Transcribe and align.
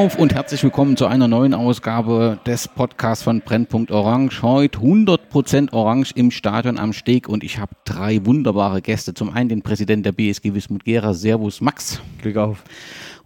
Glück 0.00 0.12
auf 0.14 0.18
und 0.18 0.32
herzlich 0.32 0.62
willkommen 0.62 0.96
zu 0.96 1.04
einer 1.04 1.28
neuen 1.28 1.52
Ausgabe 1.52 2.38
des 2.46 2.68
Podcasts 2.68 3.22
von 3.22 3.42
Brennpunkt 3.42 3.90
Orange. 3.90 4.40
Heute 4.40 4.78
100% 4.78 5.74
Orange 5.74 6.12
im 6.14 6.30
Stadion 6.30 6.78
am 6.78 6.94
Steg 6.94 7.28
und 7.28 7.44
ich 7.44 7.58
habe 7.58 7.76
drei 7.84 8.24
wunderbare 8.24 8.80
Gäste. 8.80 9.12
Zum 9.12 9.28
einen 9.28 9.50
den 9.50 9.60
Präsidenten 9.60 10.04
der 10.04 10.12
BSG 10.12 10.54
Wismut 10.54 10.86
Gera, 10.86 11.12
Servus 11.12 11.60
Max. 11.60 12.00
Glück 12.22 12.38
auf. 12.38 12.64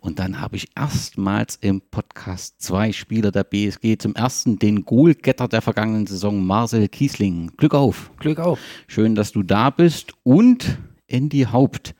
Und 0.00 0.18
dann 0.18 0.40
habe 0.40 0.56
ich 0.56 0.66
erstmals 0.74 1.54
im 1.60 1.80
Podcast 1.80 2.60
zwei 2.60 2.90
Spieler 2.90 3.30
der 3.30 3.44
BSG. 3.44 3.96
Zum 3.96 4.16
ersten 4.16 4.58
den 4.58 4.84
Goalgetter 4.84 5.46
der 5.46 5.62
vergangenen 5.62 6.08
Saison, 6.08 6.44
Marcel 6.44 6.88
Kiesling. 6.88 7.52
Glück 7.56 7.74
auf. 7.74 8.10
Glück 8.18 8.40
auf. 8.40 8.58
Schön, 8.88 9.14
dass 9.14 9.30
du 9.30 9.44
da 9.44 9.70
bist. 9.70 10.14
Und 10.24 10.76
Andy 11.06 11.46
Haupt, 11.52 11.94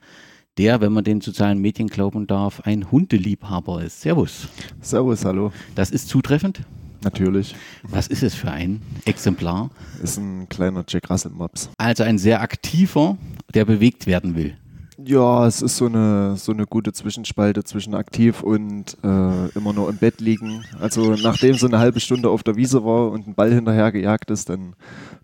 der, 0.58 0.80
wenn 0.80 0.92
man 0.92 1.04
den 1.04 1.20
sozialen 1.20 1.58
Medien 1.58 1.88
glauben 1.88 2.26
darf, 2.26 2.60
ein 2.60 2.90
Hundeliebhaber 2.90 3.82
ist. 3.82 4.00
Servus. 4.00 4.48
Servus, 4.80 5.24
hallo. 5.24 5.52
Das 5.74 5.90
ist 5.90 6.08
zutreffend? 6.08 6.60
Natürlich. 7.02 7.54
Was 7.82 8.06
ist 8.06 8.22
es 8.22 8.34
für 8.34 8.50
ein 8.50 8.80
Exemplar? 9.04 9.70
Ist 10.02 10.16
ein 10.16 10.48
kleiner 10.48 10.84
Jack 10.88 11.10
Russell 11.10 11.32
Mops. 11.32 11.68
Also 11.76 12.02
ein 12.02 12.18
sehr 12.18 12.40
aktiver, 12.40 13.18
der 13.52 13.64
bewegt 13.66 14.06
werden 14.06 14.34
will. 14.34 14.56
Ja, 14.96 15.46
es 15.46 15.60
ist 15.60 15.76
so 15.76 15.86
eine, 15.86 16.36
so 16.36 16.52
eine 16.52 16.66
gute 16.66 16.92
Zwischenspalte 16.92 17.64
zwischen 17.64 17.95
aktiv 17.95 18.42
und 18.42 18.96
äh, 19.02 19.48
immer 19.48 19.73
nur 19.73 19.90
im 19.90 19.96
Bett 19.98 20.20
liegen. 20.20 20.64
Also 20.80 21.14
nachdem 21.14 21.57
so 21.57 21.66
eine 21.66 21.79
halbe 21.79 21.98
Stunde 22.01 22.30
auf 22.30 22.42
der 22.45 22.57
Wiese 22.57 22.84
war 22.84 23.10
und 23.10 23.26
ein 23.26 23.34
Ball 23.34 23.52
hinterher 23.52 23.90
gejagt 23.90 24.30
ist, 24.30 24.48
dann, 24.48 24.74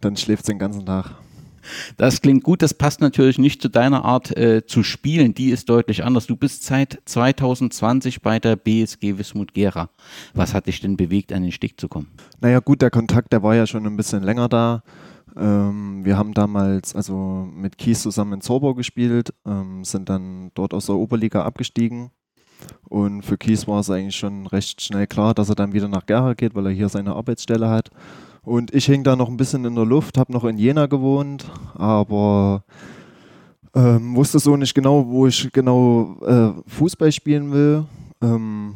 dann 0.00 0.16
schläft 0.16 0.42
es 0.42 0.46
den 0.48 0.58
ganzen 0.58 0.84
Tag. 0.84 1.14
Das 1.96 2.20
klingt 2.20 2.44
gut, 2.44 2.62
das 2.62 2.74
passt 2.74 3.00
natürlich 3.00 3.38
nicht 3.38 3.62
zu 3.62 3.68
deiner 3.68 4.04
Art 4.04 4.36
äh, 4.36 4.66
zu 4.66 4.82
spielen, 4.82 5.34
die 5.34 5.50
ist 5.50 5.68
deutlich 5.68 6.04
anders. 6.04 6.26
Du 6.26 6.36
bist 6.36 6.64
seit 6.64 7.00
2020 7.04 8.22
bei 8.22 8.38
der 8.38 8.56
BSG 8.56 9.18
Wismut 9.18 9.54
Gera. 9.54 9.90
Was 10.34 10.54
hat 10.54 10.66
dich 10.66 10.80
denn 10.80 10.96
bewegt, 10.96 11.32
an 11.32 11.42
den 11.42 11.52
Steg 11.52 11.80
zu 11.80 11.88
kommen? 11.88 12.08
Naja 12.40 12.60
gut, 12.60 12.82
der 12.82 12.90
Kontakt, 12.90 13.32
der 13.32 13.42
war 13.42 13.54
ja 13.54 13.66
schon 13.66 13.86
ein 13.86 13.96
bisschen 13.96 14.22
länger 14.22 14.48
da. 14.48 14.82
Ähm, 15.36 16.04
wir 16.04 16.16
haben 16.16 16.34
damals 16.34 16.94
also 16.94 17.48
mit 17.52 17.78
Kies 17.78 18.02
zusammen 18.02 18.34
in 18.34 18.40
Zorbau 18.40 18.74
gespielt, 18.74 19.32
ähm, 19.46 19.84
sind 19.84 20.08
dann 20.08 20.50
dort 20.54 20.74
aus 20.74 20.86
der 20.86 20.96
Oberliga 20.96 21.44
abgestiegen. 21.44 22.10
Und 22.88 23.22
für 23.22 23.38
Kies 23.38 23.66
war 23.66 23.80
es 23.80 23.90
eigentlich 23.90 24.16
schon 24.16 24.46
recht 24.46 24.82
schnell 24.82 25.06
klar, 25.06 25.34
dass 25.34 25.48
er 25.48 25.54
dann 25.54 25.72
wieder 25.72 25.88
nach 25.88 26.06
Gera 26.06 26.34
geht, 26.34 26.54
weil 26.54 26.66
er 26.66 26.72
hier 26.72 26.88
seine 26.88 27.14
Arbeitsstelle 27.14 27.68
hat. 27.68 27.90
Und 28.42 28.74
ich 28.74 28.86
hing 28.86 29.04
da 29.04 29.16
noch 29.16 29.28
ein 29.28 29.36
bisschen 29.36 29.64
in 29.64 29.74
der 29.74 29.84
Luft, 29.84 30.16
habe 30.16 30.32
noch 30.32 30.44
in 30.44 30.56
Jena 30.56 30.86
gewohnt, 30.86 31.44
aber 31.74 32.64
ähm, 33.74 34.16
wusste 34.16 34.38
so 34.38 34.56
nicht 34.56 34.74
genau, 34.74 35.06
wo 35.06 35.26
ich 35.26 35.52
genau 35.52 36.16
äh, 36.26 36.52
Fußball 36.66 37.12
spielen 37.12 37.52
will. 37.52 37.84
Ähm, 38.22 38.74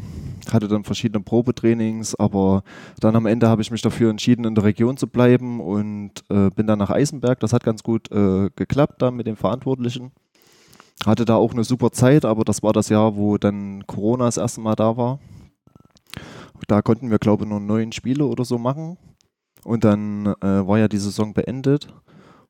hatte 0.51 0.69
dann 0.69 0.85
verschiedene 0.85 1.23
Probetrainings, 1.23 2.15
aber 2.15 2.63
dann 3.01 3.17
am 3.17 3.27
Ende 3.27 3.49
habe 3.49 3.63
ich 3.63 3.71
mich 3.71 3.83
dafür 3.83 4.11
entschieden, 4.11 4.45
in 4.45 4.55
der 4.55 4.65
Region 4.65 4.97
zu 4.97 5.07
bleiben 5.07 5.61
und 5.61 6.13
äh, 6.29 6.51
bin 6.51 6.67
dann 6.67 6.79
nach 6.79 6.91
Eisenberg. 6.91 7.41
Das 7.41 7.53
hat 7.53 7.65
ganz 7.65 7.83
gut 7.83 8.11
äh, 8.13 8.51
geklappt 8.55 9.01
da 9.03 9.11
mit 9.11 9.27
den 9.27 9.37
Verantwortlichen. 9.37 10.13
Hatte 11.05 11.25
da 11.25 11.37
auch 11.37 11.53
eine 11.53 11.65
super 11.65 11.91
Zeit, 11.91 12.25
aber 12.25 12.45
das 12.45 12.63
war 12.63 12.73
das 12.73 12.89
Jahr, 12.89 13.17
wo 13.17 13.37
dann 13.37 13.87
Corona 13.87 14.27
das 14.27 14.37
erste 14.37 14.61
Mal 14.61 14.75
da 14.75 14.97
war. 14.97 15.19
Da 16.69 16.83
konnten 16.83 17.11
wir, 17.11 17.19
glaube 17.19 17.45
ich, 17.45 17.51
nur 17.51 17.61
neun 17.61 17.93
Spiele 17.93 18.25
oder 18.25 18.45
so 18.45 18.59
machen. 18.59 18.97
Und 19.65 19.85
dann 19.85 20.27
äh, 20.41 20.67
war 20.67 20.79
ja 20.79 20.89
die 20.89 20.99
Saison 20.99 21.35
beendet. 21.35 21.89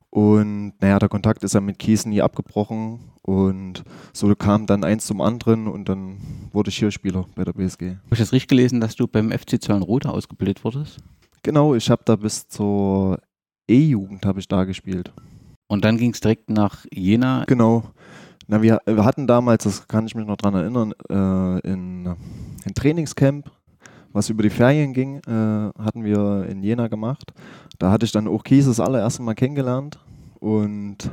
Und 0.09 0.73
naja, 0.79 0.99
der 0.99 1.09
Kontakt 1.09 1.43
ist 1.43 1.55
ja 1.55 1.61
mit 1.61 1.79
Kies 1.79 2.05
nie 2.05 2.21
abgebrochen. 2.21 2.99
Und 3.21 3.83
so 4.13 4.33
kam 4.35 4.65
dann 4.65 4.83
eins 4.83 5.05
zum 5.05 5.19
anderen 5.19 5.67
und 5.67 5.89
dann 5.89 6.17
wurde 6.53 6.69
ich 6.69 6.77
hier 6.77 6.91
Spieler 6.91 7.25
bei 7.35 7.43
der 7.43 7.53
BSG. 7.53 7.89
Habe 7.89 7.99
ich 8.11 8.19
das 8.19 8.31
richtig 8.31 8.47
gelesen, 8.47 8.79
dass 8.79 8.95
du 8.95 9.07
beim 9.07 9.31
FC 9.31 9.61
Zöllenrode 9.61 10.09
ausgebildet 10.09 10.63
wurdest? 10.63 10.99
Genau, 11.43 11.75
ich 11.75 11.89
habe 11.89 12.03
da 12.05 12.15
bis 12.15 12.47
zur 12.47 13.19
E-Jugend 13.67 14.25
habe 14.25 14.39
ich 14.39 14.47
da 14.47 14.63
gespielt. 14.63 15.11
Und 15.67 15.83
dann 15.83 15.97
ging 15.97 16.11
es 16.11 16.19
direkt 16.19 16.49
nach 16.49 16.85
Jena? 16.91 17.43
Genau. 17.45 17.83
Na, 18.47 18.61
wir, 18.61 18.79
wir, 18.85 19.03
hatten 19.03 19.25
damals, 19.25 19.63
das 19.63 19.87
kann 19.87 20.05
ich 20.05 20.13
mich 20.13 20.27
noch 20.27 20.37
dran 20.37 20.53
erinnern, 20.53 20.93
äh, 21.09 21.67
in, 21.67 22.05
in 22.63 22.73
Trainingscamp 22.75 23.49
was 24.15 24.29
über 24.29 24.43
die 24.43 24.49
Ferien 24.49 24.93
ging, 24.93 25.17
äh, 25.27 25.71
hatten 25.77 26.05
wir 26.05 26.47
in 26.49 26.63
Jena 26.63 26.87
gemacht. 26.87 27.33
Da 27.79 27.91
hatte 27.91 28.05
ich 28.05 28.13
dann 28.13 28.29
auch 28.29 28.43
Kies 28.43 28.65
das 28.65 28.79
allererste 28.79 29.21
Mal 29.21 29.35
kennengelernt. 29.35 29.99
Und 30.39 31.11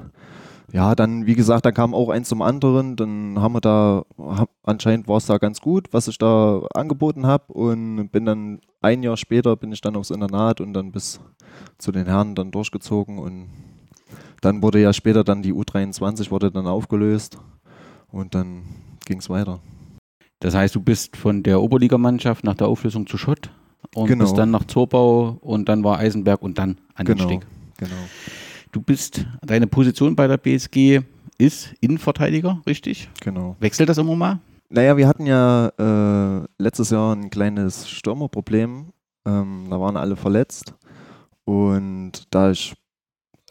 ja, 0.72 0.94
dann, 0.94 1.26
wie 1.26 1.34
gesagt, 1.34 1.66
da 1.66 1.72
kam 1.72 1.94
auch 1.94 2.10
eins 2.10 2.28
zum 2.28 2.42
anderen. 2.42 2.94
Dann 2.94 3.40
haben 3.40 3.54
wir 3.54 3.60
da, 3.60 4.04
hab, 4.16 4.50
anscheinend 4.62 5.08
war 5.08 5.16
es 5.16 5.26
da 5.26 5.38
ganz 5.38 5.60
gut, 5.60 5.88
was 5.90 6.06
ich 6.06 6.16
da 6.16 6.62
angeboten 6.74 7.26
habe. 7.26 7.52
Und 7.52 8.08
bin 8.10 8.24
dann 8.24 8.60
ein 8.80 9.02
Jahr 9.02 9.16
später 9.16 9.56
bin 9.56 9.72
ich 9.72 9.80
dann 9.80 9.96
aufs 9.96 10.10
Internat 10.10 10.60
und 10.60 10.72
dann 10.72 10.92
bis 10.92 11.18
zu 11.78 11.90
den 11.90 12.06
Herren 12.06 12.36
dann 12.36 12.52
durchgezogen. 12.52 13.18
Und 13.18 13.48
dann 14.42 14.62
wurde 14.62 14.80
ja 14.80 14.92
später 14.92 15.24
dann 15.24 15.42
die 15.42 15.52
U23 15.52 16.30
wurde 16.30 16.52
dann 16.52 16.68
aufgelöst. 16.68 17.36
Und 18.12 18.36
dann 18.36 18.62
ging 19.06 19.18
es 19.18 19.28
weiter. 19.28 19.58
Das 20.42 20.56
heißt, 20.56 20.74
du 20.74 20.80
bist 20.80 21.16
von 21.16 21.44
der 21.44 21.62
Oberligamannschaft 21.62 22.42
nach 22.42 22.56
der 22.56 22.66
Auflösung 22.66 23.06
zu 23.06 23.16
Schott 23.16 23.48
und 23.94 24.08
genau. 24.08 24.24
bist 24.24 24.36
dann 24.36 24.50
nach 24.50 24.64
Zorbau 24.64 25.38
und 25.40 25.68
dann 25.68 25.84
war 25.84 25.98
Eisenberg 25.98 26.42
und 26.42 26.58
dann 26.58 26.78
an 26.96 27.06
genau. 27.06 27.28
den 27.28 27.38
Steg. 27.38 27.46
Genau. 27.78 27.94
Du 28.72 28.82
bist, 28.82 29.24
deine 29.40 29.68
Position 29.68 30.16
bei 30.16 30.26
der 30.26 30.38
BSG 30.38 31.02
ist 31.38 31.72
Innenverteidiger, 31.80 32.60
richtig? 32.66 33.08
Genau. 33.20 33.54
Wechselt 33.60 33.88
das 33.88 33.98
immer 33.98 34.16
mal? 34.16 34.40
Naja, 34.68 34.96
wir 34.96 35.06
hatten 35.06 35.26
ja 35.26 35.68
äh, 35.78 36.44
letztes 36.58 36.90
Jahr 36.90 37.14
ein 37.14 37.30
kleines 37.30 37.88
Stürmerproblem. 37.88 38.86
Ähm, 39.24 39.66
da 39.70 39.80
waren 39.80 39.96
alle 39.96 40.16
verletzt. 40.16 40.74
Und 41.44 42.26
da 42.30 42.50
ich 42.50 42.74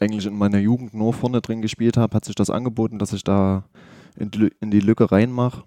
eigentlich 0.02 0.26
in 0.26 0.38
meiner 0.38 0.60
Jugend 0.60 0.94
nur 0.94 1.14
vorne 1.14 1.40
drin 1.40 1.62
gespielt 1.62 1.96
habe, 1.96 2.14
hat 2.18 2.26
sich 2.26 2.36
das 2.36 2.50
angeboten, 2.50 3.00
dass 3.00 3.14
ich 3.14 3.24
da 3.24 3.64
in 4.18 4.30
die, 4.30 4.52
in 4.60 4.72
die 4.72 4.82
Lücke 4.82 5.10
reinmache. 5.10 5.64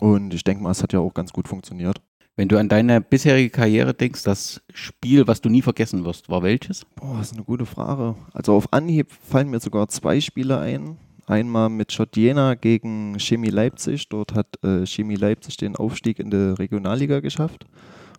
Und 0.00 0.34
ich 0.34 0.44
denke 0.44 0.62
mal, 0.62 0.70
es 0.70 0.82
hat 0.82 0.92
ja 0.92 1.00
auch 1.00 1.14
ganz 1.14 1.32
gut 1.32 1.48
funktioniert. 1.48 2.00
Wenn 2.34 2.48
du 2.48 2.58
an 2.58 2.68
deine 2.68 3.02
bisherige 3.02 3.50
Karriere 3.50 3.92
denkst, 3.92 4.22
das 4.22 4.62
Spiel, 4.72 5.26
was 5.26 5.42
du 5.42 5.50
nie 5.50 5.60
vergessen 5.60 6.04
wirst, 6.04 6.30
war 6.30 6.42
welches? 6.42 6.86
Boah, 6.96 7.18
das 7.18 7.28
ist 7.28 7.34
eine 7.34 7.44
gute 7.44 7.66
Frage. 7.66 8.16
Also 8.32 8.54
auf 8.54 8.72
Anhieb 8.72 9.12
fallen 9.12 9.50
mir 9.50 9.60
sogar 9.60 9.88
zwei 9.88 10.20
Spiele 10.20 10.58
ein. 10.58 10.96
Einmal 11.26 11.68
mit 11.68 11.92
Schott 11.92 12.16
Jena 12.16 12.54
gegen 12.54 13.18
Chemie 13.18 13.50
Leipzig. 13.50 14.08
Dort 14.08 14.34
hat 14.34 14.46
äh, 14.64 14.86
Chemie 14.86 15.16
Leipzig 15.16 15.58
den 15.58 15.76
Aufstieg 15.76 16.18
in 16.18 16.30
der 16.30 16.58
Regionalliga 16.58 17.20
geschafft. 17.20 17.66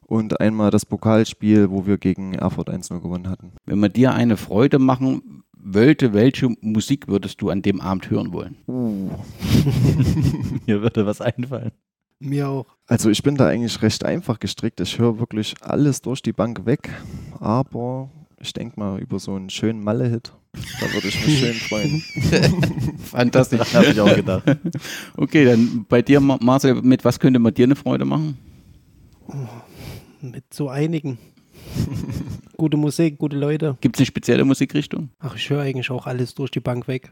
Und 0.06 0.40
einmal 0.40 0.70
das 0.70 0.86
Pokalspiel, 0.86 1.72
wo 1.72 1.88
wir 1.88 1.98
gegen 1.98 2.34
Erfurt 2.36 2.70
1-0 2.70 3.00
gewonnen 3.02 3.30
hatten. 3.30 3.54
Wenn 3.66 3.80
wir 3.80 3.90
dir 3.90 4.14
eine 4.14 4.38
Freude 4.38 4.78
machen 4.78 5.44
wollte, 5.64 6.14
welche 6.14 6.50
Musik 6.62 7.08
würdest 7.08 7.42
du 7.42 7.50
an 7.50 7.62
dem 7.62 7.82
Abend 7.82 8.10
hören 8.10 8.34
wollen? 8.34 8.58
Uh. 8.68 9.10
Mir 10.66 10.82
würde 10.82 11.06
was 11.06 11.22
einfallen. 11.22 11.72
Mir 12.20 12.48
auch. 12.48 12.66
Also 12.88 13.10
ich 13.10 13.22
bin 13.24 13.36
da 13.36 13.48
eigentlich 13.48 13.82
recht 13.82 14.06
einfach 14.06 14.40
gestrickt. 14.40 14.80
Ich 14.80 14.98
höre 14.98 15.20
wirklich 15.20 15.56
alles 15.62 16.02
durch 16.02 16.22
die 16.22 16.34
Bank 16.34 16.66
weg. 16.66 16.90
Aber 17.40 18.10
ich 18.40 18.54
denke 18.54 18.80
mal 18.80 19.00
über 19.00 19.20
so 19.20 19.36
einen 19.36 19.50
schönen 19.50 19.84
Malle-Hit. 19.84 20.34
Da 20.80 20.94
würde 20.94 21.08
ich 21.08 21.26
mich 21.26 21.40
schön 21.40 21.54
freuen. 21.54 22.02
Fantastisch, 23.00 23.74
habe 23.74 23.88
ich 23.88 24.00
auch 24.00 24.16
gedacht. 24.16 24.44
Okay, 25.18 25.46
dann 25.46 25.86
bei 25.90 26.02
dir, 26.02 26.20
Marcel, 26.20 26.82
mit 26.82 27.04
was 27.04 27.20
könnte 27.20 27.40
man 27.40 27.54
dir 27.54 27.66
eine 27.66 27.76
Freude 27.76 28.06
machen? 28.06 28.38
Mit 30.22 30.54
so 30.54 30.70
einigen. 30.70 31.18
Gute 32.64 32.78
Musik, 32.78 33.18
gute 33.18 33.36
Leute. 33.36 33.78
Gibt 33.82 33.98
es 33.98 34.00
eine 34.00 34.06
spezielle 34.06 34.46
Musikrichtung? 34.46 35.10
Ach, 35.20 35.36
ich 35.36 35.50
höre 35.50 35.64
eigentlich 35.64 35.92
auch 35.92 36.08
alles 36.08 36.34
durch 36.34 36.50
die 36.50 36.62
Bank 36.62 36.88
weg. 36.88 37.12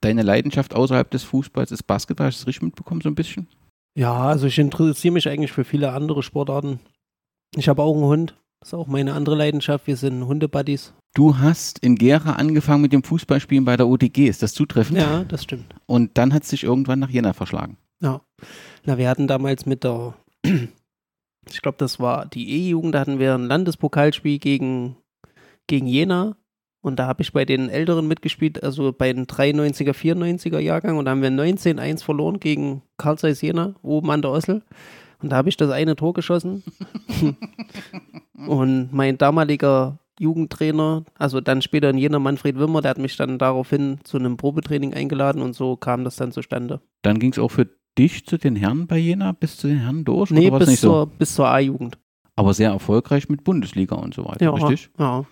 Deine 0.00 0.22
Leidenschaft 0.22 0.74
außerhalb 0.74 1.10
des 1.10 1.22
Fußballs 1.22 1.70
ist 1.70 1.82
Basketball, 1.82 2.28
hast 2.28 2.38
du 2.38 2.40
das 2.40 2.46
richtig 2.46 2.62
mitbekommen 2.62 3.02
so 3.02 3.10
ein 3.10 3.14
bisschen? 3.14 3.46
Ja, 3.94 4.14
also 4.14 4.46
ich 4.46 4.58
interessiere 4.58 5.12
mich 5.12 5.28
eigentlich 5.28 5.52
für 5.52 5.64
viele 5.64 5.92
andere 5.92 6.22
Sportarten. 6.22 6.80
Ich 7.54 7.68
habe 7.68 7.82
auch 7.82 7.94
einen 7.94 8.04
Hund. 8.04 8.36
Das 8.60 8.70
ist 8.70 8.74
auch 8.74 8.86
meine 8.86 9.12
andere 9.12 9.36
Leidenschaft. 9.36 9.86
Wir 9.86 9.98
sind 9.98 10.26
Hundebuddies. 10.26 10.94
Du 11.14 11.36
hast 11.36 11.78
in 11.80 11.96
Gera 11.96 12.32
angefangen 12.32 12.80
mit 12.80 12.94
dem 12.94 13.02
Fußballspielen 13.02 13.66
bei 13.66 13.76
der 13.76 13.88
OTG. 13.88 14.28
Ist 14.28 14.42
das 14.42 14.54
zutreffend? 14.54 14.98
Ja, 14.98 15.24
das 15.24 15.42
stimmt. 15.42 15.74
Und 15.84 16.16
dann 16.16 16.32
hat 16.32 16.44
es 16.44 16.48
dich 16.48 16.64
irgendwann 16.64 17.00
nach 17.00 17.10
Jena 17.10 17.34
verschlagen. 17.34 17.76
Ja. 18.02 18.22
Na, 18.86 18.96
wir 18.96 19.10
hatten 19.10 19.28
damals 19.28 19.66
mit 19.66 19.84
der 19.84 20.14
ich 21.50 21.62
glaube, 21.62 21.78
das 21.78 22.00
war 22.00 22.26
die 22.26 22.50
E-Jugend, 22.50 22.94
da 22.94 23.00
hatten 23.00 23.18
wir 23.18 23.34
ein 23.34 23.46
Landespokalspiel 23.46 24.38
gegen, 24.38 24.96
gegen 25.66 25.86
Jena. 25.86 26.36
Und 26.82 27.00
da 27.00 27.08
habe 27.08 27.22
ich 27.22 27.32
bei 27.32 27.44
den 27.44 27.68
Älteren 27.68 28.06
mitgespielt, 28.06 28.62
also 28.62 28.92
bei 28.92 29.12
den 29.12 29.26
93er, 29.26 29.92
94er 29.92 30.60
Jahrgang. 30.60 30.98
Und 30.98 31.06
da 31.06 31.10
haben 31.10 31.22
wir 31.22 31.30
19-1 31.30 32.04
verloren 32.04 32.38
gegen 32.38 32.82
Karl 32.96 33.18
Zeiss 33.18 33.40
Jena, 33.40 33.74
oben 33.82 34.10
an 34.10 34.22
der 34.22 34.30
Ossel. 34.30 34.62
Und 35.20 35.30
da 35.30 35.36
habe 35.36 35.48
ich 35.48 35.56
das 35.56 35.70
eine 35.70 35.96
Tor 35.96 36.14
geschossen. 36.14 36.62
und 38.46 38.92
mein 38.92 39.18
damaliger 39.18 39.98
Jugendtrainer, 40.18 41.04
also 41.18 41.40
dann 41.40 41.62
später 41.62 41.90
in 41.90 41.98
Jena 41.98 42.18
Manfred 42.18 42.58
Wimmer, 42.58 42.82
der 42.82 42.90
hat 42.90 42.98
mich 42.98 43.16
dann 43.16 43.38
daraufhin 43.38 43.98
zu 44.04 44.16
einem 44.16 44.36
Probetraining 44.36 44.94
eingeladen 44.94 45.42
und 45.42 45.54
so 45.54 45.76
kam 45.76 46.04
das 46.04 46.16
dann 46.16 46.32
zustande. 46.32 46.80
Dann 47.02 47.18
ging 47.18 47.32
es 47.32 47.38
auch 47.38 47.50
für 47.50 47.68
dich 47.98 48.26
zu 48.26 48.38
den 48.38 48.56
Herren 48.56 48.86
bei 48.86 48.98
Jena, 48.98 49.32
bis 49.32 49.56
zu 49.56 49.68
den 49.68 49.78
Herren 49.78 50.04
durch? 50.04 50.30
Nee, 50.30 50.50
bis 50.50 50.68
nicht 50.68 50.80
so? 50.80 50.88
zur, 50.90 51.06
bis 51.06 51.34
zur 51.34 51.48
A-Jugend. 51.48 51.98
Aber 52.34 52.52
sehr 52.54 52.70
erfolgreich 52.70 53.28
mit 53.28 53.44
Bundesliga 53.44 53.96
und 53.96 54.14
so 54.14 54.24
weiter, 54.26 54.44
Ja, 54.44 54.50
richtig? 54.52 54.90
ja. 54.98 55.24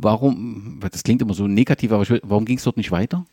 Warum, 0.00 0.78
das 0.92 1.02
klingt 1.02 1.22
immer 1.22 1.34
so 1.34 1.48
negativ, 1.48 1.90
aber 1.92 2.02
ich 2.02 2.10
will, 2.10 2.20
warum 2.22 2.44
ging 2.44 2.56
es 2.58 2.64
dort 2.64 2.76
nicht 2.76 2.92
weiter? 2.92 3.24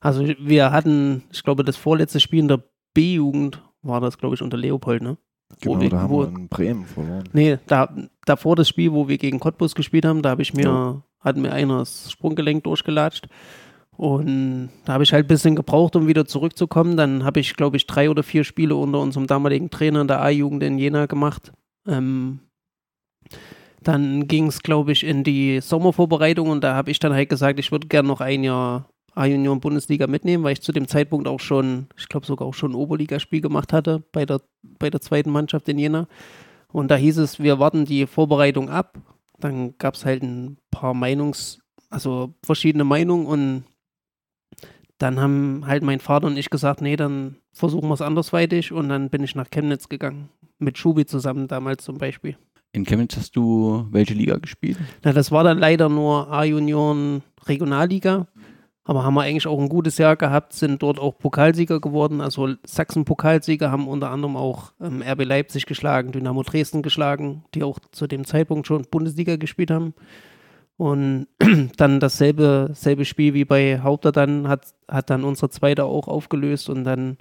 Also 0.00 0.24
wir 0.38 0.70
hatten, 0.70 1.22
ich 1.32 1.42
glaube, 1.42 1.64
das 1.64 1.76
vorletzte 1.76 2.20
Spiel 2.20 2.40
in 2.40 2.48
der 2.48 2.62
B-Jugend 2.94 3.60
war 3.82 4.00
das, 4.00 4.18
glaube 4.18 4.34
ich, 4.36 4.42
unter 4.42 4.56
Leopold, 4.56 5.02
ne? 5.02 5.16
Genau, 5.60 5.80
wir- 5.80 5.90
da 5.90 6.00
haben 6.02 6.10
wo- 6.12 6.20
wir 6.22 6.28
in 6.28 6.48
Bremen 6.48 6.86
verloren. 6.86 7.24
Nee, 7.32 7.58
da, 7.66 7.92
davor 8.24 8.54
das 8.56 8.68
Spiel, 8.68 8.92
wo 8.92 9.08
wir 9.08 9.18
gegen 9.18 9.40
Cottbus 9.40 9.74
gespielt 9.74 10.04
haben, 10.04 10.22
da 10.22 10.30
habe 10.30 10.42
ich 10.42 10.54
mir, 10.54 10.64
Ja. 10.64 11.02
hat 11.20 11.36
mir 11.36 11.52
einer 11.52 11.78
das 11.80 12.10
Sprunggelenk 12.10 12.64
durchgelatscht. 12.64 13.26
Und 14.02 14.70
da 14.84 14.94
habe 14.94 15.04
ich 15.04 15.12
halt 15.12 15.26
ein 15.26 15.28
bisschen 15.28 15.54
gebraucht, 15.54 15.94
um 15.94 16.08
wieder 16.08 16.26
zurückzukommen. 16.26 16.96
Dann 16.96 17.22
habe 17.22 17.38
ich, 17.38 17.54
glaube 17.54 17.76
ich, 17.76 17.86
drei 17.86 18.10
oder 18.10 18.24
vier 18.24 18.42
Spiele 18.42 18.74
unter 18.74 18.98
unserem 18.98 19.28
damaligen 19.28 19.70
Trainer 19.70 20.00
in 20.00 20.08
der 20.08 20.20
A-Jugend 20.20 20.60
in 20.64 20.76
Jena 20.76 21.06
gemacht. 21.06 21.52
Ähm, 21.86 22.40
dann 23.80 24.26
ging 24.26 24.48
es, 24.48 24.64
glaube 24.64 24.90
ich, 24.90 25.04
in 25.04 25.22
die 25.22 25.60
Sommervorbereitung 25.60 26.50
und 26.50 26.64
da 26.64 26.74
habe 26.74 26.90
ich 26.90 26.98
dann 26.98 27.12
halt 27.12 27.28
gesagt, 27.28 27.60
ich 27.60 27.70
würde 27.70 27.86
gerne 27.86 28.08
noch 28.08 28.20
ein 28.20 28.42
Jahr 28.42 28.88
A-Junioren 29.14 29.60
Bundesliga 29.60 30.08
mitnehmen, 30.08 30.42
weil 30.42 30.54
ich 30.54 30.62
zu 30.62 30.72
dem 30.72 30.88
Zeitpunkt 30.88 31.28
auch 31.28 31.38
schon, 31.38 31.86
ich 31.96 32.08
glaube 32.08 32.26
sogar 32.26 32.48
auch 32.48 32.54
schon 32.54 32.72
ein 32.72 32.76
Oberligaspiel 32.76 33.40
gemacht 33.40 33.72
hatte 33.72 34.02
bei 34.10 34.26
der, 34.26 34.40
bei 34.80 34.90
der 34.90 35.00
zweiten 35.00 35.30
Mannschaft 35.30 35.68
in 35.68 35.78
Jena. 35.78 36.08
Und 36.72 36.90
da 36.90 36.96
hieß 36.96 37.18
es, 37.18 37.38
wir 37.38 37.60
warten 37.60 37.84
die 37.84 38.08
Vorbereitung 38.08 38.68
ab. 38.68 38.98
Dann 39.38 39.78
gab 39.78 39.94
es 39.94 40.04
halt 40.04 40.24
ein 40.24 40.58
paar 40.72 40.92
Meinungs-, 40.92 41.60
also 41.88 42.34
verschiedene 42.42 42.82
Meinungen 42.82 43.26
und 43.26 43.64
dann 45.02 45.20
haben 45.20 45.64
halt 45.66 45.82
mein 45.82 46.00
Vater 46.00 46.28
und 46.28 46.36
ich 46.36 46.48
gesagt, 46.48 46.80
nee, 46.80 46.96
dann 46.96 47.36
versuchen 47.52 47.88
wir 47.88 47.94
es 47.94 48.00
andersweitig 48.00 48.72
und 48.72 48.88
dann 48.88 49.10
bin 49.10 49.24
ich 49.24 49.34
nach 49.34 49.50
Chemnitz 49.50 49.88
gegangen. 49.88 50.28
Mit 50.58 50.78
Schubi 50.78 51.04
zusammen 51.06 51.48
damals 51.48 51.84
zum 51.84 51.98
Beispiel. 51.98 52.36
In 52.72 52.84
Chemnitz 52.84 53.16
hast 53.16 53.36
du 53.36 53.86
welche 53.90 54.14
Liga 54.14 54.38
gespielt? 54.38 54.78
Na, 55.02 55.12
das 55.12 55.32
war 55.32 55.44
dann 55.44 55.58
leider 55.58 55.88
nur 55.88 56.32
A-Junioren 56.32 57.22
Regionalliga. 57.46 58.28
Aber 58.84 59.04
haben 59.04 59.14
wir 59.14 59.22
eigentlich 59.22 59.46
auch 59.46 59.60
ein 59.60 59.68
gutes 59.68 59.98
Jahr 59.98 60.16
gehabt, 60.16 60.54
sind 60.54 60.82
dort 60.82 60.98
auch 60.98 61.16
Pokalsieger 61.16 61.80
geworden. 61.80 62.20
Also 62.20 62.54
Sachsen-Pokalsieger 62.66 63.70
haben 63.70 63.86
unter 63.86 64.10
anderem 64.10 64.36
auch 64.36 64.72
ähm, 64.80 65.02
RB 65.02 65.24
Leipzig 65.24 65.66
geschlagen, 65.66 66.10
Dynamo 66.10 66.42
Dresden 66.42 66.82
geschlagen, 66.82 67.44
die 67.54 67.62
auch 67.62 67.78
zu 67.92 68.08
dem 68.08 68.24
Zeitpunkt 68.24 68.66
schon 68.66 68.84
Bundesliga 68.90 69.36
gespielt 69.36 69.70
haben. 69.70 69.94
Und 70.82 71.28
dann 71.76 72.00
dasselbe 72.00 72.70
selbe 72.72 73.04
Spiel 73.04 73.34
wie 73.34 73.44
bei 73.44 73.78
Haupter 73.78 74.10
dann 74.10 74.48
hat, 74.48 74.74
hat 74.88 75.10
dann 75.10 75.22
unsere 75.22 75.48
zweite 75.48 75.84
auch 75.84 76.08
aufgelöst 76.08 76.68
und 76.68 76.82
dann 76.82 77.18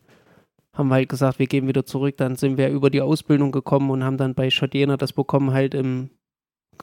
haben 0.73 0.89
wir 0.89 0.95
halt 0.95 1.09
gesagt, 1.09 1.37
wir 1.37 1.45
gehen 1.45 1.67
wieder 1.67 1.85
zurück. 1.85 2.17
Dann 2.17 2.37
sind 2.37 2.57
wir 2.57 2.69
über 2.69 2.89
die 2.89 3.01
Ausbildung 3.01 3.51
gekommen 3.51 3.91
und 3.91 4.03
haben 4.03 4.17
dann 4.17 4.33
bei 4.33 4.49
Schott 4.49 4.73
Jena 4.73 4.97
das 4.97 5.13
bekommen, 5.13 5.53
halt 5.53 5.75
im, 5.75 6.09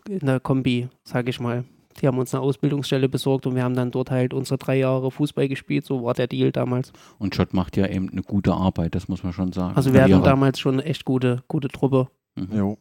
in 0.08 0.24
der 0.24 0.38
Kombi, 0.38 0.88
sag 1.02 1.28
ich 1.28 1.40
mal. 1.40 1.64
Die 2.00 2.06
haben 2.06 2.16
uns 2.16 2.32
eine 2.32 2.44
Ausbildungsstelle 2.44 3.08
besorgt 3.08 3.48
und 3.48 3.56
wir 3.56 3.64
haben 3.64 3.74
dann 3.74 3.90
dort 3.90 4.12
halt 4.12 4.32
unsere 4.32 4.58
drei 4.58 4.78
Jahre 4.78 5.10
Fußball 5.10 5.48
gespielt. 5.48 5.84
So 5.84 6.04
war 6.04 6.14
der 6.14 6.28
Deal 6.28 6.52
damals. 6.52 6.92
Und 7.18 7.34
Schott 7.34 7.54
macht 7.54 7.76
ja 7.76 7.88
eben 7.88 8.08
eine 8.08 8.22
gute 8.22 8.52
Arbeit, 8.54 8.94
das 8.94 9.08
muss 9.08 9.24
man 9.24 9.32
schon 9.32 9.52
sagen. 9.52 9.74
Also 9.74 9.92
wir 9.92 10.04
hatten 10.04 10.22
damals 10.22 10.60
schon 10.60 10.74
eine 10.74 10.84
echt 10.84 11.04
gute, 11.04 11.42
gute 11.48 11.66
Truppe. 11.66 12.06
Mhm. 12.36 12.56
Jo. 12.56 12.78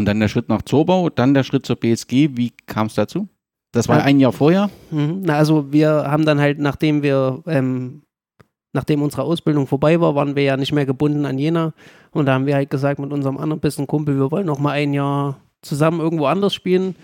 Und 0.00 0.06
dann 0.06 0.18
der 0.18 0.28
Schritt 0.28 0.48
nach 0.48 0.62
Zorbau, 0.62 1.10
dann 1.10 1.34
der 1.34 1.42
Schritt 1.44 1.66
zur 1.66 1.76
BSG. 1.76 2.30
Wie 2.34 2.52
kam 2.64 2.86
es 2.86 2.94
dazu? 2.94 3.28
Das 3.72 3.86
war 3.86 3.98
Ja. 3.98 4.04
ein 4.04 4.18
Jahr 4.18 4.32
vorher. 4.32 4.70
Mhm. 4.90 5.20
Na, 5.24 5.34
also 5.36 5.70
wir 5.74 5.90
haben 5.90 6.24
dann 6.24 6.40
halt, 6.40 6.58
nachdem 6.58 7.02
wir, 7.02 7.42
ähm, 7.46 8.00
nachdem 8.72 9.02
unsere 9.02 9.24
Ausbildung 9.24 9.66
vorbei 9.66 10.00
war, 10.00 10.14
waren 10.14 10.36
wir 10.36 10.42
ja 10.42 10.56
nicht 10.56 10.72
mehr 10.72 10.86
gebunden 10.86 11.26
an 11.26 11.36
Jena. 11.38 11.74
Und 12.12 12.24
da 12.24 12.32
haben 12.32 12.46
wir 12.46 12.54
halt 12.54 12.70
gesagt 12.70 12.98
mit 12.98 13.12
unserem 13.12 13.36
anderen 13.36 13.60
besten 13.60 13.86
Kumpel, 13.86 14.16
wir 14.18 14.30
wollen 14.30 14.46
noch 14.46 14.58
mal 14.58 14.70
ein 14.70 14.94
Jahr 14.94 15.36
zusammen 15.60 16.00
irgendwo 16.00 16.24
anders 16.24 16.54
spielen. 16.54 16.96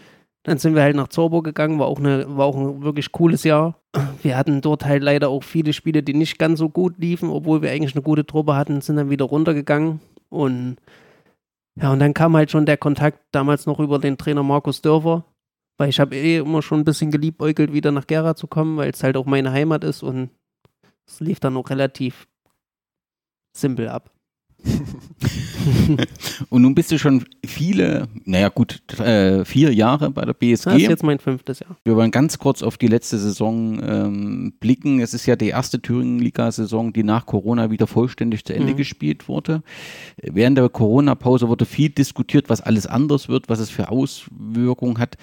Dann 0.44 0.56
sind 0.56 0.74
wir 0.74 0.80
halt 0.82 0.96
nach 0.96 1.08
Zorbo 1.08 1.42
gegangen, 1.42 1.78
war 1.78 1.88
auch, 1.88 1.98
eine, 1.98 2.24
war 2.34 2.46
auch 2.46 2.56
ein 2.56 2.82
wirklich 2.82 3.12
cooles 3.12 3.44
Jahr. 3.44 3.76
Wir 4.22 4.38
hatten 4.38 4.62
dort 4.62 4.86
halt 4.86 5.02
leider 5.02 5.28
auch 5.28 5.42
viele 5.44 5.74
Spiele, 5.74 6.02
die 6.02 6.14
nicht 6.14 6.38
ganz 6.38 6.60
so 6.60 6.70
gut 6.70 6.94
liefen, 6.96 7.28
obwohl 7.28 7.60
wir 7.60 7.70
eigentlich 7.72 7.94
eine 7.94 8.02
gute 8.02 8.24
Truppe 8.24 8.56
hatten, 8.56 8.80
sind 8.80 8.96
dann 8.96 9.10
wieder 9.10 9.26
runtergegangen. 9.26 10.00
Und 10.30 10.76
ja, 11.80 11.92
und 11.92 11.98
dann 11.98 12.14
kam 12.14 12.36
halt 12.36 12.50
schon 12.50 12.66
der 12.66 12.78
Kontakt 12.78 13.20
damals 13.32 13.66
noch 13.66 13.78
über 13.80 13.98
den 13.98 14.16
Trainer 14.16 14.42
Markus 14.42 14.80
Dörfer, 14.80 15.24
weil 15.76 15.90
ich 15.90 16.00
habe 16.00 16.16
eh 16.16 16.38
immer 16.38 16.62
schon 16.62 16.80
ein 16.80 16.84
bisschen 16.84 17.10
geliebäugelt, 17.10 17.72
wieder 17.72 17.92
nach 17.92 18.06
Gera 18.06 18.34
zu 18.34 18.46
kommen, 18.46 18.78
weil 18.78 18.90
es 18.90 19.02
halt 19.02 19.16
auch 19.16 19.26
meine 19.26 19.52
Heimat 19.52 19.84
ist 19.84 20.02
und 20.02 20.30
es 21.06 21.20
lief 21.20 21.38
dann 21.38 21.56
auch 21.56 21.68
relativ 21.68 22.26
simpel 23.52 23.88
ab. 23.88 24.10
Und 26.50 26.62
nun 26.62 26.74
bist 26.74 26.90
du 26.92 26.98
schon 26.98 27.24
viele, 27.44 28.08
naja 28.24 28.48
gut, 28.48 28.80
äh, 29.00 29.44
vier 29.44 29.72
Jahre 29.74 30.10
bei 30.10 30.24
der 30.24 30.32
BSG. 30.34 30.64
Das 30.70 30.76
ist 30.82 30.88
jetzt 30.88 31.02
mein 31.02 31.18
fünftes 31.18 31.60
Jahr. 31.60 31.76
Wir 31.84 31.96
wollen 31.96 32.10
ganz 32.10 32.38
kurz 32.38 32.62
auf 32.62 32.76
die 32.78 32.86
letzte 32.88 33.18
Saison 33.18 33.80
ähm, 33.82 34.52
blicken. 34.60 35.00
Es 35.00 35.14
ist 35.14 35.26
ja 35.26 35.36
die 35.36 35.48
erste 35.48 35.80
Thüringen-Liga-Saison, 35.80 36.92
die 36.92 37.02
nach 37.04 37.26
Corona 37.26 37.70
wieder 37.70 37.86
vollständig 37.86 38.44
zu 38.44 38.54
Ende 38.54 38.72
Mhm. 38.72 38.76
gespielt 38.76 39.28
wurde. 39.28 39.62
Während 40.22 40.58
der 40.58 40.68
Corona-Pause 40.68 41.48
wurde 41.48 41.64
viel 41.66 41.90
diskutiert, 41.90 42.48
was 42.48 42.60
alles 42.60 42.86
anders 42.86 43.28
wird, 43.28 43.48
was 43.48 43.58
es 43.58 43.70
für 43.70 43.88
Auswirkungen 43.90 44.98
hat. 44.98 45.16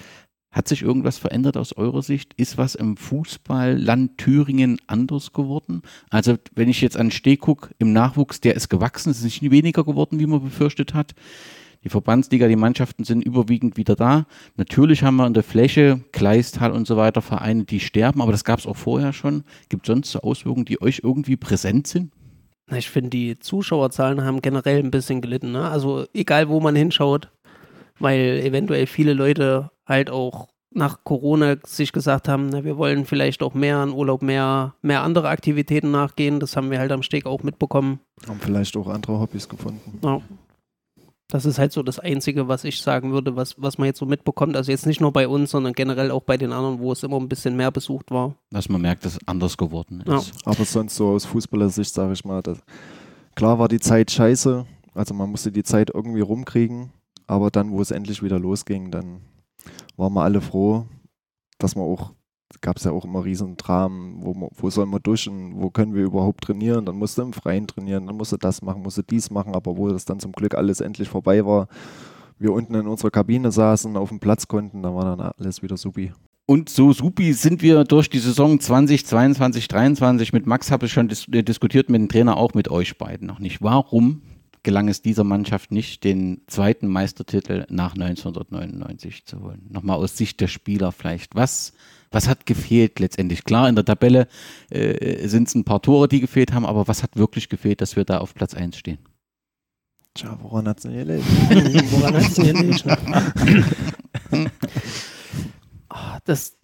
Hat 0.54 0.68
sich 0.68 0.82
irgendwas 0.82 1.18
verändert 1.18 1.56
aus 1.56 1.72
eurer 1.72 2.02
Sicht? 2.02 2.32
Ist 2.34 2.56
was 2.56 2.76
im 2.76 2.96
Fußballland 2.96 4.16
Thüringen 4.18 4.78
anders 4.86 5.32
geworden? 5.32 5.82
Also, 6.10 6.36
wenn 6.54 6.68
ich 6.68 6.80
jetzt 6.80 6.96
an 6.96 7.10
Steh 7.10 7.36
gucke, 7.36 7.70
im 7.78 7.92
Nachwuchs, 7.92 8.40
der 8.40 8.54
ist 8.54 8.68
gewachsen, 8.68 9.10
es 9.10 9.18
ist 9.18 9.24
nicht 9.24 9.50
weniger 9.50 9.82
geworden, 9.82 10.20
wie 10.20 10.26
man 10.26 10.40
befürchtet 10.40 10.94
hat. 10.94 11.16
Die 11.82 11.88
Verbandsliga, 11.88 12.46
die 12.46 12.54
Mannschaften 12.54 13.02
sind 13.02 13.24
überwiegend 13.24 13.76
wieder 13.76 13.96
da. 13.96 14.26
Natürlich 14.56 15.02
haben 15.02 15.16
wir 15.16 15.26
in 15.26 15.34
der 15.34 15.42
Fläche, 15.42 16.00
Kleistal 16.12 16.70
und 16.70 16.86
so 16.86 16.96
weiter, 16.96 17.20
Vereine, 17.20 17.64
die 17.64 17.80
sterben, 17.80 18.22
aber 18.22 18.30
das 18.30 18.44
gab 18.44 18.60
es 18.60 18.66
auch 18.66 18.76
vorher 18.76 19.12
schon. 19.12 19.42
Gibt 19.68 19.86
es 19.86 19.88
sonst 19.88 20.12
so 20.12 20.20
Auswirkungen, 20.20 20.66
die 20.66 20.80
euch 20.80 21.00
irgendwie 21.02 21.36
präsent 21.36 21.88
sind? 21.88 22.12
Ich 22.70 22.88
finde, 22.88 23.10
die 23.10 23.38
Zuschauerzahlen 23.40 24.22
haben 24.22 24.40
generell 24.40 24.78
ein 24.78 24.92
bisschen 24.92 25.20
gelitten. 25.20 25.50
Ne? 25.50 25.68
Also 25.68 26.06
egal, 26.14 26.48
wo 26.48 26.60
man 26.60 26.76
hinschaut, 26.76 27.28
weil 27.98 28.40
eventuell 28.44 28.86
viele 28.86 29.14
Leute 29.14 29.70
halt 29.86 30.10
auch 30.10 30.48
nach 30.74 31.04
Corona 31.04 31.56
sich 31.64 31.92
gesagt 31.92 32.28
haben, 32.28 32.48
na, 32.48 32.64
wir 32.64 32.76
wollen 32.76 33.04
vielleicht 33.04 33.42
auch 33.42 33.54
mehr 33.54 33.78
an 33.78 33.92
Urlaub, 33.92 34.22
mehr, 34.22 34.74
mehr 34.82 35.02
andere 35.02 35.28
Aktivitäten 35.28 35.90
nachgehen. 35.90 36.40
Das 36.40 36.56
haben 36.56 36.70
wir 36.70 36.80
halt 36.80 36.92
am 36.92 37.02
Steg 37.02 37.26
auch 37.26 37.42
mitbekommen. 37.42 38.00
Haben 38.26 38.40
vielleicht 38.40 38.76
auch 38.76 38.88
andere 38.88 39.20
Hobbys 39.20 39.48
gefunden. 39.48 40.00
Ja. 40.02 40.20
Das 41.28 41.46
ist 41.46 41.58
halt 41.58 41.72
so 41.72 41.82
das 41.82 41.98
Einzige, 41.98 42.48
was 42.48 42.64
ich 42.64 42.82
sagen 42.82 43.12
würde, 43.12 43.34
was, 43.34 43.54
was 43.60 43.78
man 43.78 43.86
jetzt 43.86 43.98
so 43.98 44.06
mitbekommt. 44.06 44.56
Also 44.56 44.70
jetzt 44.70 44.86
nicht 44.86 45.00
nur 45.00 45.12
bei 45.12 45.26
uns, 45.26 45.52
sondern 45.52 45.72
generell 45.72 46.10
auch 46.10 46.22
bei 46.22 46.36
den 46.36 46.52
anderen, 46.52 46.80
wo 46.80 46.92
es 46.92 47.02
immer 47.02 47.16
ein 47.16 47.28
bisschen 47.28 47.56
mehr 47.56 47.70
besucht 47.70 48.10
war. 48.10 48.34
Dass 48.50 48.68
man 48.68 48.82
merkt, 48.82 49.04
dass 49.04 49.14
es 49.14 49.18
anders 49.26 49.56
geworden 49.56 50.02
ist. 50.06 50.28
Ja. 50.28 50.40
Aber 50.44 50.64
sonst 50.64 50.96
so 50.96 51.08
aus 51.08 51.24
Fußballersicht 51.24 51.94
sage 51.94 52.12
ich 52.12 52.24
mal, 52.24 52.42
klar 53.34 53.58
war 53.58 53.68
die 53.68 53.80
Zeit 53.80 54.10
scheiße, 54.10 54.66
also 54.92 55.14
man 55.14 55.30
musste 55.30 55.50
die 55.50 55.62
Zeit 55.62 55.90
irgendwie 55.94 56.20
rumkriegen, 56.20 56.92
aber 57.26 57.50
dann, 57.50 57.70
wo 57.70 57.80
es 57.80 57.90
endlich 57.90 58.22
wieder 58.22 58.38
losging, 58.38 58.90
dann 58.90 59.20
waren 59.96 60.12
wir 60.12 60.22
alle 60.22 60.40
froh, 60.40 60.86
dass 61.58 61.76
man 61.76 61.84
auch, 61.84 62.12
gab 62.60 62.76
es 62.76 62.84
ja 62.84 62.92
auch 62.92 63.04
immer 63.04 63.24
riesen 63.24 63.56
Dramen, 63.56 64.24
wo, 64.24 64.50
wo 64.54 64.70
sollen 64.70 64.90
wir 64.90 65.00
duschen, 65.00 65.60
wo 65.60 65.70
können 65.70 65.94
wir 65.94 66.04
überhaupt 66.04 66.44
trainieren, 66.44 66.84
dann 66.86 66.96
musste 66.96 67.22
im 67.22 67.32
Freien 67.32 67.66
trainieren, 67.66 68.06
dann 68.06 68.16
musste 68.16 68.38
das 68.38 68.62
machen, 68.62 68.82
musste 68.82 69.02
dies 69.02 69.30
machen, 69.30 69.54
aber 69.54 69.76
wo 69.76 69.88
das 69.88 70.04
dann 70.04 70.20
zum 70.20 70.32
Glück 70.32 70.54
alles 70.54 70.80
endlich 70.80 71.08
vorbei 71.08 71.44
war, 71.44 71.68
wir 72.38 72.52
unten 72.52 72.74
in 72.74 72.86
unserer 72.86 73.10
Kabine 73.10 73.52
saßen, 73.52 73.96
auf 73.96 74.08
dem 74.08 74.20
Platz 74.20 74.48
konnten, 74.48 74.82
da 74.82 74.94
war 74.94 75.16
dann 75.16 75.32
alles 75.38 75.62
wieder 75.62 75.76
supi. 75.76 76.12
Und 76.46 76.68
so 76.68 76.92
supi 76.92 77.32
sind 77.32 77.62
wir 77.62 77.84
durch 77.84 78.10
die 78.10 78.18
Saison 78.18 78.60
2022, 78.60 79.68
2023 79.68 80.32
mit 80.34 80.46
Max 80.46 80.70
habe 80.70 80.86
ich 80.86 80.92
schon 80.92 81.08
dis 81.08 81.24
diskutiert, 81.26 81.88
mit 81.88 82.02
dem 82.02 82.08
Trainer 82.08 82.36
auch 82.36 82.52
mit 82.52 82.70
euch 82.70 82.98
beiden 82.98 83.26
noch 83.26 83.38
nicht. 83.38 83.62
Warum 83.62 84.20
gelang 84.64 84.88
es 84.88 85.02
dieser 85.02 85.24
Mannschaft 85.24 85.70
nicht, 85.70 86.02
den 86.02 86.40
zweiten 86.46 86.88
Meistertitel 86.88 87.66
nach 87.68 87.92
1999 87.92 89.24
zu 89.24 89.40
holen? 89.40 89.66
Nochmal 89.70 89.96
aus 89.98 90.16
Sicht 90.16 90.40
der 90.40 90.48
Spieler 90.48 90.90
vielleicht. 90.90 91.34
Was, 91.34 91.72
was 92.10 92.28
hat 92.28 92.46
gefehlt 92.46 92.98
letztendlich? 92.98 93.44
Klar, 93.44 93.68
in 93.68 93.76
der 93.76 93.84
Tabelle 93.84 94.26
äh, 94.70 95.28
sind 95.28 95.48
es 95.48 95.54
ein 95.54 95.64
paar 95.64 95.82
Tore, 95.82 96.08
die 96.08 96.20
gefehlt 96.20 96.52
haben, 96.52 96.66
aber 96.66 96.88
was 96.88 97.02
hat 97.02 97.16
wirklich 97.16 97.48
gefehlt, 97.48 97.80
dass 97.80 97.94
wir 97.94 98.04
da 98.04 98.18
auf 98.18 98.34
Platz 98.34 98.54
1 98.54 98.76
stehen? 98.76 98.98
Tja, 100.14 100.38
woran 100.42 100.68
hat 100.68 100.78
es 100.78 100.84
denn 100.84 100.92
gelegen? 100.92 101.24
Woran 101.90 102.14
hat's 102.14 102.34
denn 102.34 102.54
gelegen? 102.54 104.50
Ah, 105.88 106.18
das, 106.24 106.56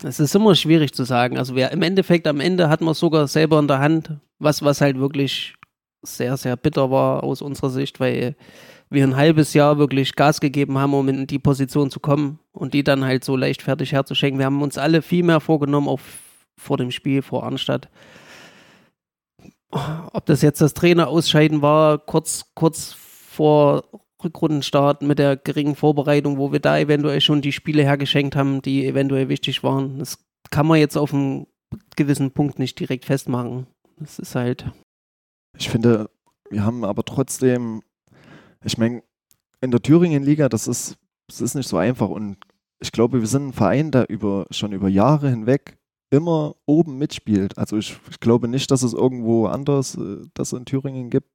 das 0.00 0.18
ist 0.18 0.34
immer 0.34 0.54
schwierig 0.54 0.92
zu 0.92 1.04
sagen. 1.04 1.38
Also 1.38 1.54
wir, 1.54 1.70
im 1.70 1.82
Endeffekt, 1.82 2.26
am 2.26 2.40
Ende 2.40 2.68
hat 2.68 2.80
man 2.80 2.92
es 2.92 2.98
sogar 2.98 3.28
selber 3.28 3.58
in 3.58 3.68
der 3.68 3.78
Hand, 3.78 4.16
was, 4.38 4.62
was 4.62 4.80
halt 4.80 4.98
wirklich 4.98 5.54
sehr, 6.02 6.36
sehr 6.36 6.56
bitter 6.56 6.90
war 6.90 7.22
aus 7.22 7.42
unserer 7.42 7.70
Sicht, 7.70 8.00
weil 8.00 8.36
wir 8.90 9.04
ein 9.04 9.16
halbes 9.16 9.54
Jahr 9.54 9.78
wirklich 9.78 10.16
Gas 10.16 10.40
gegeben 10.40 10.78
haben, 10.78 10.94
um 10.94 11.08
in 11.08 11.26
die 11.26 11.38
Position 11.38 11.90
zu 11.90 12.00
kommen 12.00 12.40
und 12.52 12.74
die 12.74 12.82
dann 12.82 13.04
halt 13.04 13.24
so 13.24 13.36
leichtfertig 13.36 13.92
herzuschenken. 13.92 14.38
Wir 14.38 14.46
haben 14.46 14.62
uns 14.62 14.78
alle 14.78 15.02
viel 15.02 15.22
mehr 15.22 15.40
vorgenommen, 15.40 15.88
auch 15.88 16.00
vor 16.58 16.76
dem 16.76 16.90
Spiel 16.90 17.22
vor 17.22 17.44
Arnstadt. 17.44 17.88
ob 19.70 20.26
das 20.26 20.42
jetzt 20.42 20.60
das 20.60 20.74
Trainerausscheiden 20.74 21.62
war, 21.62 21.98
kurz, 21.98 22.46
kurz 22.54 22.92
vor 22.92 23.84
Rückrundenstart 24.22 25.02
mit 25.02 25.18
der 25.18 25.36
geringen 25.36 25.76
Vorbereitung, 25.76 26.36
wo 26.38 26.52
wir 26.52 26.60
da 26.60 26.78
eventuell 26.78 27.20
schon 27.20 27.40
die 27.40 27.52
Spiele 27.52 27.82
hergeschenkt 27.82 28.36
haben, 28.36 28.60
die 28.62 28.86
eventuell 28.86 29.28
wichtig 29.28 29.62
waren. 29.62 29.98
Das 29.98 30.18
kann 30.50 30.66
man 30.66 30.78
jetzt 30.78 30.96
auf 30.96 31.14
einen 31.14 31.46
gewissen 31.96 32.32
Punkt 32.32 32.58
nicht 32.58 32.78
direkt 32.78 33.04
festmachen. 33.04 33.66
Das 33.98 34.18
ist 34.18 34.34
halt. 34.34 34.66
Ich 35.56 35.68
finde, 35.68 36.10
wir 36.50 36.64
haben 36.64 36.84
aber 36.84 37.04
trotzdem, 37.04 37.82
ich 38.64 38.78
meine, 38.78 39.02
in 39.60 39.70
der 39.70 39.82
Thüringen-Liga, 39.82 40.48
das 40.48 40.66
ist, 40.66 40.96
das 41.28 41.40
ist 41.40 41.54
nicht 41.54 41.68
so 41.68 41.76
einfach 41.76 42.08
und 42.08 42.36
ich 42.80 42.92
glaube, 42.92 43.20
wir 43.20 43.28
sind 43.28 43.48
ein 43.48 43.52
Verein, 43.52 43.90
der 43.90 44.08
über, 44.08 44.46
schon 44.50 44.72
über 44.72 44.88
Jahre 44.88 45.28
hinweg 45.28 45.78
immer 46.10 46.56
oben 46.66 46.98
mitspielt. 46.98 47.56
Also 47.56 47.76
ich, 47.76 47.96
ich 48.10 48.20
glaube 48.20 48.48
nicht, 48.48 48.70
dass 48.70 48.82
es 48.82 48.94
irgendwo 48.94 49.46
anders 49.46 49.96
äh, 49.96 50.22
das 50.34 50.52
in 50.52 50.64
Thüringen 50.64 51.10
gibt, 51.10 51.30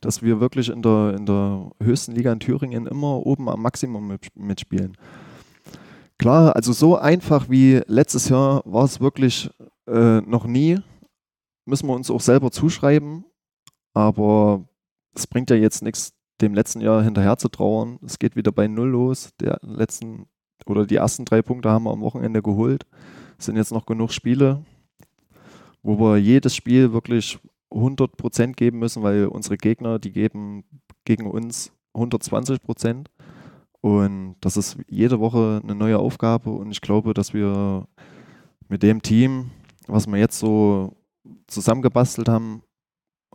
dass 0.00 0.22
wir 0.22 0.40
wirklich 0.40 0.70
in 0.70 0.82
der, 0.82 1.14
in 1.16 1.26
der 1.26 1.70
höchsten 1.82 2.12
Liga 2.12 2.32
in 2.32 2.40
Thüringen 2.40 2.86
immer 2.86 3.26
oben 3.26 3.48
am 3.48 3.62
Maximum 3.62 4.06
mit, 4.06 4.28
mitspielen. 4.34 4.96
Klar, 6.18 6.54
also 6.56 6.72
so 6.72 6.96
einfach 6.96 7.50
wie 7.50 7.82
letztes 7.86 8.28
Jahr 8.28 8.62
war 8.64 8.84
es 8.84 9.00
wirklich 9.00 9.50
äh, 9.86 10.20
noch 10.20 10.46
nie. 10.46 10.78
Müssen 11.66 11.88
wir 11.88 11.94
uns 11.94 12.10
auch 12.10 12.20
selber 12.20 12.50
zuschreiben. 12.50 13.24
Aber 13.94 14.64
es 15.14 15.26
bringt 15.26 15.50
ja 15.50 15.56
jetzt 15.56 15.82
nichts, 15.82 16.12
dem 16.40 16.52
letzten 16.52 16.80
Jahr 16.80 17.02
hinterher 17.02 17.36
zu 17.38 17.48
trauern. 17.48 17.98
Es 18.04 18.18
geht 18.18 18.36
wieder 18.36 18.52
bei 18.52 18.66
Null 18.66 18.88
los. 18.88 19.30
Der 19.40 19.58
letzten 19.62 20.26
oder 20.66 20.86
die 20.86 20.96
ersten 20.96 21.24
drei 21.24 21.42
Punkte 21.42 21.70
haben 21.70 21.84
wir 21.84 21.92
am 21.92 22.00
Wochenende 22.00 22.42
geholt. 22.42 22.86
Es 23.38 23.46
sind 23.46 23.56
jetzt 23.56 23.72
noch 23.72 23.86
genug 23.86 24.12
Spiele, 24.12 24.64
wo 25.82 25.98
wir 25.98 26.18
jedes 26.18 26.54
Spiel 26.54 26.92
wirklich 26.92 27.38
100% 27.70 28.52
geben 28.52 28.78
müssen, 28.78 29.02
weil 29.02 29.26
unsere 29.26 29.56
Gegner, 29.56 29.98
die 29.98 30.12
geben 30.12 30.64
gegen 31.04 31.26
uns 31.26 31.72
120% 31.94 33.06
Und 33.80 34.36
das 34.40 34.56
ist 34.56 34.78
jede 34.88 35.20
Woche 35.20 35.60
eine 35.62 35.74
neue 35.74 35.98
Aufgabe. 35.98 36.50
Und 36.50 36.70
ich 36.70 36.80
glaube, 36.80 37.14
dass 37.14 37.34
wir 37.34 37.86
mit 38.68 38.82
dem 38.82 39.02
Team, 39.02 39.50
was 39.86 40.06
wir 40.06 40.18
jetzt 40.18 40.38
so 40.38 40.96
zusammengebastelt 41.46 42.28
haben, 42.28 42.62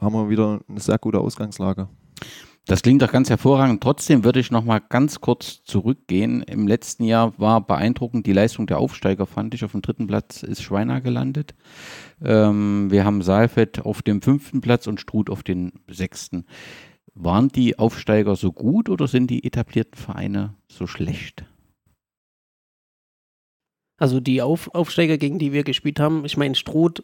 haben 0.02 0.14
wir 0.14 0.30
wieder 0.30 0.62
eine 0.68 0.80
sehr 0.80 0.98
gute 0.98 1.20
Ausgangslage. 1.20 1.90
Das 2.70 2.84
klingt 2.84 3.02
doch 3.02 3.12
ganz 3.12 3.32
hervorragend. 3.32 3.82
Trotzdem 3.82 4.24
würde 4.24 4.40
ich 4.40 4.52
noch 4.52 4.64
mal 4.64 4.80
ganz 4.80 5.22
kurz 5.22 5.64
zurückgehen. 5.64 6.44
Im 6.44 6.68
letzten 6.68 7.04
Jahr 7.04 7.34
war 7.40 7.66
beeindruckend 7.66 8.28
die 8.28 8.32
Leistung 8.32 8.68
der 8.68 8.78
Aufsteiger, 8.78 9.26
fand 9.26 9.56
ich. 9.56 9.64
Auf 9.66 9.72
dem 9.72 9.82
dritten 9.82 10.06
Platz 10.06 10.44
ist 10.44 10.62
Schweiner 10.62 11.02
gelandet. 11.02 11.56
Ähm, 12.24 12.92
wir 12.92 13.06
haben 13.06 13.24
Saalfeld 13.24 13.84
auf 13.84 14.04
dem 14.04 14.22
fünften 14.22 14.62
Platz 14.62 14.86
und 14.86 15.00
Struth 15.02 15.32
auf 15.32 15.42
den 15.42 15.80
sechsten. 15.90 16.46
Waren 17.16 17.48
die 17.48 17.80
Aufsteiger 17.80 18.36
so 18.36 18.52
gut 18.52 18.88
oder 18.88 19.08
sind 19.08 19.32
die 19.32 19.44
etablierten 19.44 20.00
Vereine 20.00 20.54
so 20.68 20.86
schlecht? 20.86 21.46
Also 23.98 24.20
die 24.20 24.44
Auf 24.44 24.74
Aufsteiger, 24.76 25.18
gegen 25.18 25.40
die 25.40 25.54
wir 25.54 25.64
gespielt 25.64 26.00
haben, 26.00 26.24
ich 26.24 26.38
meine, 26.38 26.54
Struth 26.54 27.04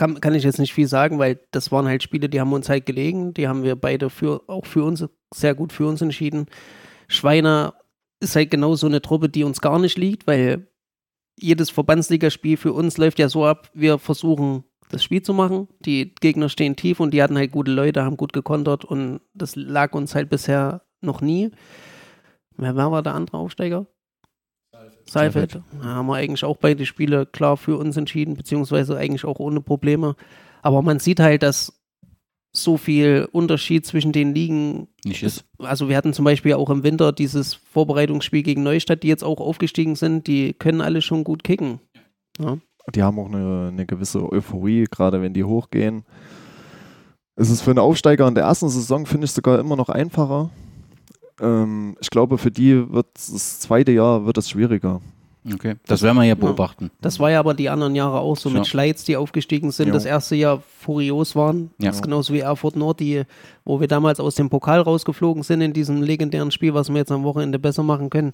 kann, 0.00 0.18
kann 0.18 0.34
ich 0.34 0.44
jetzt 0.44 0.58
nicht 0.58 0.72
viel 0.72 0.88
sagen, 0.88 1.18
weil 1.18 1.40
das 1.50 1.70
waren 1.70 1.86
halt 1.86 2.02
Spiele, 2.02 2.30
die 2.30 2.40
haben 2.40 2.54
uns 2.54 2.70
halt 2.70 2.86
gelegen. 2.86 3.34
Die 3.34 3.46
haben 3.46 3.64
wir 3.64 3.76
beide 3.76 4.08
für, 4.08 4.48
auch 4.48 4.64
für 4.64 4.82
uns, 4.82 5.04
sehr 5.32 5.54
gut 5.54 5.74
für 5.74 5.86
uns 5.86 6.00
entschieden. 6.00 6.46
Schweiner 7.06 7.74
ist 8.18 8.34
halt 8.34 8.50
genau 8.50 8.74
so 8.76 8.86
eine 8.86 9.02
Truppe, 9.02 9.28
die 9.28 9.44
uns 9.44 9.60
gar 9.60 9.78
nicht 9.78 9.98
liegt, 9.98 10.26
weil 10.26 10.68
jedes 11.38 11.68
Verbandsligaspiel 11.68 12.56
für 12.56 12.72
uns 12.72 12.96
läuft 12.96 13.18
ja 13.18 13.28
so 13.28 13.44
ab, 13.44 13.70
wir 13.74 13.98
versuchen 13.98 14.64
das 14.88 15.04
Spiel 15.04 15.20
zu 15.20 15.34
machen. 15.34 15.68
Die 15.80 16.14
Gegner 16.14 16.48
stehen 16.48 16.76
tief 16.76 16.98
und 16.98 17.12
die 17.12 17.22
hatten 17.22 17.36
halt 17.36 17.52
gute 17.52 17.70
Leute, 17.70 18.02
haben 18.02 18.16
gut 18.16 18.32
gekontert 18.32 18.86
und 18.86 19.20
das 19.34 19.54
lag 19.54 19.92
uns 19.92 20.14
halt 20.14 20.30
bisher 20.30 20.80
noch 21.02 21.20
nie. 21.20 21.50
Wer 22.56 22.74
war 22.74 23.02
der 23.02 23.14
andere 23.14 23.36
Aufsteiger? 23.36 23.86
Seifeld. 25.10 25.60
Da 25.80 25.84
haben 25.84 26.06
wir 26.06 26.14
eigentlich 26.14 26.44
auch 26.44 26.56
beide 26.56 26.86
Spiele 26.86 27.26
klar 27.26 27.56
für 27.56 27.76
uns 27.76 27.96
entschieden, 27.96 28.36
beziehungsweise 28.36 28.96
eigentlich 28.96 29.24
auch 29.24 29.40
ohne 29.40 29.60
Probleme. 29.60 30.14
Aber 30.62 30.82
man 30.82 30.98
sieht 30.98 31.20
halt, 31.20 31.42
dass 31.42 31.80
so 32.52 32.76
viel 32.76 33.28
Unterschied 33.32 33.86
zwischen 33.86 34.12
den 34.12 34.34
Ligen 34.34 34.88
nicht 35.04 35.22
ist. 35.22 35.44
Also 35.58 35.88
wir 35.88 35.96
hatten 35.96 36.12
zum 36.12 36.24
Beispiel 36.24 36.54
auch 36.54 36.70
im 36.70 36.82
Winter 36.82 37.12
dieses 37.12 37.54
Vorbereitungsspiel 37.54 38.42
gegen 38.42 38.62
Neustadt, 38.62 39.02
die 39.02 39.08
jetzt 39.08 39.22
auch 39.22 39.40
aufgestiegen 39.40 39.94
sind, 39.94 40.26
die 40.26 40.52
können 40.54 40.80
alle 40.80 41.02
schon 41.02 41.24
gut 41.24 41.44
kicken. 41.44 41.80
Ja. 42.38 42.58
Die 42.94 43.02
haben 43.02 43.18
auch 43.20 43.28
eine, 43.28 43.68
eine 43.72 43.86
gewisse 43.86 44.30
Euphorie, 44.32 44.86
gerade 44.90 45.22
wenn 45.22 45.34
die 45.34 45.44
hochgehen. 45.44 46.04
Es 47.36 47.50
ist 47.50 47.62
für 47.62 47.70
einen 47.70 47.78
Aufsteiger 47.78 48.26
in 48.26 48.34
der 48.34 48.44
ersten 48.44 48.68
Saison, 48.68 49.06
finde 49.06 49.26
ich, 49.26 49.32
sogar 49.32 49.58
immer 49.60 49.76
noch 49.76 49.88
einfacher, 49.88 50.50
ähm, 51.40 51.96
ich 52.00 52.10
glaube, 52.10 52.38
für 52.38 52.50
die 52.50 52.90
wird 52.92 53.06
das 53.14 53.60
zweite 53.60 53.92
Jahr 53.92 54.26
wird 54.26 54.38
es 54.38 54.50
schwieriger. 54.50 55.00
Okay, 55.54 55.76
das 55.86 56.02
werden 56.02 56.18
wir 56.18 56.24
ja 56.24 56.34
beobachten. 56.34 56.90
Das 57.00 57.18
war 57.18 57.30
ja 57.30 57.40
aber 57.40 57.54
die 57.54 57.70
anderen 57.70 57.94
Jahre 57.94 58.20
auch 58.20 58.36
so 58.36 58.50
ja. 58.50 58.56
mit 58.56 58.66
Schleiz, 58.66 59.04
die 59.04 59.16
aufgestiegen 59.16 59.70
sind, 59.72 59.88
jo. 59.88 59.94
das 59.94 60.04
erste 60.04 60.36
Jahr 60.36 60.62
furios 60.80 61.34
waren. 61.34 61.70
Ja. 61.78 61.86
Das 61.88 61.96
ist 61.96 62.02
genauso 62.02 62.34
wie 62.34 62.40
Erfurt 62.40 62.76
Nord, 62.76 63.00
die, 63.00 63.22
wo 63.64 63.80
wir 63.80 63.88
damals 63.88 64.20
aus 64.20 64.34
dem 64.34 64.50
Pokal 64.50 64.80
rausgeflogen 64.80 65.42
sind 65.42 65.62
in 65.62 65.72
diesem 65.72 66.02
legendären 66.02 66.50
Spiel, 66.50 66.74
was 66.74 66.90
wir 66.90 66.96
jetzt 66.96 67.10
am 67.10 67.24
Wochenende 67.24 67.58
besser 67.58 67.82
machen 67.82 68.10
können. 68.10 68.32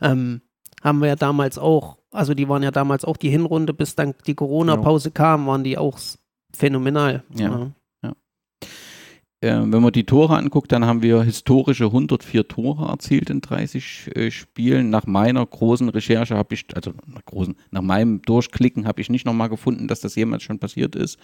Ähm, 0.00 0.40
haben 0.82 1.00
wir 1.00 1.08
ja 1.08 1.16
damals 1.16 1.58
auch, 1.58 1.98
also 2.12 2.32
die 2.32 2.48
waren 2.48 2.62
ja 2.62 2.70
damals 2.70 3.04
auch 3.04 3.18
die 3.18 3.30
Hinrunde, 3.30 3.74
bis 3.74 3.94
dann 3.94 4.14
die 4.26 4.34
Corona-Pause 4.34 5.10
kam, 5.10 5.46
waren 5.46 5.64
die 5.64 5.76
auch 5.76 5.98
phänomenal. 6.54 7.24
Ja. 7.34 7.72
Ja 9.42 9.62
äh, 9.62 9.72
wenn 9.72 9.82
man 9.82 9.92
die 9.92 10.04
Tore 10.04 10.36
anguckt, 10.36 10.72
dann 10.72 10.84
haben 10.84 11.02
wir 11.02 11.22
historische 11.22 11.86
104 11.86 12.48
Tore 12.48 12.88
erzielt 12.88 13.30
in 13.30 13.40
30 13.40 14.10
äh, 14.14 14.30
Spielen. 14.30 14.90
Nach 14.90 15.06
meiner 15.06 15.44
großen 15.44 15.88
Recherche 15.88 16.36
habe 16.36 16.54
ich, 16.54 16.64
also 16.74 16.92
nach, 17.06 17.24
großen, 17.24 17.54
nach 17.70 17.82
meinem 17.82 18.22
Durchklicken 18.22 18.86
habe 18.86 19.00
ich 19.00 19.10
nicht 19.10 19.26
nochmal 19.26 19.48
gefunden, 19.48 19.88
dass 19.88 20.00
das 20.00 20.14
jemals 20.14 20.42
schon 20.42 20.58
passiert 20.58 20.96
ist. 20.96 21.18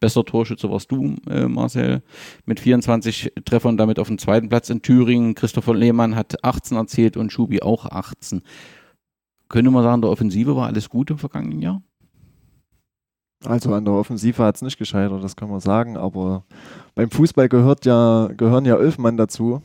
Besser 0.00 0.24
Torschütze 0.24 0.70
warst 0.70 0.90
du, 0.90 1.16
äh, 1.28 1.48
Marcel, 1.48 2.02
mit 2.44 2.60
24 2.60 3.32
Treffern 3.44 3.76
damit 3.76 3.98
auf 3.98 4.08
dem 4.08 4.18
zweiten 4.18 4.48
Platz 4.48 4.70
in 4.70 4.82
Thüringen. 4.82 5.34
Christopher 5.34 5.74
Lehmann 5.74 6.16
hat 6.16 6.44
18 6.44 6.76
erzielt 6.76 7.16
und 7.16 7.32
Schubi 7.32 7.62
auch 7.62 7.86
18. 7.86 8.42
Könnte 9.48 9.70
man 9.70 9.82
sagen, 9.82 10.02
der 10.02 10.10
Offensive 10.10 10.56
war 10.56 10.66
alles 10.66 10.88
gut 10.88 11.10
im 11.10 11.18
vergangenen 11.18 11.60
Jahr? 11.60 11.82
Also 13.46 13.74
an 13.74 13.84
der 13.84 13.94
Offensive 13.94 14.42
hat 14.42 14.56
es 14.56 14.62
nicht 14.62 14.78
gescheitert, 14.78 15.22
das 15.22 15.36
kann 15.36 15.50
man 15.50 15.60
sagen, 15.60 15.96
aber 15.96 16.44
beim 16.94 17.10
Fußball 17.10 17.48
gehört 17.48 17.84
ja, 17.84 18.28
gehören 18.36 18.64
ja 18.64 18.76
elf 18.76 18.98
Mann 18.98 19.16
dazu. 19.16 19.62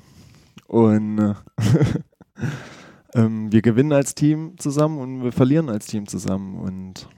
Und 0.68 1.20
äh, 1.20 1.34
ähm, 3.14 3.52
wir 3.52 3.62
gewinnen 3.62 3.94
als 3.94 4.16
Team 4.16 4.58
zusammen 4.58 5.00
und 5.00 5.24
wir 5.24 5.32
verlieren 5.32 5.70
als 5.70 5.88
Team 5.88 6.08
zusammen. 6.08 6.60
Und, 6.60 7.10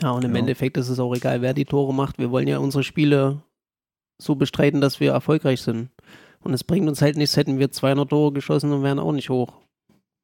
ja, 0.00 0.10
und 0.10 0.24
im 0.24 0.32
ja. 0.32 0.38
Endeffekt 0.38 0.76
ist 0.76 0.88
es 0.88 0.98
auch 0.98 1.14
egal, 1.14 1.42
wer 1.42 1.54
die 1.54 1.64
Tore 1.64 1.92
macht. 1.92 2.18
Wir 2.18 2.30
wollen 2.30 2.48
ja 2.48 2.58
unsere 2.58 2.84
Spiele 2.84 3.42
so 4.20 4.36
bestreiten, 4.36 4.80
dass 4.80 5.00
wir 5.00 5.12
erfolgreich 5.12 5.60
sind. 5.60 5.90
Und 6.40 6.54
es 6.54 6.64
bringt 6.64 6.88
uns 6.88 7.02
halt 7.02 7.16
nichts, 7.16 7.36
hätten 7.36 7.58
wir 7.58 7.70
200 7.70 8.08
Tore 8.08 8.32
geschossen 8.32 8.72
und 8.72 8.82
wären 8.82 8.98
auch 8.98 9.12
nicht 9.12 9.30
hoch. 9.30 9.52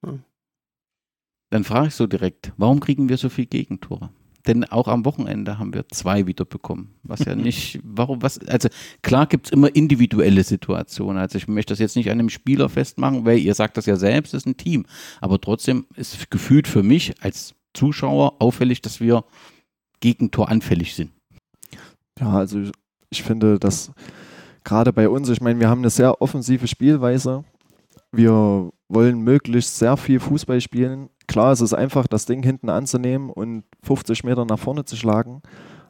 Ja. 0.04 0.18
Dann 1.50 1.64
frage 1.64 1.88
ich 1.88 1.94
so 1.94 2.06
direkt, 2.06 2.52
warum 2.56 2.80
kriegen 2.80 3.08
wir 3.08 3.16
so 3.16 3.28
viel 3.28 3.46
Gegentore? 3.46 4.10
Denn 4.48 4.64
auch 4.64 4.88
am 4.88 5.04
Wochenende 5.04 5.58
haben 5.58 5.74
wir 5.74 5.86
zwei 5.90 6.26
wieder 6.26 6.46
bekommen. 6.46 6.94
Was 7.02 7.20
ja 7.20 7.34
nicht, 7.36 7.78
warum, 7.84 8.22
was, 8.22 8.40
also 8.48 8.68
klar 9.02 9.26
gibt 9.26 9.46
es 9.46 9.52
immer 9.52 9.74
individuelle 9.76 10.42
Situationen. 10.42 11.18
Also 11.18 11.36
ich 11.36 11.46
möchte 11.46 11.72
das 11.72 11.78
jetzt 11.78 11.96
nicht 11.96 12.10
an 12.10 12.18
einem 12.18 12.30
Spieler 12.30 12.70
festmachen, 12.70 13.26
weil 13.26 13.38
ihr 13.38 13.54
sagt 13.54 13.76
das 13.76 13.84
ja 13.84 13.96
selbst, 13.96 14.32
es 14.32 14.42
ist 14.42 14.46
ein 14.46 14.56
Team. 14.56 14.86
Aber 15.20 15.38
trotzdem 15.40 15.86
ist 15.94 16.30
gefühlt 16.30 16.66
für 16.66 16.82
mich 16.82 17.22
als 17.22 17.54
Zuschauer 17.74 18.40
auffällig, 18.40 18.80
dass 18.80 19.00
wir 19.00 19.24
Gegentor 20.00 20.48
anfällig 20.48 20.94
sind. 20.94 21.12
Ja, 22.18 22.30
also 22.30 22.60
ich, 22.60 22.72
ich 23.10 23.22
finde, 23.22 23.58
dass 23.58 23.92
gerade 24.64 24.94
bei 24.94 25.10
uns, 25.10 25.28
ich 25.28 25.42
meine, 25.42 25.60
wir 25.60 25.68
haben 25.68 25.80
eine 25.80 25.90
sehr 25.90 26.22
offensive 26.22 26.66
Spielweise. 26.66 27.44
Wir 28.12 28.70
wollen 28.88 29.20
möglichst 29.20 29.78
sehr 29.78 29.96
viel 29.96 30.20
Fußball 30.20 30.60
spielen 30.60 31.10
klar, 31.28 31.52
es 31.52 31.60
ist 31.60 31.74
einfach, 31.74 32.08
das 32.08 32.26
Ding 32.26 32.42
hinten 32.42 32.68
anzunehmen 32.68 33.30
und 33.30 33.62
50 33.84 34.24
Meter 34.24 34.44
nach 34.44 34.58
vorne 34.58 34.84
zu 34.84 34.96
schlagen. 34.96 35.42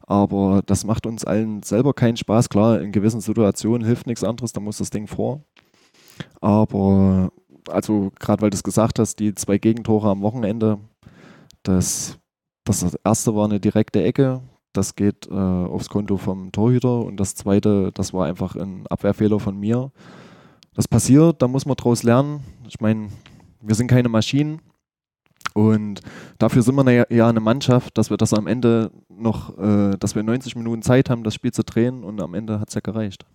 Aber 0.07 0.63
das 0.67 0.85
macht 0.85 1.07
uns 1.07 1.25
allen 1.25 1.63
selber 1.63 1.95
keinen 1.95 2.17
Spaß. 2.17 2.51
Klar, 2.51 2.81
in 2.81 2.93
gewissen 2.93 3.21
Situationen 3.21 3.87
hilft 3.87 4.07
nichts 4.07 4.25
anderes, 4.25 4.53
da 4.53 4.61
muss 4.61 4.79
das 4.79 4.91
Ding 4.91 5.07
vor. 5.07 5.45
Aber, 6.41 7.31
also 7.71 8.11
gerade 8.19 8.43
weil 8.43 8.51
du 8.51 8.57
es 8.57 8.63
gesagt 8.63 8.99
hast, 8.99 9.19
die 9.21 9.35
zwei 9.35 9.59
Gegentore 9.59 10.09
am 10.11 10.23
Wochenende, 10.23 10.79
das, 11.63 12.19
das 12.65 12.97
erste 13.05 13.35
war 13.35 13.47
eine 13.47 13.61
direkte 13.61 14.03
Ecke, 14.03 14.41
das 14.73 14.95
geht 14.95 15.29
äh, 15.29 15.35
aufs 15.35 15.89
Konto 15.89 16.17
vom 16.17 16.53
Torhüter 16.53 17.01
und 17.01 17.19
das 17.19 17.35
zweite, 17.35 17.93
das 17.93 18.13
war 18.13 18.27
einfach 18.27 18.57
ein 18.57 18.87
Abwehrfehler 18.87 19.41
von 19.41 19.59
mir. 19.59 19.93
Das 20.79 20.87
passiert, 20.87 21.43
da 21.43 21.49
muss 21.49 21.67
man 21.67 21.75
draus 21.75 22.05
lernen. 22.05 22.39
Ich 22.69 22.79
meine, 22.79 23.09
wir 23.61 23.75
sind 23.75 23.89
keine 23.89 24.09
Maschinen 24.09 24.61
Und 25.53 26.03
dafür 26.39 26.63
sind 26.63 26.77
wir 26.77 27.07
ja, 27.11 27.29
eine 27.29 27.41
Mannschaft, 27.41 27.99
dass 27.99 28.11
wir 28.11 28.17
das 28.17 28.33
am 28.33 28.47
Ende 28.47 28.93
noch, 29.09 29.59
äh, 29.59 29.97
dass 29.99 30.15
wir 30.15 30.23
90 30.23 30.55
Minuten 30.55 30.83
Zeit 30.83 31.11
haben, 31.11 31.25
das 31.25 31.35
Spiel 31.35 31.51
zu 31.51 31.65
drehen 31.65 32.05
und 32.05 32.23
am 32.23 32.33
Ende 32.33 32.61
hat 32.61 32.69
es 32.69 32.77
ja 32.77 32.81
gereicht. 32.81 33.27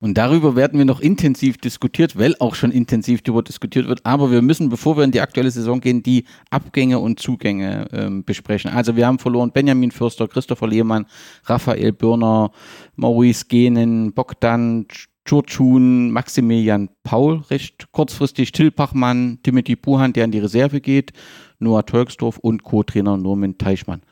Und 0.00 0.18
darüber 0.18 0.56
werden 0.56 0.76
wir 0.76 0.84
noch 0.84 0.98
intensiv 0.98 1.56
diskutiert, 1.58 2.18
weil 2.18 2.34
auch 2.40 2.56
schon 2.56 2.72
intensiv 2.72 3.22
darüber 3.22 3.44
diskutiert 3.44 3.86
wird. 3.86 4.04
Aber 4.04 4.32
wir 4.32 4.42
müssen, 4.42 4.68
bevor 4.68 4.96
wir 4.96 5.04
in 5.04 5.12
die 5.12 5.20
aktuelle 5.20 5.52
Saison 5.52 5.80
gehen, 5.80 6.02
die 6.02 6.24
Abgänge 6.50 6.98
und 6.98 7.20
Zugänge 7.20 7.86
ähm, 7.92 8.24
besprechen. 8.24 8.72
Also 8.72 8.96
wir 8.96 9.06
haben 9.06 9.20
verloren 9.20 9.52
Benjamin 9.52 9.92
Fürster, 9.92 10.26
Christopher 10.26 10.66
Lehmann, 10.66 11.06
Raphael 11.44 11.92
Birner, 11.92 12.50
Maurice 12.96 13.44
Genen, 13.46 14.12
Bogdan 14.12 14.88
Churchun, 15.24 16.10
Maximilian 16.10 16.90
Paul 17.04 17.42
recht 17.50 17.92
kurzfristig, 17.92 18.52
Till 18.52 18.70
Pachmann, 18.70 19.38
Timothy 19.42 19.76
Buhan, 19.76 20.12
der 20.12 20.24
in 20.24 20.32
die 20.32 20.40
Reserve 20.40 20.80
geht, 20.80 21.12
Noah 21.58 21.86
Tolksdorf 21.86 22.38
und 22.38 22.64
Co-Trainer 22.64 23.16
Norman 23.16 23.56
Teichmann. 23.56 24.02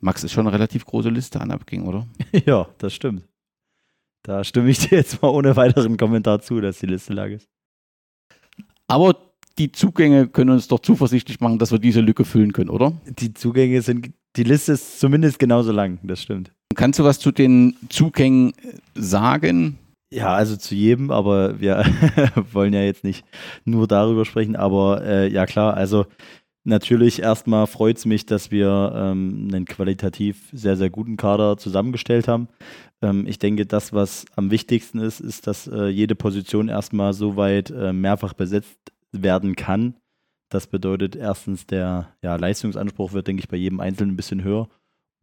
Max 0.00 0.22
ist 0.22 0.32
schon 0.32 0.46
eine 0.46 0.54
relativ 0.54 0.84
große 0.84 1.08
Liste 1.08 1.40
an 1.40 1.50
Abgängen, 1.50 1.86
oder? 1.86 2.06
Ja, 2.46 2.68
das 2.78 2.94
stimmt. 2.94 3.24
Da 4.22 4.42
stimme 4.44 4.70
ich 4.70 4.78
dir 4.78 4.98
jetzt 4.98 5.20
mal 5.22 5.28
ohne 5.28 5.56
weiteren 5.56 5.96
Kommentar 5.96 6.40
zu, 6.40 6.60
dass 6.60 6.78
die 6.78 6.86
Liste 6.86 7.12
lag 7.12 7.28
ist. 7.28 7.48
Aber 8.86 9.16
die 9.58 9.72
Zugänge 9.72 10.28
können 10.28 10.50
uns 10.50 10.68
doch 10.68 10.80
zuversichtlich 10.80 11.40
machen, 11.40 11.58
dass 11.58 11.72
wir 11.72 11.78
diese 11.78 12.00
Lücke 12.00 12.24
füllen 12.24 12.52
können, 12.52 12.70
oder? 12.70 12.92
Die 13.06 13.34
Zugänge 13.34 13.82
sind, 13.82 14.12
die 14.36 14.42
Liste 14.42 14.72
ist 14.72 14.98
zumindest 14.98 15.38
genauso 15.38 15.72
lang, 15.72 15.98
das 16.02 16.22
stimmt. 16.22 16.52
Kannst 16.74 16.98
du 16.98 17.04
was 17.04 17.18
zu 17.18 17.30
den 17.30 17.76
Zugängen 17.88 18.52
sagen? 18.94 19.78
Ja, 20.14 20.32
also 20.34 20.56
zu 20.56 20.76
jedem, 20.76 21.10
aber 21.10 21.60
wir 21.60 21.84
wollen 22.52 22.72
ja 22.72 22.82
jetzt 22.82 23.02
nicht 23.02 23.24
nur 23.64 23.88
darüber 23.88 24.24
sprechen, 24.24 24.54
aber 24.54 25.04
äh, 25.04 25.28
ja 25.28 25.44
klar, 25.44 25.74
also 25.74 26.06
Natürlich 26.66 27.20
erstmal 27.20 27.66
freut 27.66 27.98
es 27.98 28.06
mich, 28.06 28.24
dass 28.24 28.50
wir 28.50 28.92
ähm, 28.96 29.50
einen 29.52 29.66
qualitativ 29.66 30.48
sehr, 30.50 30.78
sehr 30.78 30.88
guten 30.88 31.18
Kader 31.18 31.58
zusammengestellt 31.58 32.26
haben. 32.26 32.48
Ähm, 33.02 33.26
ich 33.26 33.38
denke, 33.38 33.66
das, 33.66 33.92
was 33.92 34.24
am 34.34 34.50
wichtigsten 34.50 34.98
ist, 34.98 35.20
ist, 35.20 35.46
dass 35.46 35.66
äh, 35.66 35.88
jede 35.88 36.14
Position 36.14 36.68
erstmal 36.68 37.12
so 37.12 37.36
weit 37.36 37.70
äh, 37.70 37.92
mehrfach 37.92 38.32
besetzt 38.32 38.78
werden 39.12 39.56
kann. 39.56 39.96
Das 40.48 40.66
bedeutet 40.66 41.16
erstens, 41.16 41.66
der 41.66 42.14
ja, 42.22 42.36
Leistungsanspruch 42.36 43.12
wird, 43.12 43.26
denke 43.28 43.40
ich, 43.40 43.48
bei 43.48 43.58
jedem 43.58 43.80
Einzelnen 43.80 44.14
ein 44.14 44.16
bisschen 44.16 44.42
höher. 44.42 44.68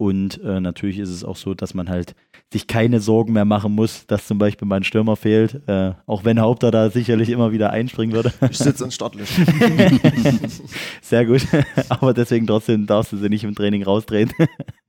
Und 0.02 0.42
äh, 0.44 0.60
natürlich 0.60 0.98
ist 0.98 1.12
es 1.12 1.24
auch 1.24 1.36
so, 1.36 1.54
dass 1.54 1.76
man 1.76 1.88
halt 1.88 2.16
sich 2.52 2.66
keine 2.66 3.02
Sorgen 3.02 3.34
mehr 3.34 3.46
machen 3.46 3.76
muss, 3.76 4.08
dass 4.08 4.26
zum 4.26 4.40
Beispiel 4.40 4.68
mein 4.68 4.84
Stürmer 4.84 5.16
fehlt, 5.16 5.62
äh, 5.68 5.92
auch 6.08 6.26
wenn 6.26 6.40
Haupter 6.40 6.72
da 6.72 6.90
sicherlich 6.90 7.30
immer 7.30 7.52
wieder 7.52 7.70
einspringen 7.70 8.16
würde. 8.16 8.34
Ich 8.50 8.58
sitze 8.58 8.84
in 8.84 8.90
Startlöch. 8.90 9.30
Sehr 11.04 11.24
gut, 11.28 11.46
aber 11.90 12.16
deswegen 12.16 12.48
trotzdem 12.48 12.88
darfst 12.88 13.12
du 13.12 13.18
sie 13.18 13.30
nicht 13.30 13.44
im 13.44 13.54
Training 13.54 13.84
rausdrehen. 13.84 14.32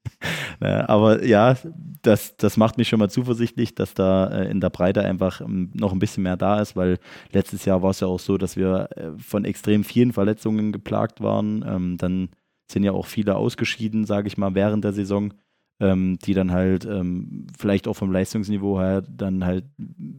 aber 0.61 1.23
ja, 1.26 1.59
das, 2.00 2.35
das 2.38 2.57
macht 2.57 2.78
mich 2.78 2.88
schon 2.88 2.99
mal 2.99 3.11
zuversichtlich, 3.11 3.75
dass 3.75 3.92
da 3.92 4.28
äh, 4.28 4.50
in 4.50 4.62
der 4.62 4.71
Breite 4.71 5.02
einfach 5.02 5.42
ähm, 5.42 5.73
noch 5.75 5.92
ein 5.92 5.99
bisschen 5.99 6.23
mehr 6.23 6.38
da 6.38 6.59
ist, 6.59 6.75
weil 6.75 6.99
letztes 7.33 7.66
Jahr 7.66 7.83
war 7.83 7.90
es 7.90 8.00
ja 8.00 8.07
auch 8.07 8.19
so, 8.19 8.38
dass 8.38 8.57
wir 8.57 8.88
äh, 8.97 9.11
von 9.19 9.45
extrem 9.45 9.85
vielen 9.85 10.14
Verletzungen 10.14 10.73
geplagt 10.73 11.21
waren. 11.21 11.62
Ähm, 11.69 11.99
dann 11.99 12.31
sind 12.73 12.85
ja 12.85 12.93
auch 12.93 13.07
viele 13.07 13.37
ausgeschieden, 13.37 14.05
sage 14.05 14.29
ich 14.29 14.37
mal, 14.37 14.55
während 14.55 14.85
der 14.85 14.93
Saison, 14.93 15.33
ähm, 15.81 16.19
die 16.25 16.35
dann 16.35 16.52
halt 16.52 16.85
ähm, 16.85 17.47
vielleicht 17.59 17.88
auch 17.88 17.95
vom 17.95 18.12
Leistungsniveau 18.12 18.79
her 18.79 19.02
dann 19.02 19.45
halt 19.45 19.64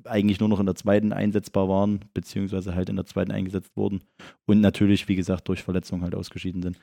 eigentlich 0.04 0.40
nur 0.40 0.50
noch 0.50 0.60
in 0.60 0.66
der 0.66 0.76
zweiten 0.76 1.14
einsetzbar 1.14 1.70
waren, 1.70 2.02
beziehungsweise 2.14 2.76
halt 2.76 2.90
in 2.90 2.98
der 2.98 3.06
zweiten 3.06 3.32
eingesetzt 3.32 3.72
wurden 3.76 4.02
und 4.46 4.60
natürlich, 4.60 5.08
wie 5.08 5.16
gesagt, 5.16 5.48
durch 5.48 5.64
Verletzungen 5.64 6.04
halt 6.04 6.16
ausgeschieden 6.16 6.62
sind. 6.62 6.78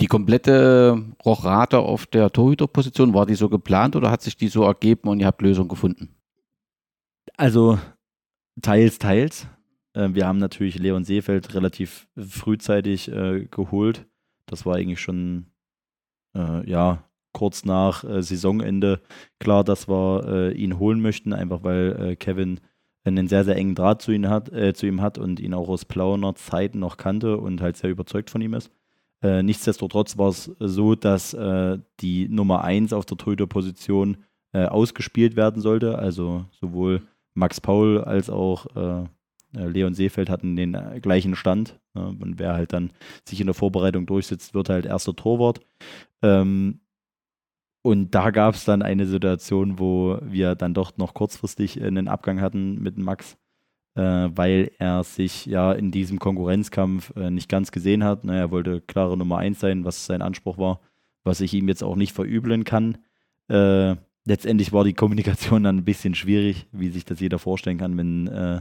Die 0.00 0.06
komplette 0.06 1.02
Rochrate 1.24 1.78
auf 1.78 2.06
der 2.06 2.30
Torhüterposition, 2.30 3.14
war 3.14 3.24
die 3.24 3.36
so 3.36 3.48
geplant 3.48 3.96
oder 3.96 4.10
hat 4.10 4.20
sich 4.22 4.36
die 4.36 4.48
so 4.48 4.64
ergeben 4.64 5.08
und 5.08 5.20
ihr 5.20 5.26
habt 5.26 5.42
Lösungen 5.42 5.68
gefunden? 5.68 6.14
Also 7.36 7.78
teils, 8.60 8.98
teils. 8.98 9.46
Äh, 9.94 10.10
wir 10.12 10.26
haben 10.26 10.38
natürlich 10.38 10.78
Leon 10.78 11.04
Seefeld 11.04 11.54
relativ 11.54 12.06
frühzeitig 12.16 13.10
äh, 13.10 13.46
geholt 13.50 14.06
das 14.52 14.66
war 14.66 14.76
eigentlich 14.76 15.00
schon, 15.00 15.46
äh, 16.36 16.68
ja, 16.68 17.04
kurz 17.32 17.64
nach 17.64 18.04
äh, 18.04 18.22
Saisonende 18.22 19.00
klar, 19.40 19.64
dass 19.64 19.88
wir 19.88 20.24
äh, 20.26 20.52
ihn 20.52 20.78
holen 20.78 21.00
möchten, 21.00 21.32
einfach 21.32 21.64
weil 21.64 21.96
äh, 21.98 22.16
Kevin 22.16 22.60
einen 23.04 23.26
sehr, 23.26 23.44
sehr 23.44 23.56
engen 23.56 23.74
Draht 23.74 24.02
zu, 24.02 24.12
ihm 24.12 24.28
hat, 24.28 24.52
äh, 24.52 24.74
zu 24.74 24.86
ihm 24.86 25.00
hat 25.00 25.18
und 25.18 25.40
ihn 25.40 25.54
auch 25.54 25.68
aus 25.68 25.86
Plauner 25.86 26.34
Zeiten 26.34 26.78
noch 26.78 26.98
kannte 26.98 27.38
und 27.38 27.60
halt 27.60 27.76
sehr 27.76 27.90
überzeugt 27.90 28.30
von 28.30 28.40
ihm 28.40 28.54
ist. 28.54 28.70
Nichtsdestotrotz 29.24 30.18
war 30.18 30.30
es 30.30 30.50
so, 30.58 30.96
dass 30.96 31.30
die 32.00 32.28
Nummer 32.28 32.64
1 32.64 32.92
auf 32.92 33.06
der 33.06 33.16
Torhüterposition 33.16 34.16
ausgespielt 34.52 35.36
werden 35.36 35.62
sollte. 35.62 35.96
Also 35.96 36.46
sowohl 36.50 37.02
Max 37.34 37.60
Paul 37.60 38.02
als 38.02 38.30
auch 38.30 38.66
äh, 38.74 39.04
Leon 39.52 39.94
Seefeld 39.94 40.30
hatten 40.30 40.56
den 40.56 40.74
äh, 40.74 41.00
gleichen 41.00 41.36
Stand. 41.36 41.78
und 41.94 42.38
wer 42.38 42.54
halt 42.54 42.72
dann 42.72 42.90
sich 43.24 43.40
in 43.40 43.46
der 43.46 43.54
Vorbereitung 43.54 44.06
durchsetzt, 44.06 44.54
wird 44.54 44.68
halt 44.68 44.86
erster 44.86 45.14
Torwart. 45.14 45.60
Ähm, 46.22 46.80
und 47.82 48.14
da 48.14 48.30
gab 48.30 48.54
es 48.54 48.64
dann 48.64 48.80
eine 48.82 49.06
Situation, 49.06 49.78
wo 49.78 50.18
wir 50.22 50.54
dann 50.54 50.72
doch 50.72 50.96
noch 50.96 51.14
kurzfristig 51.14 51.82
einen 51.82 52.06
Abgang 52.06 52.40
hatten 52.40 52.80
mit 52.80 52.96
Max, 52.96 53.36
äh, 53.96 54.28
weil 54.34 54.70
er 54.78 55.02
sich 55.02 55.46
ja 55.46 55.72
in 55.72 55.90
diesem 55.90 56.20
Konkurrenzkampf 56.20 57.14
äh, 57.16 57.30
nicht 57.30 57.48
ganz 57.48 57.72
gesehen 57.72 58.04
hat. 58.04 58.22
Na, 58.22 58.36
er 58.36 58.50
wollte 58.52 58.80
klare 58.80 59.16
Nummer 59.16 59.38
1 59.38 59.58
sein, 59.58 59.84
was 59.84 60.06
sein 60.06 60.22
Anspruch 60.22 60.58
war, 60.58 60.80
was 61.24 61.40
ich 61.40 61.54
ihm 61.54 61.68
jetzt 61.68 61.82
auch 61.82 61.96
nicht 61.96 62.12
verübeln 62.12 62.62
kann. 62.62 62.98
Äh, 63.48 63.96
letztendlich 64.24 64.72
war 64.72 64.84
die 64.84 64.94
Kommunikation 64.94 65.64
dann 65.64 65.78
ein 65.78 65.84
bisschen 65.84 66.14
schwierig, 66.14 66.68
wie 66.70 66.90
sich 66.90 67.04
das 67.04 67.18
jeder 67.18 67.40
vorstellen 67.40 67.78
kann, 67.78 67.96
wenn 67.98 68.28
äh, 68.28 68.60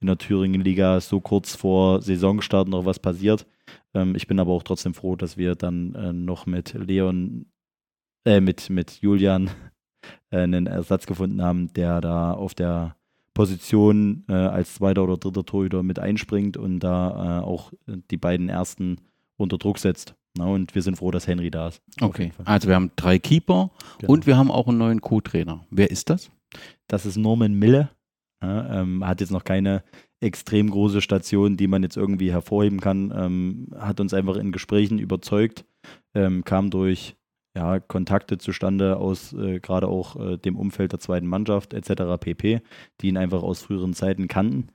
in 0.00 0.06
der 0.06 0.18
Thüringen-Liga 0.18 1.00
so 1.00 1.20
kurz 1.20 1.54
vor 1.54 2.02
Saisonstart 2.02 2.68
noch 2.68 2.84
was 2.84 2.98
passiert. 2.98 3.46
Ähm, 3.94 4.14
ich 4.14 4.26
bin 4.26 4.38
aber 4.38 4.52
auch 4.52 4.62
trotzdem 4.62 4.94
froh, 4.94 5.16
dass 5.16 5.36
wir 5.36 5.54
dann 5.54 5.94
äh, 5.94 6.12
noch 6.12 6.46
mit 6.46 6.74
Leon, 6.74 7.46
äh, 8.24 8.40
mit, 8.40 8.70
mit 8.70 9.00
Julian 9.00 9.50
äh, 10.30 10.38
einen 10.38 10.66
Ersatz 10.66 11.06
gefunden 11.06 11.42
haben, 11.42 11.72
der 11.72 12.00
da 12.00 12.32
auf 12.32 12.54
der 12.54 12.96
Position 13.32 14.24
äh, 14.28 14.32
als 14.32 14.74
zweiter 14.74 15.02
oder 15.02 15.16
dritter 15.16 15.44
Torhüter 15.44 15.82
mit 15.82 15.98
einspringt 15.98 16.56
und 16.56 16.78
da 16.80 17.40
äh, 17.40 17.44
auch 17.44 17.72
die 17.86 18.16
beiden 18.16 18.48
ersten 18.48 18.98
unter 19.36 19.58
Druck 19.58 19.78
setzt. 19.78 20.14
Na, 20.36 20.46
und 20.46 20.74
wir 20.74 20.82
sind 20.82 20.96
froh, 20.96 21.10
dass 21.10 21.26
Henry 21.28 21.50
da 21.50 21.68
ist. 21.68 21.80
Okay, 22.00 22.32
also 22.44 22.68
wir 22.68 22.74
haben 22.74 22.90
drei 22.96 23.18
Keeper 23.18 23.70
genau. 23.98 24.12
und 24.12 24.26
wir 24.26 24.36
haben 24.36 24.50
auch 24.50 24.66
einen 24.66 24.78
neuen 24.78 25.00
Co-Trainer. 25.00 25.64
Wer 25.70 25.90
ist 25.90 26.10
das? 26.10 26.30
Das 26.88 27.06
ist 27.06 27.16
Norman 27.16 27.54
Mille. 27.54 27.88
Ja, 28.44 28.80
ähm, 28.80 29.06
hat 29.06 29.20
jetzt 29.20 29.30
noch 29.30 29.44
keine 29.44 29.82
extrem 30.20 30.70
große 30.70 31.00
Station, 31.00 31.56
die 31.56 31.66
man 31.66 31.82
jetzt 31.82 31.96
irgendwie 31.96 32.30
hervorheben 32.30 32.80
kann. 32.80 33.12
Ähm, 33.16 33.68
hat 33.74 34.00
uns 34.00 34.12
einfach 34.12 34.36
in 34.36 34.52
Gesprächen 34.52 34.98
überzeugt, 34.98 35.64
ähm, 36.14 36.44
kam 36.44 36.70
durch 36.70 37.16
ja, 37.56 37.80
Kontakte 37.80 38.36
zustande 38.36 38.96
aus 38.96 39.32
äh, 39.32 39.60
gerade 39.60 39.88
auch 39.88 40.16
äh, 40.16 40.36
dem 40.36 40.56
Umfeld 40.56 40.92
der 40.92 40.98
zweiten 41.00 41.26
Mannschaft 41.26 41.72
etc. 41.72 42.18
pp, 42.20 42.60
die 43.00 43.08
ihn 43.08 43.16
einfach 43.16 43.42
aus 43.42 43.62
früheren 43.62 43.94
Zeiten 43.94 44.28
kannten. 44.28 44.68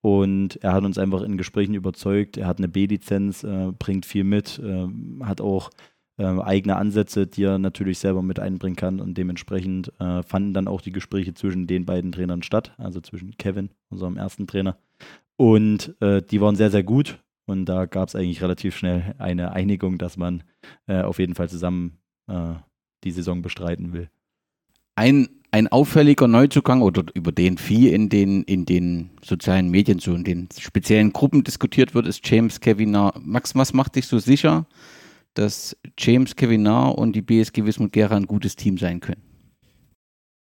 Und 0.00 0.62
er 0.62 0.74
hat 0.74 0.84
uns 0.84 0.96
einfach 0.96 1.22
in 1.22 1.36
Gesprächen 1.36 1.74
überzeugt. 1.74 2.36
Er 2.36 2.46
hat 2.46 2.58
eine 2.58 2.68
B-Lizenz, 2.68 3.42
äh, 3.42 3.72
bringt 3.76 4.06
viel 4.06 4.24
mit, 4.24 4.60
äh, 4.60 4.86
hat 5.24 5.40
auch 5.40 5.70
äh, 6.18 6.24
eigene 6.24 6.76
Ansätze, 6.76 7.26
die 7.26 7.44
er 7.44 7.58
natürlich 7.58 7.98
selber 7.98 8.22
mit 8.22 8.38
einbringen 8.38 8.76
kann 8.76 9.00
und 9.00 9.16
dementsprechend 9.16 9.92
äh, 10.00 10.22
fanden 10.22 10.52
dann 10.52 10.68
auch 10.68 10.80
die 10.80 10.92
Gespräche 10.92 11.34
zwischen 11.34 11.66
den 11.66 11.86
beiden 11.86 12.12
Trainern 12.12 12.42
statt, 12.42 12.74
also 12.76 13.00
zwischen 13.00 13.36
Kevin, 13.38 13.70
unserem 13.88 14.16
ersten 14.16 14.46
Trainer, 14.46 14.76
und 15.36 15.94
äh, 16.00 16.20
die 16.20 16.40
waren 16.40 16.56
sehr, 16.56 16.70
sehr 16.70 16.82
gut 16.82 17.22
und 17.46 17.64
da 17.66 17.86
gab 17.86 18.08
es 18.08 18.16
eigentlich 18.16 18.42
relativ 18.42 18.76
schnell 18.76 19.14
eine 19.18 19.52
Einigung, 19.52 19.96
dass 19.96 20.16
man 20.16 20.42
äh, 20.88 21.02
auf 21.02 21.20
jeden 21.20 21.36
Fall 21.36 21.48
zusammen 21.48 21.98
äh, 22.26 22.54
die 23.04 23.12
Saison 23.12 23.40
bestreiten 23.40 23.92
will. 23.92 24.10
Ein, 24.96 25.28
ein 25.52 25.68
auffälliger 25.68 26.26
Neuzugang 26.26 26.82
oder 26.82 27.04
über 27.14 27.30
den 27.30 27.56
viel 27.56 27.92
in 27.92 28.08
den, 28.08 28.42
in 28.42 28.66
den 28.66 29.10
sozialen 29.24 29.70
Medien, 29.70 30.00
so 30.00 30.12
in 30.12 30.24
den 30.24 30.48
speziellen 30.58 31.12
Gruppen 31.12 31.44
diskutiert 31.44 31.94
wird, 31.94 32.08
ist 32.08 32.28
James 32.28 32.58
Kevin. 32.58 32.96
Max, 33.20 33.54
was 33.54 33.72
macht 33.72 33.94
dich 33.94 34.08
so 34.08 34.18
sicher, 34.18 34.66
dass 35.38 35.76
James 35.96 36.34
Kevinar 36.34 36.98
und 36.98 37.14
die 37.14 37.22
BSG 37.22 37.64
Wismut 37.64 37.92
Gera 37.92 38.16
ein 38.16 38.26
gutes 38.26 38.56
Team 38.56 38.76
sein 38.76 39.00
können. 39.00 39.22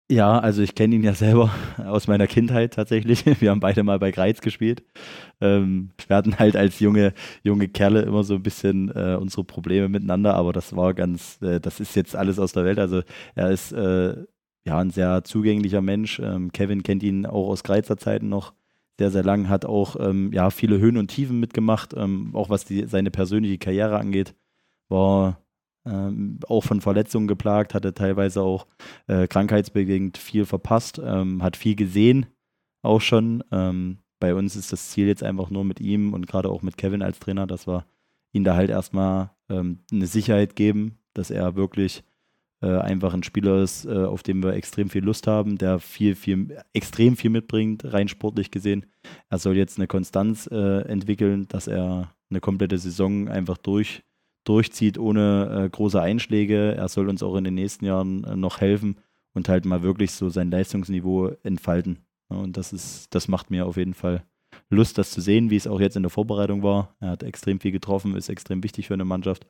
Ja, 0.08 0.38
also 0.38 0.62
ich 0.62 0.76
kenne 0.76 0.94
ihn 0.94 1.02
ja 1.02 1.14
selber 1.14 1.50
aus 1.84 2.06
meiner 2.06 2.26
Kindheit 2.26 2.74
tatsächlich. 2.74 3.26
Wir 3.40 3.50
haben 3.50 3.60
beide 3.60 3.82
mal 3.82 3.98
bei 3.98 4.12
Greiz 4.12 4.40
gespielt. 4.40 4.84
Ähm, 5.40 5.90
wir 6.06 6.16
hatten 6.16 6.38
halt 6.38 6.56
als 6.56 6.80
junge, 6.80 7.12
junge 7.42 7.68
Kerle 7.68 8.02
immer 8.02 8.24
so 8.24 8.36
ein 8.36 8.42
bisschen 8.42 8.88
äh, 8.94 9.18
unsere 9.20 9.44
Probleme 9.44 9.88
miteinander, 9.88 10.34
aber 10.34 10.52
das 10.52 10.74
war 10.74 10.94
ganz, 10.94 11.42
äh, 11.42 11.60
das 11.60 11.80
ist 11.80 11.94
jetzt 11.96 12.16
alles 12.16 12.38
aus 12.38 12.52
der 12.52 12.64
Welt. 12.64 12.78
Also 12.78 13.02
er 13.34 13.50
ist 13.50 13.72
äh, 13.72 14.14
ja 14.64 14.78
ein 14.78 14.90
sehr 14.90 15.24
zugänglicher 15.24 15.82
Mensch. 15.82 16.20
Ähm, 16.20 16.52
Kevin 16.52 16.82
kennt 16.84 17.02
ihn 17.02 17.26
auch 17.26 17.48
aus 17.48 17.64
Greizer 17.64 17.98
Zeiten 17.98 18.28
noch 18.28 18.54
sehr, 18.98 19.10
sehr 19.10 19.24
lang, 19.24 19.50
hat 19.50 19.66
auch 19.66 19.96
ähm, 20.00 20.32
ja, 20.32 20.48
viele 20.50 20.78
Höhen 20.78 20.96
und 20.96 21.08
Tiefen 21.08 21.38
mitgemacht, 21.38 21.92
ähm, 21.94 22.30
auch 22.32 22.48
was 22.48 22.64
die, 22.64 22.86
seine 22.86 23.10
persönliche 23.10 23.58
Karriere 23.58 23.98
angeht. 23.98 24.34
War 24.88 25.40
ähm, 25.84 26.40
auch 26.48 26.64
von 26.64 26.80
Verletzungen 26.80 27.28
geplagt, 27.28 27.74
hatte 27.74 27.94
teilweise 27.94 28.42
auch 28.42 28.66
äh, 29.06 29.26
krankheitsbedingt 29.26 30.18
viel 30.18 30.44
verpasst, 30.44 31.00
ähm, 31.02 31.42
hat 31.42 31.56
viel 31.56 31.76
gesehen, 31.76 32.26
auch 32.82 33.00
schon. 33.00 33.42
Ähm, 33.52 33.98
bei 34.18 34.34
uns 34.34 34.56
ist 34.56 34.72
das 34.72 34.90
Ziel 34.90 35.06
jetzt 35.06 35.22
einfach 35.22 35.50
nur 35.50 35.64
mit 35.64 35.80
ihm 35.80 36.14
und 36.14 36.26
gerade 36.26 36.48
auch 36.48 36.62
mit 36.62 36.76
Kevin 36.76 37.02
als 37.02 37.18
Trainer, 37.18 37.46
dass 37.46 37.66
wir 37.66 37.84
ihn 38.32 38.44
da 38.44 38.54
halt 38.54 38.70
erstmal 38.70 39.30
ähm, 39.48 39.80
eine 39.92 40.06
Sicherheit 40.06 40.56
geben, 40.56 40.98
dass 41.14 41.30
er 41.30 41.54
wirklich 41.54 42.02
äh, 42.62 42.78
einfach 42.78 43.12
ein 43.14 43.22
Spieler 43.22 43.62
ist, 43.62 43.84
äh, 43.84 44.04
auf 44.04 44.22
den 44.22 44.42
wir 44.42 44.54
extrem 44.54 44.88
viel 44.88 45.04
Lust 45.04 45.26
haben, 45.26 45.58
der 45.58 45.78
viel, 45.78 46.14
viel, 46.14 46.56
extrem 46.72 47.16
viel 47.16 47.30
mitbringt, 47.30 47.84
rein 47.92 48.08
sportlich 48.08 48.50
gesehen. 48.50 48.86
Er 49.28 49.38
soll 49.38 49.56
jetzt 49.56 49.78
eine 49.78 49.86
Konstanz 49.86 50.48
äh, 50.50 50.80
entwickeln, 50.88 51.46
dass 51.48 51.66
er 51.66 52.14
eine 52.30 52.40
komplette 52.40 52.78
Saison 52.78 53.28
einfach 53.28 53.58
durch, 53.58 54.02
durchzieht 54.46 54.98
ohne 54.98 55.64
äh, 55.64 55.68
große 55.68 56.00
Einschläge. 56.00 56.74
Er 56.74 56.88
soll 56.88 57.08
uns 57.08 57.22
auch 57.22 57.36
in 57.36 57.44
den 57.44 57.54
nächsten 57.54 57.84
Jahren 57.84 58.24
äh, 58.24 58.36
noch 58.36 58.60
helfen 58.60 58.98
und 59.34 59.48
halt 59.48 59.64
mal 59.64 59.82
wirklich 59.82 60.12
so 60.12 60.28
sein 60.28 60.50
Leistungsniveau 60.50 61.32
entfalten. 61.42 61.98
Ja, 62.30 62.38
und 62.38 62.56
das 62.56 62.72
ist, 62.72 63.14
das 63.14 63.28
macht 63.28 63.50
mir 63.50 63.66
auf 63.66 63.76
jeden 63.76 63.94
Fall 63.94 64.24
Lust, 64.70 64.98
das 64.98 65.10
zu 65.10 65.20
sehen, 65.20 65.50
wie 65.50 65.56
es 65.56 65.66
auch 65.66 65.80
jetzt 65.80 65.96
in 65.96 66.02
der 66.02 66.10
Vorbereitung 66.10 66.62
war. 66.62 66.94
Er 67.00 67.10
hat 67.10 67.22
extrem 67.22 67.60
viel 67.60 67.72
getroffen, 67.72 68.16
ist 68.16 68.28
extrem 68.28 68.62
wichtig 68.62 68.86
für 68.86 68.94
eine 68.94 69.04
Mannschaft. 69.04 69.46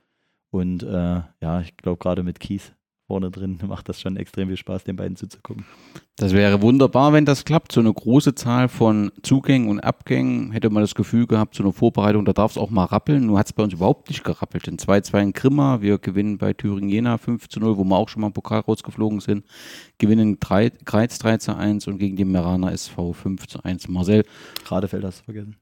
Und 0.50 0.82
äh, 0.82 1.22
ja, 1.40 1.60
ich 1.60 1.76
glaube, 1.76 1.98
gerade 1.98 2.22
mit 2.22 2.40
Kies 2.40 2.72
vorne 3.06 3.30
drin 3.30 3.58
macht 3.66 3.88
das 3.88 4.00
schon 4.00 4.16
extrem 4.16 4.48
viel 4.48 4.56
Spaß, 4.56 4.84
den 4.84 4.96
beiden 4.96 5.16
zuzugucken. 5.16 5.64
Das 6.16 6.32
wäre 6.32 6.62
wunderbar, 6.62 7.12
wenn 7.12 7.26
das 7.26 7.44
klappt. 7.44 7.72
So 7.72 7.80
eine 7.80 7.92
große 7.92 8.34
Zahl 8.34 8.68
von 8.68 9.12
Zugängen 9.22 9.68
und 9.68 9.80
Abgängen 9.80 10.50
hätte 10.50 10.70
man 10.70 10.82
das 10.82 10.94
Gefühl 10.94 11.26
gehabt, 11.26 11.54
so 11.54 11.62
eine 11.62 11.72
Vorbereitung, 11.72 12.24
da 12.24 12.32
darf 12.32 12.52
es 12.52 12.58
auch 12.58 12.70
mal 12.70 12.84
rappeln. 12.84 13.26
Nur 13.26 13.38
hat 13.38 13.46
es 13.46 13.52
bei 13.52 13.62
uns 13.62 13.74
überhaupt 13.74 14.08
nicht 14.08 14.24
gerappelt. 14.24 14.66
In 14.66 14.78
2-2 14.78 15.22
in 15.22 15.32
Grimma, 15.32 15.82
wir 15.82 15.98
gewinnen 15.98 16.38
bei 16.38 16.54
Thüringen 16.54 16.88
Jena 16.88 17.18
5 17.18 17.48
0, 17.54 17.76
wo 17.76 17.84
wir 17.84 17.96
auch 17.96 18.08
schon 18.08 18.22
mal 18.22 18.28
im 18.28 18.32
Pokal 18.32 18.60
rausgeflogen 18.60 19.20
sind. 19.20 19.44
Gewinnen 19.98 20.40
Kreiz 20.40 21.18
3 21.18 21.38
1 21.54 21.86
und 21.86 21.98
gegen 21.98 22.16
die 22.16 22.24
Meraner 22.24 22.72
SV 22.72 23.12
5 23.12 23.44
1. 23.62 23.88
Marcel. 23.88 24.24
Radefeld 24.64 25.04
hast 25.04 25.20
du 25.20 25.24
vergessen. 25.24 25.56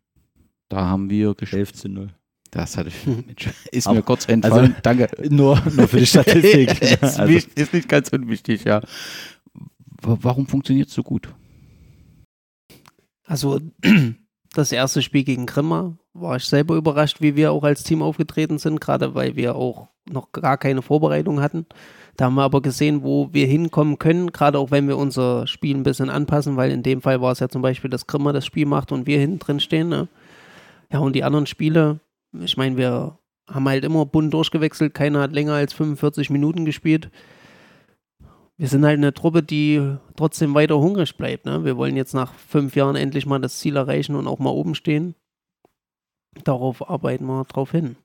Da 0.68 0.86
haben 0.86 1.10
wir 1.10 1.34
gespielt. 1.34 1.60
11 1.60 1.72
zu 1.74 1.88
0. 1.88 2.08
Das 2.54 2.76
hatte 2.76 2.88
ich, 2.88 3.46
ist 3.72 3.90
mir 3.90 4.02
kurz 4.02 4.28
entfallen. 4.28 4.66
Also, 4.66 4.80
Danke. 4.82 5.08
Nur, 5.28 5.60
nur 5.74 5.88
für 5.88 5.98
die 5.98 6.06
Statistik. 6.06 6.80
ist, 6.80 7.02
also. 7.02 7.24
nicht, 7.24 7.58
ist 7.58 7.74
nicht 7.74 7.88
ganz 7.88 8.10
unwichtig, 8.10 8.64
ja. 8.64 8.80
Warum 10.00 10.46
funktioniert 10.46 10.88
es 10.88 10.94
so 10.94 11.02
gut? 11.02 11.28
Also, 13.26 13.58
das 14.54 14.70
erste 14.70 15.02
Spiel 15.02 15.24
gegen 15.24 15.46
Grimma 15.46 15.96
war 16.12 16.36
ich 16.36 16.44
selber 16.44 16.76
überrascht, 16.76 17.20
wie 17.20 17.34
wir 17.34 17.50
auch 17.50 17.64
als 17.64 17.82
Team 17.82 18.02
aufgetreten 18.02 18.58
sind, 18.58 18.80
gerade 18.80 19.16
weil 19.16 19.34
wir 19.34 19.56
auch 19.56 19.88
noch 20.08 20.30
gar 20.30 20.56
keine 20.56 20.82
Vorbereitung 20.82 21.40
hatten. 21.40 21.66
Da 22.16 22.26
haben 22.26 22.36
wir 22.36 22.42
aber 22.44 22.62
gesehen, 22.62 23.02
wo 23.02 23.30
wir 23.32 23.48
hinkommen 23.48 23.98
können, 23.98 24.30
gerade 24.30 24.60
auch 24.60 24.70
wenn 24.70 24.86
wir 24.86 24.96
unser 24.96 25.48
Spiel 25.48 25.76
ein 25.76 25.82
bisschen 25.82 26.08
anpassen, 26.08 26.56
weil 26.56 26.70
in 26.70 26.84
dem 26.84 27.02
Fall 27.02 27.20
war 27.20 27.32
es 27.32 27.40
ja 27.40 27.48
zum 27.48 27.62
Beispiel, 27.62 27.90
dass 27.90 28.06
Grimma 28.06 28.32
das 28.32 28.46
Spiel 28.46 28.66
macht 28.66 28.92
und 28.92 29.08
wir 29.08 29.18
hinten 29.18 29.40
drin 29.40 29.58
stehen. 29.58 29.88
Ne? 29.88 30.06
Ja, 30.92 31.00
und 31.00 31.16
die 31.16 31.24
anderen 31.24 31.46
Spiele, 31.46 31.98
ich 32.40 32.56
meine, 32.56 32.76
wir 32.76 33.18
haben 33.50 33.68
halt 33.68 33.84
immer 33.84 34.06
bunt 34.06 34.32
durchgewechselt, 34.32 34.94
keiner 34.94 35.20
hat 35.20 35.32
länger 35.32 35.54
als 35.54 35.72
45 35.72 36.30
Minuten 36.30 36.64
gespielt. 36.64 37.10
Wir 38.56 38.68
sind 38.68 38.84
halt 38.84 38.98
eine 38.98 39.12
Truppe, 39.12 39.42
die 39.42 39.96
trotzdem 40.16 40.54
weiter 40.54 40.78
hungrig 40.78 41.16
bleibt. 41.16 41.44
Ne? 41.44 41.64
Wir 41.64 41.76
wollen 41.76 41.96
jetzt 41.96 42.14
nach 42.14 42.32
fünf 42.34 42.76
Jahren 42.76 42.96
endlich 42.96 43.26
mal 43.26 43.40
das 43.40 43.58
Ziel 43.58 43.76
erreichen 43.76 44.14
und 44.14 44.28
auch 44.28 44.38
mal 44.38 44.50
oben 44.50 44.74
stehen. 44.74 45.14
Darauf 46.44 46.88
arbeiten 46.88 47.26
wir 47.26 47.44
drauf 47.44 47.72
hin. 47.72 47.96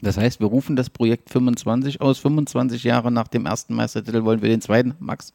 Das 0.00 0.16
heißt, 0.16 0.40
wir 0.40 0.46
rufen 0.46 0.76
das 0.76 0.90
Projekt 0.90 1.30
25 1.30 2.00
aus. 2.00 2.18
25 2.18 2.84
Jahre 2.84 3.10
nach 3.10 3.28
dem 3.28 3.46
ersten 3.46 3.74
Meistertitel 3.74 4.24
wollen 4.24 4.42
wir 4.42 4.48
den 4.48 4.60
zweiten, 4.60 4.94
Max? 4.98 5.34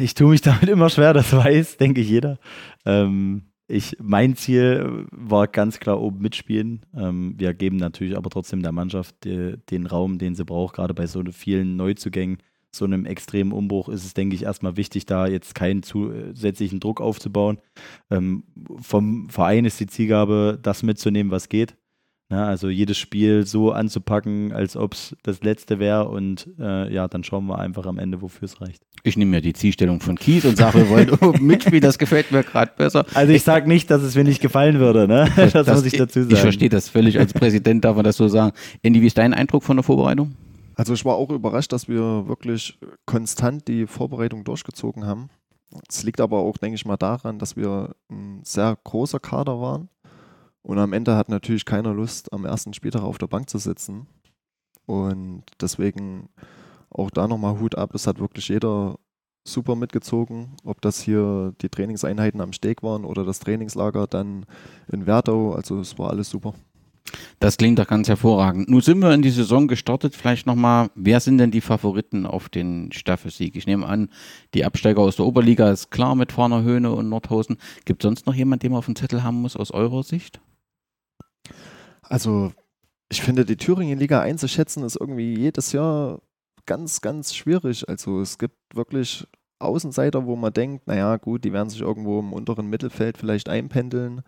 Ich 0.00 0.14
tue 0.14 0.30
mich 0.30 0.40
damit 0.40 0.68
immer 0.68 0.90
schwer, 0.90 1.12
das 1.12 1.32
weiß, 1.32 1.76
denke 1.76 2.00
ich 2.00 2.08
jeder. 2.08 2.38
Ähm, 2.84 3.49
ich, 3.70 3.96
mein 4.00 4.36
Ziel 4.36 5.06
war 5.10 5.46
ganz 5.46 5.78
klar 5.78 6.00
oben 6.00 6.20
mitspielen. 6.20 6.82
Ähm, 6.94 7.34
wir 7.38 7.54
geben 7.54 7.76
natürlich 7.76 8.16
aber 8.16 8.28
trotzdem 8.30 8.62
der 8.62 8.72
Mannschaft 8.72 9.14
die, 9.24 9.56
den 9.70 9.86
Raum, 9.86 10.18
den 10.18 10.34
sie 10.34 10.44
braucht. 10.44 10.74
Gerade 10.74 10.94
bei 10.94 11.06
so 11.06 11.22
vielen 11.32 11.76
Neuzugängen, 11.76 12.38
so 12.72 12.84
einem 12.84 13.06
extremen 13.06 13.52
Umbruch 13.52 13.88
ist 13.88 14.04
es, 14.04 14.14
denke 14.14 14.36
ich, 14.36 14.44
erstmal 14.44 14.76
wichtig, 14.76 15.06
da 15.06 15.26
jetzt 15.26 15.54
keinen 15.54 15.82
zusätzlichen 15.82 16.80
Druck 16.80 17.00
aufzubauen. 17.00 17.58
Ähm, 18.10 18.44
vom 18.80 19.28
Verein 19.28 19.64
ist 19.64 19.80
die 19.80 19.86
Zielgabe, 19.86 20.58
das 20.60 20.82
mitzunehmen, 20.82 21.32
was 21.32 21.48
geht. 21.48 21.76
Ja, 22.30 22.46
also 22.46 22.68
jedes 22.68 22.96
Spiel 22.96 23.44
so 23.44 23.72
anzupacken, 23.72 24.52
als 24.52 24.76
ob 24.76 24.94
es 24.94 25.16
das 25.24 25.42
letzte 25.42 25.80
wäre 25.80 26.08
und 26.08 26.48
äh, 26.60 26.92
ja, 26.92 27.08
dann 27.08 27.24
schauen 27.24 27.46
wir 27.46 27.58
einfach 27.58 27.86
am 27.86 27.98
Ende, 27.98 28.22
wofür 28.22 28.46
es 28.46 28.60
reicht. 28.60 28.84
Ich 29.02 29.16
nehme 29.16 29.32
mir 29.32 29.40
die 29.40 29.52
Zielstellung 29.52 30.00
von 30.00 30.16
Kies 30.16 30.44
und 30.44 30.56
sage, 30.56 30.78
wir 30.78 30.88
wollen 30.90 31.10
mitspielen, 31.44 31.80
das 31.80 31.98
gefällt 31.98 32.30
mir 32.30 32.44
gerade 32.44 32.70
besser. 32.76 33.04
Also 33.14 33.32
ich 33.32 33.42
sage 33.42 33.66
nicht, 33.66 33.90
dass 33.90 34.02
es 34.02 34.14
mir 34.14 34.22
nicht 34.22 34.40
gefallen 34.40 34.78
würde, 34.78 35.08
ne? 35.08 35.28
Das, 35.34 35.52
das, 35.52 35.66
das 35.66 35.76
muss 35.78 35.92
ich 35.92 35.98
dazu 35.98 36.20
sagen. 36.20 36.32
Ich 36.32 36.38
verstehe 36.38 36.68
das 36.68 36.88
völlig, 36.88 37.18
als 37.18 37.32
Präsident 37.32 37.84
darf 37.84 37.96
man 37.96 38.04
das 38.04 38.16
so 38.16 38.28
sagen. 38.28 38.52
Andy, 38.82 39.02
wie 39.02 39.08
ist 39.08 39.18
dein 39.18 39.34
Eindruck 39.34 39.64
von 39.64 39.76
der 39.76 39.82
Vorbereitung? 39.82 40.36
Also 40.76 40.94
ich 40.94 41.04
war 41.04 41.16
auch 41.16 41.30
überrascht, 41.30 41.72
dass 41.72 41.88
wir 41.88 42.28
wirklich 42.28 42.78
konstant 43.06 43.66
die 43.66 43.88
Vorbereitung 43.88 44.44
durchgezogen 44.44 45.04
haben. 45.04 45.30
Es 45.88 46.04
liegt 46.04 46.20
aber 46.20 46.38
auch, 46.38 46.58
denke 46.58 46.76
ich 46.76 46.86
mal, 46.86 46.96
daran, 46.96 47.40
dass 47.40 47.56
wir 47.56 47.96
ein 48.08 48.40
sehr 48.44 48.78
großer 48.84 49.18
Kader 49.18 49.60
waren 49.60 49.88
und 50.62 50.78
am 50.78 50.92
Ende 50.92 51.16
hat 51.16 51.28
natürlich 51.28 51.64
keiner 51.64 51.94
Lust, 51.94 52.32
am 52.32 52.44
ersten 52.44 52.74
Spieltag 52.74 53.02
auf 53.02 53.18
der 53.18 53.26
Bank 53.26 53.48
zu 53.48 53.58
sitzen. 53.58 54.06
Und 54.86 55.44
deswegen 55.60 56.28
auch 56.90 57.10
da 57.10 57.28
nochmal 57.28 57.58
Hut 57.60 57.76
ab. 57.76 57.94
Es 57.94 58.06
hat 58.06 58.18
wirklich 58.18 58.48
jeder 58.48 58.98
super 59.44 59.74
mitgezogen. 59.76 60.56
Ob 60.64 60.80
das 60.80 61.00
hier 61.00 61.54
die 61.60 61.68
Trainingseinheiten 61.68 62.40
am 62.40 62.52
Steg 62.52 62.82
waren 62.82 63.04
oder 63.04 63.24
das 63.24 63.38
Trainingslager 63.38 64.06
dann 64.06 64.46
in 64.90 65.06
Werdau. 65.06 65.54
Also 65.54 65.78
es 65.80 65.98
war 65.98 66.10
alles 66.10 66.28
super. 66.28 66.54
Das 67.38 67.56
klingt 67.56 67.78
doch 67.78 67.86
ganz 67.86 68.08
hervorragend. 68.08 68.68
Nun 68.68 68.82
sind 68.82 68.98
wir 68.98 69.12
in 69.14 69.22
die 69.22 69.30
Saison 69.30 69.66
gestartet. 69.66 70.14
Vielleicht 70.14 70.46
nochmal, 70.46 70.90
wer 70.94 71.20
sind 71.20 71.38
denn 71.38 71.50
die 71.50 71.62
Favoriten 71.62 72.26
auf 72.26 72.48
den 72.48 72.92
Staffelsieg? 72.92 73.56
Ich 73.56 73.66
nehme 73.66 73.86
an, 73.86 74.10
die 74.54 74.64
Absteiger 74.64 75.00
aus 75.00 75.16
der 75.16 75.24
Oberliga 75.24 75.70
ist 75.70 75.90
klar 75.90 76.14
mit 76.14 76.32
Farner 76.32 76.62
Höhne 76.62 76.92
und 76.92 77.08
Nordhausen. 77.08 77.56
Gibt 77.86 78.02
es 78.02 78.06
sonst 78.06 78.26
noch 78.26 78.34
jemanden, 78.34 78.60
den 78.60 78.72
man 78.72 78.78
auf 78.78 78.86
dem 78.86 78.96
Zettel 78.96 79.22
haben 79.22 79.40
muss 79.40 79.56
aus 79.56 79.70
eurer 79.70 80.02
Sicht? 80.02 80.40
Also, 82.10 82.52
ich 83.08 83.22
finde, 83.22 83.44
die 83.44 83.56
Thüringen-Liga 83.56 84.20
einzuschätzen 84.20 84.82
ist 84.82 84.96
irgendwie 84.96 85.38
jedes 85.38 85.72
Jahr 85.72 86.20
ganz, 86.66 87.00
ganz 87.00 87.34
schwierig. 87.34 87.88
Also, 87.88 88.20
es 88.20 88.36
gibt 88.36 88.56
wirklich 88.74 89.26
Außenseiter, 89.60 90.26
wo 90.26 90.36
man 90.36 90.52
denkt, 90.52 90.86
naja, 90.88 91.16
gut, 91.16 91.44
die 91.44 91.52
werden 91.52 91.70
sich 91.70 91.80
irgendwo 91.80 92.18
im 92.18 92.32
unteren 92.32 92.66
Mittelfeld 92.66 93.16
vielleicht 93.16 93.48
einpendeln. 93.48 94.22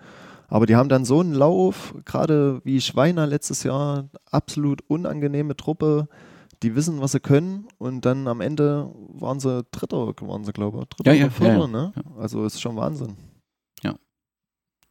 Aber 0.49 0.67
die 0.67 0.77
haben 0.77 0.89
dann 0.89 1.05
so 1.05 1.21
einen 1.21 1.35
Lauf, 1.35 1.95
gerade 2.05 2.61
wie 2.65 2.81
Schweiner 2.81 3.27
letztes 3.27 3.65
Jahr, 3.65 4.11
absolut 4.31 4.83
unangenehme 4.87 5.57
Truppe. 5.57 6.09
Die 6.63 6.77
wissen, 6.77 7.01
was 7.01 7.13
sie 7.13 7.21
können 7.21 7.67
und 7.79 8.05
dann 8.05 8.29
am 8.29 8.41
Ende 8.41 8.93
waren 9.09 9.41
sie 9.41 9.65
Dritter, 9.73 10.15
waren 10.21 10.45
sie, 10.45 10.53
glaube 10.53 10.81
ich. 10.83 10.89
Dritter 10.89 11.13
ja, 11.13 11.19
ja, 11.19 11.25
oder 11.25 11.35
Vierter, 11.35 11.59
ja, 11.59 11.67
ne? 11.67 11.93
Also 12.19 12.45
ist 12.45 12.61
schon 12.61 12.77
Wahnsinn. 12.77 13.17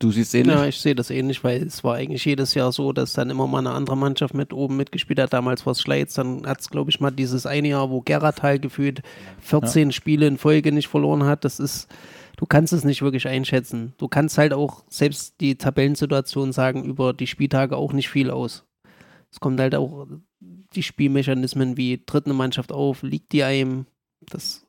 Du 0.01 0.09
siehst 0.09 0.33
ähnlich? 0.33 0.55
Ja, 0.55 0.65
ich 0.65 0.79
sehe 0.79 0.95
das 0.95 1.11
ähnlich, 1.11 1.43
weil 1.43 1.61
es 1.61 1.83
war 1.83 1.93
eigentlich 1.93 2.25
jedes 2.25 2.55
Jahr 2.55 2.71
so, 2.71 2.91
dass 2.91 3.13
dann 3.13 3.29
immer 3.29 3.45
mal 3.45 3.59
eine 3.59 3.69
andere 3.69 3.95
Mannschaft 3.95 4.33
mit 4.33 4.51
oben 4.51 4.75
mitgespielt 4.75 5.19
hat. 5.19 5.31
Damals 5.31 5.63
war 5.67 5.73
es 5.73 5.81
Schleiz, 5.81 6.15
dann 6.15 6.47
hat 6.47 6.59
es, 6.59 6.71
glaube 6.71 6.89
ich, 6.89 6.99
mal 6.99 7.11
dieses 7.11 7.45
eine 7.45 7.67
Jahr, 7.67 7.91
wo 7.91 8.01
Geratal 8.01 8.57
gefühlt 8.57 9.03
14 9.41 9.89
ja. 9.89 9.91
Spiele 9.93 10.25
in 10.25 10.39
Folge 10.39 10.71
nicht 10.71 10.87
verloren 10.87 11.25
hat. 11.25 11.45
Das 11.45 11.59
ist, 11.59 11.87
du 12.37 12.47
kannst 12.47 12.73
es 12.73 12.83
nicht 12.83 13.03
wirklich 13.03 13.27
einschätzen. 13.27 13.93
Du 13.99 14.07
kannst 14.07 14.39
halt 14.39 14.53
auch 14.53 14.83
selbst 14.89 15.35
die 15.39 15.55
Tabellensituation 15.55 16.51
sagen 16.51 16.83
über 16.83 17.13
die 17.13 17.27
Spieltage 17.27 17.77
auch 17.77 17.93
nicht 17.93 18.09
viel 18.09 18.31
aus. 18.31 18.65
Es 19.29 19.39
kommt 19.39 19.59
halt 19.59 19.75
auch 19.75 20.07
die 20.39 20.81
Spielmechanismen 20.81 21.77
wie 21.77 22.03
tritt 22.03 22.25
eine 22.25 22.33
Mannschaft 22.33 22.71
auf, 22.71 23.03
liegt 23.03 23.33
die 23.33 23.43
einem. 23.43 23.85
Das 24.21 24.65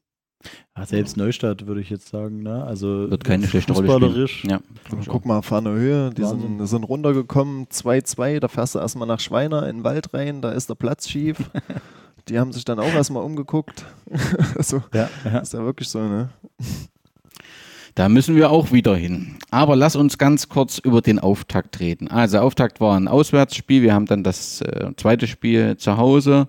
ja, 0.77 0.87
selbst 0.87 1.17
Neustadt 1.17 1.67
würde 1.67 1.81
ich 1.81 1.91
jetzt 1.91 2.09
sagen, 2.09 2.43
ne? 2.43 2.65
Also 2.65 3.11
wird 3.11 3.25
keine 3.25 3.47
schlechte 3.47 3.73
Rolle 3.73 4.29
spielen. 4.29 4.51
Ja, 4.51 4.61
guck 5.07 5.27
mal, 5.27 5.43
Fahne 5.43 5.71
Höhe, 5.71 6.11
die 6.11 6.25
sind, 6.25 6.67
sind, 6.67 6.85
runtergekommen, 6.85 7.67
2-2, 7.67 8.41
da 8.41 8.49
fährst 8.49 8.75
du 8.75 8.79
erstmal 8.79 9.09
nach 9.09 9.21
Schweiner 9.21 9.69
in 9.69 9.79
den 9.79 9.85
Wald 9.85 10.15
rein, 10.15 10.41
da 10.41 10.51
ist 10.53 10.69
der 10.69 10.75
Platz 10.75 11.09
schief. 11.09 11.39
die 12.29 12.39
haben 12.39 12.53
sich 12.53 12.65
dann 12.65 12.79
auch 12.79 12.93
erstmal 12.93 13.23
umgeguckt. 13.23 13.85
also, 14.57 14.83
ja, 14.95 15.09
ja. 15.25 15.39
ist 15.39 15.53
ja 15.53 15.65
wirklich 15.65 15.89
so, 15.89 16.01
ne? 16.01 16.31
Da 17.95 18.09
müssen 18.09 18.37
wir 18.37 18.51
auch 18.51 18.73
wieder 18.73 18.97
hin. 18.97 19.37
Aber 19.51 19.77
lass 19.77 19.97
uns 19.97 20.17
ganz 20.17 20.49
kurz 20.49 20.79
über 20.79 21.03
den 21.03 21.19
Auftakt 21.19 21.79
reden. 21.79 22.09
Also 22.09 22.39
Auftakt 22.39 22.81
war 22.81 22.97
ein 22.97 23.07
Auswärtsspiel, 23.07 23.83
wir 23.83 23.93
haben 23.93 24.07
dann 24.07 24.25
das 24.25 24.63
äh, 24.63 24.93
zweite 24.97 25.27
Spiel 25.27 25.77
zu 25.77 25.99
Hause. 25.99 26.49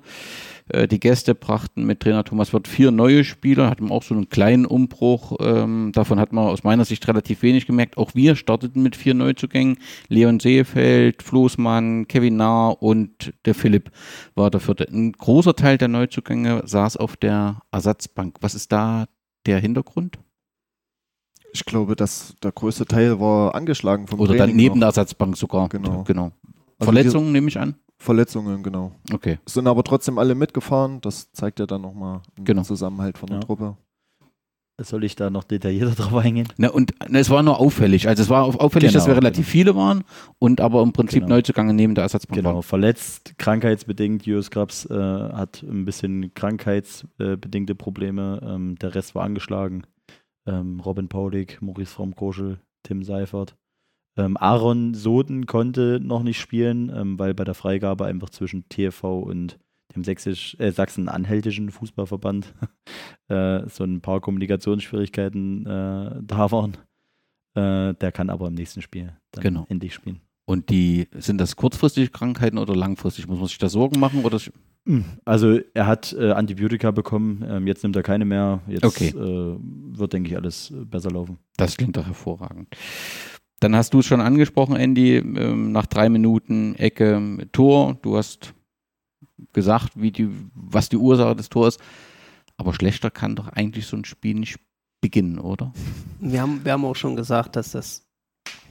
Äh, 0.70 0.88
die 0.88 1.00
Gäste 1.00 1.36
brachten 1.36 1.86
mit 1.86 2.00
Trainer 2.00 2.24
Thomas 2.24 2.54
Wirth 2.54 2.68
vier 2.68 2.92
neue 2.92 3.24
Spieler, 3.24 3.70
hatten 3.70 3.92
auch 3.92 4.04
so 4.04 4.14
einen 4.14 4.30
kleinen 4.30 4.66
Umbruch. 4.66 5.38
Ähm, 5.40 5.92
davon 5.94 6.20
hat 6.20 6.34
man 6.34 6.48
aus 6.48 6.64
meiner 6.64 6.86
Sicht 6.86 7.08
relativ 7.08 7.42
wenig 7.42 7.66
gemerkt. 7.66 7.98
Auch 7.98 8.16
wir 8.16 8.36
starteten 8.36 8.84
mit 8.84 8.96
vier 8.96 9.14
Neuzugängen. 9.14 9.78
Leon 10.08 10.40
Seefeld, 10.40 11.24
Floßmann, 11.24 12.08
Kevin 12.08 12.38
Nahr 12.38 12.82
und 12.82 13.34
der 13.46 13.56
Philipp 13.56 13.92
war 14.36 14.50
der 14.50 14.60
vierte. 14.60 14.88
Ein 14.90 15.12
großer 15.14 15.56
Teil 15.56 15.78
der 15.78 15.88
Neuzugänge 15.88 16.64
saß 16.66 16.98
auf 16.98 17.18
der 17.18 17.62
Ersatzbank. 17.72 18.38
Was 18.42 18.56
ist 18.56 18.72
da 18.72 19.06
der 19.46 19.60
Hintergrund? 19.60 20.20
Ich 21.56 21.66
glaube, 21.66 21.96
dass 21.96 22.36
der 22.42 22.52
größte 22.52 22.86
Teil 22.86 23.20
war 23.20 23.54
angeschlagen 23.54 24.08
vom 24.08 24.20
Oder 24.20 24.30
Training 24.30 24.48
dann 24.48 24.56
neben 24.56 24.76
noch. 24.76 24.80
der 24.80 24.88
Ersatzbank 24.88 25.38
sogar. 25.38 25.70
Genau. 25.70 26.04
genau. 26.04 26.32
Also 26.88 26.92
Verletzungen 26.94 27.32
nehme 27.32 27.48
ich 27.48 27.60
an. 27.60 27.76
Verletzungen, 27.98 28.64
genau. 28.64 28.92
Okay. 29.14 29.40
Sind 29.46 29.68
aber 29.68 29.84
trotzdem 29.84 30.18
alle 30.20 30.36
mitgefahren. 30.36 31.00
Das 31.02 31.32
zeigt 31.32 31.60
ja 31.60 31.66
dann 31.66 31.82
nochmal 31.82 32.22
den 32.38 32.46
Genau. 32.46 32.64
Zusammenhalt 32.64 33.18
von 33.18 33.28
der 33.28 33.38
Ja. 33.38 33.44
Truppe. 33.44 33.78
Soll 34.82 35.04
ich 35.04 35.16
da 35.16 35.30
noch 35.30 35.44
detaillierter 35.44 35.94
drauf 36.04 36.16
eingehen? 36.16 36.48
Na, 36.58 36.70
und 36.70 36.94
na, 37.08 37.20
es 37.20 37.30
war 37.30 37.44
nur 37.44 37.60
auffällig. 37.60 38.08
Also 38.08 38.24
es 38.24 38.30
war 38.30 38.44
auf- 38.44 38.60
auffällig, 38.60 38.92
dass 38.92 39.06
wir 39.06 39.14
Genau, 39.14 39.24
relativ 39.26 39.48
viele 39.48 39.76
waren 39.76 40.04
und 40.40 40.60
aber 40.62 40.82
im 40.82 40.92
Prinzip 40.94 41.24
Genau. 41.24 41.36
Neuzugänge 41.36 41.74
neben 41.74 41.94
der 41.96 42.02
Ersatzbank 42.04 42.36
Genau, 42.38 42.56
waren. 42.56 42.64
verletzt, 42.64 43.36
krankheitsbedingt. 43.38 44.26
Jus 44.26 44.50
Krabs 44.50 44.86
äh, 44.88 44.94
hat 44.96 45.62
ein 45.64 45.86
bisschen 45.86 46.34
krankheitsbedingte 46.34 47.76
Probleme. 47.76 48.42
Ähm, 48.44 48.76
der 48.80 48.96
Rest 48.96 49.14
war 49.16 49.24
angeschlagen. 49.24 49.84
Ähm, 50.48 50.80
Robin 50.82 51.08
Paulik, 51.08 51.62
Maurice 51.62 51.94
Fromm-Koschel, 51.94 52.60
Tim 52.82 53.04
Seifert. 53.04 53.56
Ähm, 54.16 54.38
Aaron 54.38 54.94
Soden 54.94 55.46
konnte 55.48 56.00
noch 56.02 56.24
nicht 56.24 56.40
spielen, 56.40 56.92
ähm, 56.96 57.18
weil 57.20 57.34
bei 57.34 57.44
der 57.44 57.56
Freigabe 57.56 58.06
einfach 58.06 58.30
zwischen 58.30 58.68
TFV 58.70 59.20
und 59.20 59.58
dem 59.96 60.04
Sächsisch, 60.04 60.56
äh, 60.60 60.72
Sachsen-Anhältischen 60.72 61.70
Fußballverband 61.72 62.54
äh, 63.30 63.68
so 63.70 63.84
ein 63.84 64.02
paar 64.02 64.22
Kommunikationsschwierigkeiten 64.22 65.66
äh, 65.66 66.20
da 66.22 66.52
waren. 66.52 66.78
Äh, 67.56 67.94
der 67.96 68.12
kann 68.12 68.30
aber 68.30 68.48
im 68.48 68.56
nächsten 68.56 68.82
Spiel 68.82 69.14
dann 69.32 69.44
Genau. 69.44 69.66
endlich 69.70 69.94
spielen. 69.94 70.22
Und 70.46 70.70
die, 70.70 71.08
sind 71.18 71.38
das 71.40 71.56
kurzfristige 71.56 72.10
Krankheiten 72.10 72.58
oder 72.58 72.76
langfristig? 72.76 73.28
Muss 73.28 73.40
man 73.40 73.48
sich 73.48 73.58
da 73.60 73.70
Sorgen 73.70 74.00
machen? 74.00 74.26
Oder 74.26 74.40
Also 75.24 75.60
er 75.74 75.88
hat 75.88 76.12
äh, 76.20 76.32
Antibiotika 76.32 76.92
bekommen, 76.92 77.46
ähm, 77.48 77.66
jetzt 77.68 77.82
nimmt 77.84 77.96
er 77.96 78.04
keine 78.04 78.26
mehr. 78.26 78.62
Jetzt 78.68 78.84
Okay. 78.84 79.10
äh, 79.10 79.58
wird, 79.98 80.12
denke 80.12 80.30
ich, 80.30 80.36
alles 80.36 80.74
besser 80.86 81.12
laufen. 81.12 81.38
das 81.56 81.78
klingt 81.78 81.96
doch 81.96 82.06
hervorragend. 82.06 82.68
Dann 83.64 83.78
hast 83.78 83.94
du 83.94 84.00
es 84.00 84.06
schon 84.06 84.20
angesprochen, 84.20 84.76
Andy, 84.76 85.16
ähm, 85.16 85.72
nach 85.72 85.86
drei 85.86 86.10
Minuten 86.10 86.76
Ecke 86.76 87.48
Tor. 87.54 87.98
Du 88.02 88.18
hast 88.18 88.54
gesagt, 89.54 89.94
wie 89.96 90.12
die, 90.12 90.28
was 90.54 90.90
die 90.90 90.98
Ursache 90.98 91.34
des 91.38 91.48
Tors 91.48 91.76
ist. 91.78 91.84
Aber 92.58 92.74
schlechter 92.74 93.10
kann 93.10 93.38
doch 93.38 93.48
eigentlich 93.48 93.86
so 93.86 93.96
ein 93.96 94.04
Spiel 94.04 94.36
nicht 94.36 94.58
beginnen, 95.00 95.40
oder? 95.40 95.72
Wir 96.20 96.42
haben, 96.42 96.60
wir 96.66 96.74
haben 96.74 96.84
auch 96.84 96.96
schon 96.96 97.16
gesagt, 97.16 97.56
dass 97.56 97.72
das, 97.72 98.06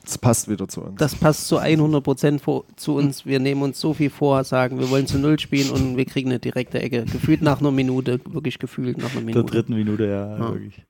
Das 0.04 0.18
passt 0.18 0.48
wieder 0.50 0.68
zu 0.68 0.82
uns. 0.82 0.98
das 0.98 1.14
passt 1.14 1.48
zu 1.48 1.56
100 1.56 2.04
Prozent 2.04 2.42
zu 2.76 2.94
uns. 2.94 3.24
Wir 3.24 3.40
nehmen 3.40 3.62
uns 3.62 3.80
so 3.80 3.94
viel 3.94 4.10
vor, 4.10 4.44
sagen, 4.44 4.78
wir 4.78 4.90
wollen 4.90 5.06
zu 5.06 5.18
Null 5.18 5.38
spielen 5.38 5.70
und 5.70 5.96
wir 5.96 6.04
kriegen 6.04 6.28
eine 6.28 6.38
direkte 6.38 6.80
Ecke. 6.82 7.04
Gefühlt 7.06 7.40
nach 7.40 7.60
einer 7.60 7.70
Minute, 7.70 8.20
wirklich 8.30 8.58
gefühlt 8.58 8.98
nach 8.98 9.12
einer 9.12 9.20
Der 9.20 9.24
Minute. 9.24 9.44
dritten 9.44 9.74
Minute, 9.74 10.04
ja, 10.06 10.36
Ja. 10.38 10.52
wirklich. 10.52 10.82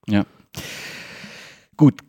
Gut, 1.77 2.03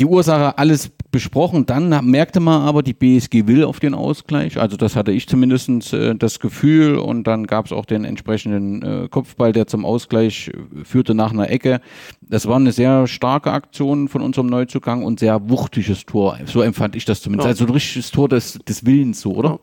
die 0.00 0.06
Ursache 0.06 0.58
alles 0.58 0.90
besprochen. 1.10 1.66
Dann 1.66 1.88
merkte 2.06 2.40
man 2.40 2.62
aber, 2.62 2.82
die 2.82 2.94
BSG 2.94 3.46
will 3.46 3.64
auf 3.64 3.80
den 3.80 3.94
Ausgleich. 3.94 4.58
Also 4.58 4.76
das 4.76 4.96
hatte 4.96 5.12
ich 5.12 5.28
zumindest 5.28 5.92
äh, 5.92 6.14
das 6.14 6.40
Gefühl. 6.40 6.96
Und 6.96 7.24
dann 7.24 7.46
gab 7.46 7.66
es 7.66 7.72
auch 7.72 7.84
den 7.84 8.04
entsprechenden 8.04 8.82
äh, 8.82 9.08
Kopfball, 9.08 9.52
der 9.52 9.66
zum 9.66 9.84
Ausgleich 9.84 10.48
äh, 10.48 10.84
führte 10.84 11.14
nach 11.14 11.32
einer 11.32 11.50
Ecke. 11.50 11.80
Das 12.22 12.46
war 12.46 12.56
eine 12.56 12.72
sehr 12.72 13.06
starke 13.06 13.52
Aktion 13.52 14.08
von 14.08 14.22
unserem 14.22 14.46
Neuzugang 14.46 15.04
und 15.04 15.20
sehr 15.20 15.48
wuchtiges 15.50 16.06
Tor. 16.06 16.38
So 16.46 16.62
empfand 16.62 16.96
ich 16.96 17.04
das 17.04 17.20
zumindest. 17.20 17.46
Ja. 17.46 17.50
Also 17.50 17.66
ein 17.66 17.70
richtiges 17.70 18.10
Tor 18.10 18.28
des, 18.28 18.58
des 18.66 18.86
Willens 18.86 19.20
so, 19.20 19.34
oder? 19.34 19.60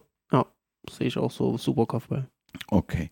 Sehe 0.91 1.07
ich 1.07 1.17
auch 1.17 1.31
so, 1.31 1.57
super 1.57 1.85
Kopfball. 1.85 2.27
Okay. 2.69 3.09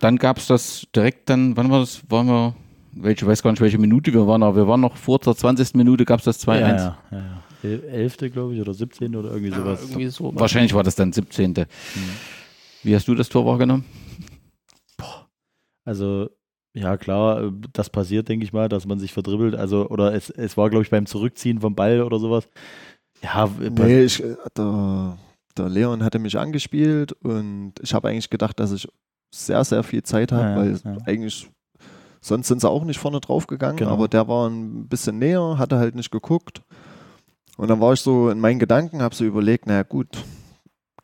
Dann 0.00 0.16
gab 0.16 0.38
es 0.38 0.46
das 0.46 0.86
direkt 0.94 1.28
dann, 1.30 1.56
wann 1.56 1.70
war 1.70 1.80
das? 1.80 2.02
Waren 2.08 2.26
wir, 2.26 2.54
welche, 2.92 3.24
ich 3.24 3.28
weiß 3.28 3.42
gar 3.42 3.50
nicht, 3.50 3.60
welche 3.60 3.78
Minute 3.78 4.12
wir 4.12 4.26
waren, 4.26 4.42
aber 4.42 4.56
wir 4.56 4.68
waren 4.68 4.80
noch 4.80 4.96
vor 4.96 5.18
der 5.18 5.34
20. 5.34 5.74
Minute, 5.74 6.04
gab 6.04 6.18
es 6.20 6.24
das 6.24 6.46
2-1. 6.46 6.58
Ja, 6.60 6.66
ja, 6.68 6.98
ja, 7.10 7.18
ja. 7.18 7.42
El- 7.62 7.84
Elfte, 7.84 8.30
glaube 8.30 8.54
ich, 8.54 8.60
oder 8.60 8.74
17. 8.74 9.14
oder 9.16 9.30
irgendwie 9.30 9.50
sowas. 9.54 9.82
irgendwie 9.82 10.08
so. 10.08 10.32
Wahrscheinlich 10.34 10.74
war 10.74 10.82
das 10.82 10.94
dann 10.96 11.12
17. 11.12 11.50
Mhm. 11.52 11.64
Wie 12.82 12.94
hast 12.94 13.06
du 13.08 13.14
das 13.14 13.28
Tor 13.28 13.46
wahrgenommen? 13.46 13.84
Also, 15.84 16.30
ja, 16.74 16.96
klar, 16.96 17.52
das 17.72 17.90
passiert, 17.90 18.28
denke 18.28 18.44
ich 18.44 18.52
mal, 18.52 18.68
dass 18.68 18.86
man 18.86 18.98
sich 18.98 19.12
verdribbelt. 19.12 19.54
Also, 19.54 19.88
oder 19.88 20.14
es, 20.14 20.30
es 20.30 20.56
war, 20.56 20.70
glaube 20.70 20.84
ich, 20.84 20.90
beim 20.90 21.06
Zurückziehen 21.06 21.60
vom 21.60 21.74
Ball 21.74 22.02
oder 22.02 22.18
sowas. 22.18 22.48
Ja, 23.22 23.48
Nee, 23.58 24.04
ich, 24.04 24.22
äh, 24.22 24.36
der, 24.56 25.18
der 25.56 25.68
Leon 25.68 26.02
hatte 26.02 26.18
mich 26.18 26.38
angespielt 26.38 27.12
und 27.12 27.74
ich 27.82 27.94
habe 27.94 28.08
eigentlich 28.08 28.30
gedacht, 28.30 28.58
dass 28.58 28.72
ich 28.72 28.88
sehr, 29.34 29.62
sehr 29.64 29.82
viel 29.82 30.02
Zeit 30.02 30.32
habe, 30.32 30.42
Ja, 30.42 30.50
ja, 30.50 30.56
weil 30.84 30.96
ja. 30.96 31.02
eigentlich 31.06 31.48
sonst 32.22 32.48
sind 32.48 32.60
sie 32.62 32.70
auch 32.70 32.84
nicht 32.84 32.98
vorne 32.98 33.20
drauf 33.20 33.46
gegangen, 33.46 33.76
Genau. 33.76 33.90
aber 33.92 34.08
der 34.08 34.26
war 34.28 34.48
ein 34.48 34.86
bisschen 34.88 35.18
näher, 35.18 35.56
hatte 35.58 35.76
halt 35.76 35.94
nicht 35.94 36.10
geguckt. 36.10 36.62
Und 37.58 37.68
dann 37.68 37.80
war 37.80 37.92
ich 37.92 38.00
so 38.00 38.30
in 38.30 38.40
meinen 38.40 38.58
Gedanken, 38.58 39.02
habe 39.02 39.14
so 39.14 39.24
überlegt, 39.24 39.66
naja 39.66 39.82
gut, 39.82 40.08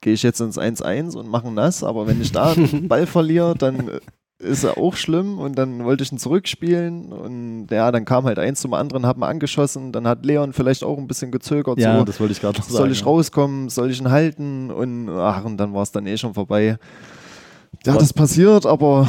gehe 0.01 0.15
ich 0.15 0.23
jetzt 0.23 0.41
ins 0.41 0.59
1-1 0.59 1.15
und 1.17 1.29
mache 1.29 1.51
nass, 1.53 1.85
aber 1.85 2.07
wenn 2.07 2.23
ich 2.23 2.33
da 2.33 2.53
einen 2.57 2.89
Ball 2.89 3.07
verliere, 3.07 3.55
dann 3.57 3.89
äh, 3.89 4.01
ist 4.39 4.63
er 4.63 4.79
auch 4.79 4.95
schlimm 4.95 5.39
und 5.41 5.57
dann 5.59 5.85
wollte 5.85 6.05
ich 6.05 6.13
ihn 6.13 6.19
zurückspielen 6.19 7.13
und 7.13 7.67
ja, 7.73 7.91
dann 7.91 8.05
kam 8.05 8.25
halt 8.25 8.39
eins 8.39 8.61
zum 8.61 8.73
anderen, 8.73 9.05
hat 9.05 9.19
man 9.19 9.29
angeschossen, 9.31 9.91
dann 9.91 10.07
hat 10.07 10.25
Leon 10.25 10.53
vielleicht 10.53 10.85
auch 10.85 10.97
ein 10.97 11.09
bisschen 11.09 11.33
gezögert, 11.33 11.81
ja, 11.81 11.99
so, 11.99 12.05
das 12.05 12.21
wollte 12.21 12.33
ich 12.33 12.41
gerade 12.41 12.57
noch 12.59 12.65
sagen. 12.65 12.77
soll 12.77 12.93
ich 12.93 13.01
ja. 13.01 13.07
rauskommen, 13.07 13.69
soll 13.69 13.91
ich 13.91 14.01
ihn 14.01 14.11
halten 14.11 14.71
und 14.71 15.09
ach, 15.11 15.45
und 15.45 15.57
dann 15.59 15.75
war 15.75 15.83
es 15.83 15.91
dann 15.91 16.07
eh 16.07 16.17
schon 16.17 16.33
vorbei. 16.35 16.79
Ja, 17.85 17.93
Aber- 17.93 18.01
das 18.01 18.13
passiert, 18.13 18.65
aber 18.65 19.09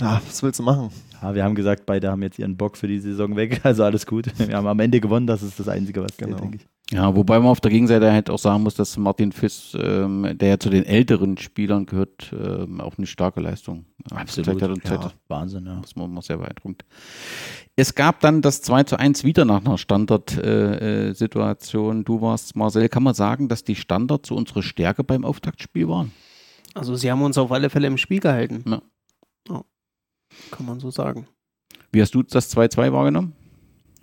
ja, 0.00 0.20
was 0.26 0.42
willst 0.42 0.58
du 0.58 0.62
machen? 0.64 0.88
Ja, 1.22 1.34
wir 1.34 1.44
haben 1.44 1.54
gesagt, 1.54 1.86
beide 1.86 2.10
haben 2.10 2.22
jetzt 2.22 2.38
ihren 2.38 2.56
Bock 2.56 2.76
für 2.76 2.88
die 2.88 2.98
Saison 2.98 3.36
weg, 3.36 3.60
also 3.64 3.84
alles 3.84 4.04
gut. 4.06 4.26
Wir 4.38 4.56
haben 4.56 4.66
am 4.66 4.80
Ende 4.80 5.00
gewonnen, 5.00 5.26
das 5.26 5.42
ist 5.42 5.58
das 5.60 5.68
Einzige, 5.68 6.02
was 6.02 6.16
Genau. 6.16 6.30
zählt, 6.32 6.40
denke 6.42 6.56
ich. 6.58 6.66
Ja, 6.90 7.14
wobei 7.16 7.38
man 7.38 7.48
auf 7.48 7.60
der 7.60 7.70
Gegenseite 7.70 8.12
halt 8.12 8.28
auch 8.28 8.38
sagen 8.38 8.64
muss, 8.64 8.74
dass 8.74 8.98
Martin 8.98 9.32
Fiss, 9.32 9.74
ähm, 9.80 10.36
der 10.36 10.48
ja 10.48 10.58
zu 10.58 10.68
den 10.68 10.84
älteren 10.84 11.38
Spielern 11.38 11.86
gehört, 11.86 12.30
ähm, 12.38 12.82
auch 12.82 12.98
eine 12.98 13.06
starke 13.06 13.40
Leistung 13.40 13.86
äh, 14.10 14.24
gezeigt 14.26 14.60
hat 14.60 14.70
und 14.70 14.84
ja, 14.84 15.00
Zeit- 15.00 15.14
Wahnsinn, 15.28 15.64
ja. 15.64 15.78
Das 15.80 15.96
war 15.96 16.04
immer 16.04 16.20
sehr 16.20 16.36
beeindruckend. 16.36 16.84
Es 17.76 17.94
gab 17.94 18.20
dann 18.20 18.42
das 18.42 18.60
2 18.60 18.82
zu 18.84 18.98
1 18.98 19.24
wieder 19.24 19.46
nach 19.46 19.64
einer 19.64 19.78
Standard-Situation. 19.78 22.04
du 22.04 22.20
warst, 22.20 22.54
Marcel, 22.56 22.90
kann 22.90 23.04
man 23.04 23.14
sagen, 23.14 23.48
dass 23.48 23.64
die 23.64 23.76
Standards 23.76 24.28
so 24.28 24.34
unsere 24.36 24.62
Stärke 24.62 25.02
beim 25.04 25.24
Auftaktspiel 25.24 25.88
waren? 25.88 26.12
Also 26.74 26.94
sie 26.94 27.10
haben 27.10 27.22
uns 27.22 27.36
auf 27.38 27.50
alle 27.52 27.70
Fälle 27.70 27.86
im 27.86 27.96
Spiel 27.98 28.20
gehalten. 28.20 28.64
Ja. 28.68 28.82
Kann 30.50 30.66
man 30.66 30.80
so 30.80 30.90
sagen. 30.90 31.26
Wie 31.92 32.00
hast 32.00 32.14
du 32.14 32.22
das 32.22 32.54
2-2 32.56 32.92
wahrgenommen? 32.92 33.34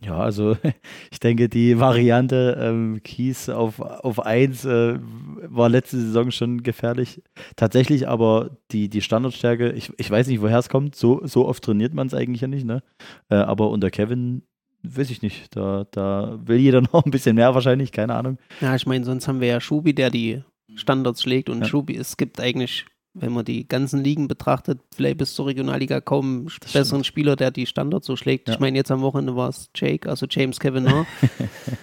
Ja, 0.02 0.18
also 0.18 0.56
ich 1.12 1.20
denke, 1.20 1.50
die 1.50 1.80
Variante 1.80 2.58
ähm, 2.62 3.02
Kies 3.04 3.50
auf, 3.50 3.80
auf 3.80 4.26
1 4.26 4.66
äh, 4.66 5.00
war 5.02 5.70
letzte 5.70 6.00
Saison 6.00 6.32
schon 6.32 6.64
gefährlich. 6.64 7.22
Tatsächlich 7.56 8.08
aber 8.08 8.58
die, 8.72 8.90
die 8.90 9.02
Standardstärke, 9.02 9.72
ich, 9.72 9.92
ich 9.98 10.10
weiß 10.10 10.28
nicht, 10.28 10.42
woher 10.42 10.60
es 10.60 10.70
kommt, 10.70 10.96
so, 10.96 11.22
so 11.26 11.48
oft 11.48 11.64
trainiert 11.64 11.94
man 11.94 12.08
es 12.08 12.14
eigentlich 12.14 12.42
ja 12.42 12.48
nicht, 12.48 12.66
ne? 12.66 12.82
Äh, 13.30 13.36
aber 13.36 13.70
unter 13.70 13.92
Kevin 13.92 14.44
weiß 14.84 15.10
ich 15.10 15.22
nicht, 15.22 15.56
da, 15.56 15.86
da 15.92 16.40
will 16.46 16.58
jeder 16.58 16.82
noch 16.94 17.06
ein 17.06 17.12
bisschen 17.12 17.36
mehr 17.36 17.54
wahrscheinlich, 17.54 17.92
keine 17.92 18.16
Ahnung. 18.16 18.38
Ja, 18.62 18.76
ich 18.76 18.86
meine, 18.86 19.04
sonst 19.04 19.28
haben 19.28 19.42
wir 19.42 19.48
ja 19.50 19.60
Schubi, 19.60 19.94
der 19.94 20.10
die 20.10 20.44
Standards 20.76 21.24
schlägt 21.24 21.50
und 21.50 21.62
Ja. 21.62 21.66
Schubi, 21.66 21.98
es 21.98 22.16
gibt 22.16 22.40
eigentlich, 22.40 22.86
wenn 23.14 23.34
man 23.34 23.46
die 23.46 23.68
ganzen 23.68 24.04
Ligen 24.04 24.28
betrachtet, 24.28 24.80
vielleicht 24.94 25.18
bis 25.18 25.34
zur 25.34 25.48
Regionalliga 25.48 26.00
kaum 26.02 26.48
Das 26.62 26.74
besseren 26.74 27.04
Spieler, 27.04 27.36
der 27.36 27.52
die 27.52 27.66
Standards 27.66 28.08
so 28.08 28.16
schlägt. 28.16 28.48
Ja. 28.48 28.54
Ich 28.54 28.60
meine, 28.60 28.78
jetzt 28.78 28.92
am 28.92 29.02
Wochenende 29.02 29.36
war 29.36 29.50
es 29.50 29.70
Jake, 29.76 30.08
also 30.10 30.26
James 30.30 30.60
Kavanaugh. 30.60 31.06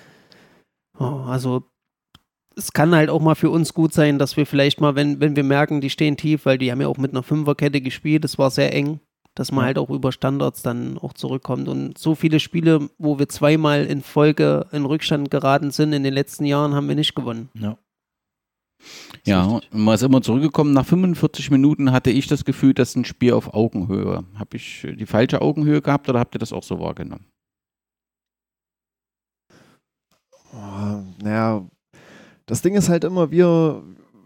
oh, 0.99 1.25
also 1.27 1.65
es 2.57 2.73
kann 2.73 2.95
halt 2.95 3.11
auch 3.11 3.21
mal 3.21 3.35
für 3.35 3.51
uns 3.51 3.75
gut 3.75 3.93
sein, 3.93 4.19
dass 4.19 4.37
wir 4.37 4.47
vielleicht 4.47 4.81
mal, 4.81 4.95
wenn, 4.95 5.21
wenn 5.21 5.37
wir 5.37 5.45
merken, 5.45 5.81
die 5.81 5.91
stehen 5.91 6.17
tief, 6.17 6.47
weil 6.47 6.59
die 6.59 6.71
haben 6.73 6.81
ja 6.81 6.89
auch 6.89 6.97
mit 6.97 7.11
einer 7.11 7.23
Fünferkette 7.23 7.81
gespielt, 7.83 8.25
das 8.25 8.39
war 8.39 8.51
sehr 8.51 8.73
eng, 8.75 9.01
dass 9.35 9.53
man 9.53 9.63
Ja. 9.63 9.67
halt 9.67 9.79
auch 9.79 9.91
über 9.91 10.11
Standards 10.11 10.63
dann 10.63 10.97
auch 10.97 11.13
zurückkommt. 11.13 11.69
Und 11.69 11.99
so 11.99 12.15
viele 12.15 12.41
Spiele, 12.41 12.89
wo 12.97 13.19
wir 13.19 13.29
zweimal 13.29 13.85
in 13.85 14.01
Folge 14.01 14.67
in 14.73 14.87
Rückstand 14.87 15.31
geraten 15.31 15.71
sind 15.71 15.93
in 15.93 16.03
den 16.03 16.15
letzten 16.15 16.47
Jahren, 16.47 16.75
haben 16.75 16.89
wir 16.89 16.95
nicht 16.95 17.15
gewonnen. 17.15 17.51
Ja. 17.55 17.77
Ja, 19.25 19.47
richtig. 19.47 19.73
und 19.73 19.85
man 19.85 19.95
ist 19.95 20.03
immer 20.03 20.23
zurückgekommen. 20.23 20.73
Nach 20.73 20.87
45 20.87 21.51
Minuten 21.51 21.93
hatte 21.93 22.11
ich 22.11 22.27
das 22.27 22.45
Gefühl, 22.45 22.75
das 22.75 22.91
ist 22.91 22.97
ein 22.97 23.05
Spiel 23.05 23.33
auf 23.33 23.55
Augenhöhe. 23.55 24.25
Habe 24.35 24.57
ich 24.57 24.85
äh, 24.85 24.95
die 24.95 25.07
falsche 25.07 25.41
Augenhöhe 25.41 25.83
gehabt 25.83 26.09
oder 26.09 26.21
habt 26.21 26.35
ihr 26.35 26.39
das 26.39 26.53
auch 26.53 26.63
so 26.63 26.79
wahrgenommen? 26.81 27.27
Oh, 30.53 31.03
naja, 31.23 31.67
das 32.47 32.63
Ding 32.63 32.75
ist 32.75 32.89
halt 32.89 33.05
immer, 33.05 33.31
wir, 33.31 33.83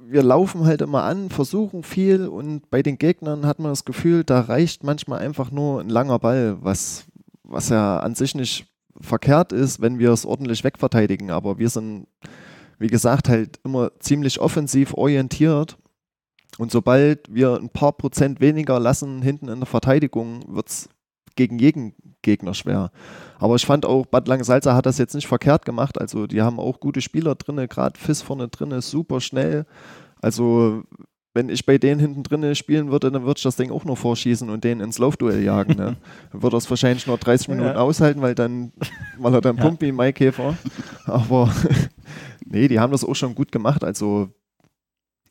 wir 0.06 0.22
laufen 0.22 0.64
halt 0.64 0.82
immer 0.82 1.02
an, 1.04 1.30
versuchen 1.30 1.82
viel 1.82 2.28
und 2.28 2.70
bei 2.70 2.82
den 2.82 2.98
Gegnern 2.98 3.46
hat 3.46 3.58
man 3.58 3.72
das 3.72 3.84
Gefühl, 3.84 4.24
da 4.24 4.40
reicht 4.40 4.84
manchmal 4.84 5.20
einfach 5.20 5.50
nur 5.50 5.80
ein 5.80 5.88
langer 5.88 6.18
Ball, 6.18 6.58
was, 6.60 7.06
was 7.42 7.70
ja 7.70 7.98
an 7.98 8.14
sich 8.14 8.34
nicht 8.34 8.66
verkehrt 9.00 9.52
ist, 9.52 9.80
wenn 9.80 9.98
wir 9.98 10.10
es 10.10 10.26
ordentlich 10.26 10.62
wegverteidigen. 10.62 11.30
Aber 11.30 11.58
wir 11.58 11.70
sind, 11.70 12.06
wie 12.80 12.88
gesagt, 12.88 13.28
halt 13.28 13.60
immer 13.62 13.92
ziemlich 14.00 14.40
offensiv 14.40 14.94
orientiert. 14.94 15.76
Und 16.58 16.72
sobald 16.72 17.32
wir 17.32 17.54
ein 17.54 17.68
paar 17.68 17.92
Prozent 17.92 18.40
weniger 18.40 18.80
lassen 18.80 19.22
hinten 19.22 19.48
in 19.48 19.60
der 19.60 19.66
Verteidigung, 19.66 20.42
wird 20.48 20.68
es 20.68 20.88
gegen 21.36 21.58
jeden 21.58 21.94
Gegner 22.22 22.54
schwer. 22.54 22.90
Aber 23.38 23.54
ich 23.54 23.64
fand 23.64 23.86
auch, 23.86 24.06
Bad 24.06 24.26
Langensalza 24.28 24.74
hat 24.74 24.86
das 24.86 24.98
jetzt 24.98 25.14
nicht 25.14 25.28
verkehrt 25.28 25.64
gemacht. 25.64 26.00
Also 26.00 26.26
die 26.26 26.42
haben 26.42 26.58
auch 26.58 26.80
gute 26.80 27.00
Spieler 27.00 27.34
drin, 27.34 27.56
gerade 27.68 27.98
Fiss 27.98 28.22
vorne 28.22 28.48
drin 28.48 28.78
super 28.80 29.20
schnell. 29.20 29.66
Also 30.20 30.82
wenn 31.32 31.48
ich 31.48 31.64
bei 31.64 31.78
denen 31.78 32.00
hinten 32.00 32.22
drin 32.22 32.54
spielen 32.54 32.90
würde, 32.90 33.10
dann 33.10 33.22
würde 33.22 33.38
ich 33.38 33.44
das 33.44 33.56
Ding 33.56 33.70
auch 33.70 33.84
noch 33.84 33.96
vorschießen 33.96 34.50
und 34.50 34.64
den 34.64 34.80
ins 34.80 34.98
Laufduell 34.98 35.42
jagen. 35.42 35.76
Ne? 35.76 35.96
Dann 36.32 36.42
würde 36.42 36.56
er 36.56 36.58
es 36.58 36.68
wahrscheinlich 36.68 37.06
nur 37.06 37.18
30 37.18 37.48
Minuten 37.48 37.68
ja. 37.68 37.76
aushalten, 37.76 38.20
weil 38.20 38.34
dann, 38.34 38.72
weil 39.18 39.34
er 39.34 39.40
dann 39.40 39.56
ja. 39.58 39.62
pumpt 39.62 39.80
wie 39.80 39.88
ein 39.88 39.94
Maikäfer. 39.94 40.56
Aber 41.06 41.52
nee, 42.44 42.66
die 42.66 42.80
haben 42.80 42.90
das 42.90 43.04
auch 43.04 43.14
schon 43.14 43.34
gut 43.34 43.52
gemacht. 43.52 43.84
Also 43.84 44.28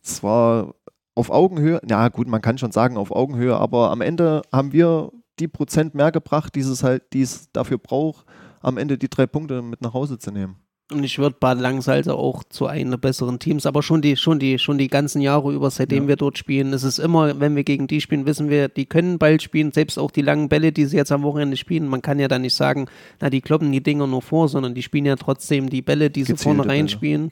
es 0.02 0.24
war 0.24 0.74
auf 1.16 1.30
Augenhöhe, 1.30 1.82
ja 1.88 2.08
gut, 2.08 2.28
man 2.28 2.42
kann 2.42 2.58
schon 2.58 2.72
sagen 2.72 2.96
auf 2.96 3.12
Augenhöhe, 3.12 3.58
aber 3.58 3.92
am 3.92 4.00
Ende 4.00 4.42
haben 4.54 4.72
wir 4.72 5.12
die 5.40 5.50
Prozent 5.50 5.96
mehr 5.96 6.14
gebracht, 6.14 6.56
die 6.56 6.62
es 6.62 6.82
halt, 6.82 7.12
die 7.12 7.22
es 7.22 7.52
dafür 7.52 7.78
braucht, 7.78 8.26
am 8.62 8.78
Ende 8.78 8.98
die 8.98 9.10
drei 9.10 9.28
Punkte 9.28 9.62
mit 9.62 9.82
nach 9.82 9.94
Hause 9.94 10.18
zu 10.18 10.32
nehmen. 10.32 10.56
Und 10.92 11.04
ich 11.04 11.20
würde 11.20 11.36
Bad 11.40 11.60
Langsalze 11.60 12.16
auch 12.16 12.44
zu 12.44 12.66
einem 12.66 12.90
der 12.90 12.98
besseren 12.98 13.38
Teams, 13.38 13.68
aber 13.68 13.84
schon 13.84 14.02
die, 14.02 14.18
schon 14.18 14.40
die, 14.40 14.58
schon 14.58 14.80
die 14.80 14.88
ganzen 14.88 15.22
Jahre 15.22 15.54
über, 15.54 15.70
seitdem 15.70 16.04
ja. 16.04 16.10
wir 16.10 16.16
dort 16.16 16.40
spielen, 16.40 16.74
ist 16.74 16.82
es 16.82 16.98
immer, 16.98 17.40
wenn 17.40 17.56
wir 17.56 17.64
gegen 17.64 17.86
die 17.86 18.02
spielen, 18.02 18.26
wissen 18.26 18.50
wir, 18.50 18.70
die 18.70 18.88
können 18.88 19.20
Ball 19.20 19.40
spielen, 19.40 19.72
selbst 19.72 20.00
auch 20.00 20.10
die 20.10 20.24
langen 20.24 20.50
Bälle, 20.50 20.72
die 20.72 20.86
sie 20.86 20.98
jetzt 20.98 21.12
am 21.12 21.22
Wochenende 21.22 21.58
spielen. 21.58 21.88
Man 21.88 22.02
kann 22.02 22.18
ja 22.18 22.28
dann 22.28 22.42
nicht 22.42 22.56
sagen, 22.56 22.88
na, 23.20 23.30
die 23.30 23.42
kloppen 23.42 23.72
die 23.72 23.84
Dinger 23.84 24.08
nur 24.08 24.24
vor, 24.24 24.50
sondern 24.50 24.74
die 24.74 24.82
spielen 24.82 25.06
ja 25.06 25.16
trotzdem 25.16 25.70
die 25.70 25.84
Bälle, 25.84 26.10
die 26.10 26.24
sie 26.24 26.36
vorne 26.36 26.66
reinspielen, 26.66 27.32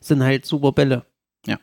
sind 0.00 0.22
halt 0.22 0.44
super 0.44 0.72
Bälle. 0.72 1.06
Ja. 1.46 1.58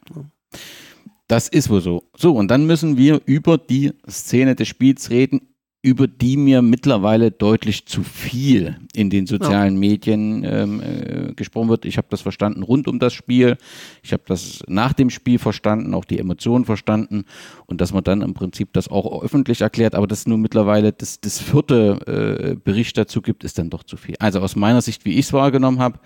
Das 1.28 1.48
ist 1.48 1.70
wohl 1.70 1.82
so. 1.82 2.04
So, 2.16 2.34
und 2.36 2.50
dann 2.50 2.66
müssen 2.66 2.98
wir 2.98 3.22
über 3.26 3.60
die 3.60 3.94
Szene 4.10 4.56
des 4.56 4.68
Spiels 4.68 5.12
reden, 5.12 5.55
über 5.86 6.08
die 6.08 6.36
mir 6.36 6.64
mittlerweile 6.64 7.30
deutlich 7.30 7.86
zu 7.86 8.02
viel 8.02 8.80
in 8.96 9.12
den 9.12 9.28
sozialen. 9.28 9.78
Medien 9.78 10.44
ähm, 10.44 10.82
äh, 10.82 11.34
gesprochen 11.36 11.70
wird. 11.70 11.86
Ich 11.86 11.98
habe 11.98 12.08
das 12.10 12.22
verstanden 12.22 12.64
rund 12.64 12.88
um 12.88 12.98
das 12.98 13.14
Spiel. 13.14 13.56
Ich 14.02 14.12
habe 14.12 14.24
das 14.26 14.64
nach 14.68 14.94
dem 14.94 15.12
Spiel 15.12 15.38
verstanden, 15.38 15.94
auch 15.94 16.04
die 16.04 16.18
Emotionen 16.18 16.66
verstanden 16.66 17.26
und 17.68 17.82
dass 17.82 17.94
man 17.94 18.04
dann 18.04 18.24
im 18.24 18.34
Prinzip 18.34 18.74
das 18.74 18.88
auch 18.88 19.22
öffentlich 19.22 19.62
erklärt, 19.62 19.94
aber 19.94 20.08
dass 20.08 20.22
es 20.22 20.28
nur 20.28 20.40
mittlerweile 20.40 20.92
das, 20.92 21.22
das 21.22 21.40
vierte 21.40 22.56
äh, 22.56 22.56
Bericht 22.56 22.98
dazu 22.98 23.22
gibt, 23.22 23.44
ist 23.44 23.60
dann 23.60 23.70
doch 23.70 23.84
zu 23.84 23.96
viel. 23.96 24.16
Also 24.18 24.40
aus 24.40 24.56
meiner 24.56 24.82
Sicht, 24.82 25.06
wie 25.06 25.14
ich 25.14 25.28
es 25.28 25.34
wahrgenommen 25.34 25.78
habe, 25.78 26.00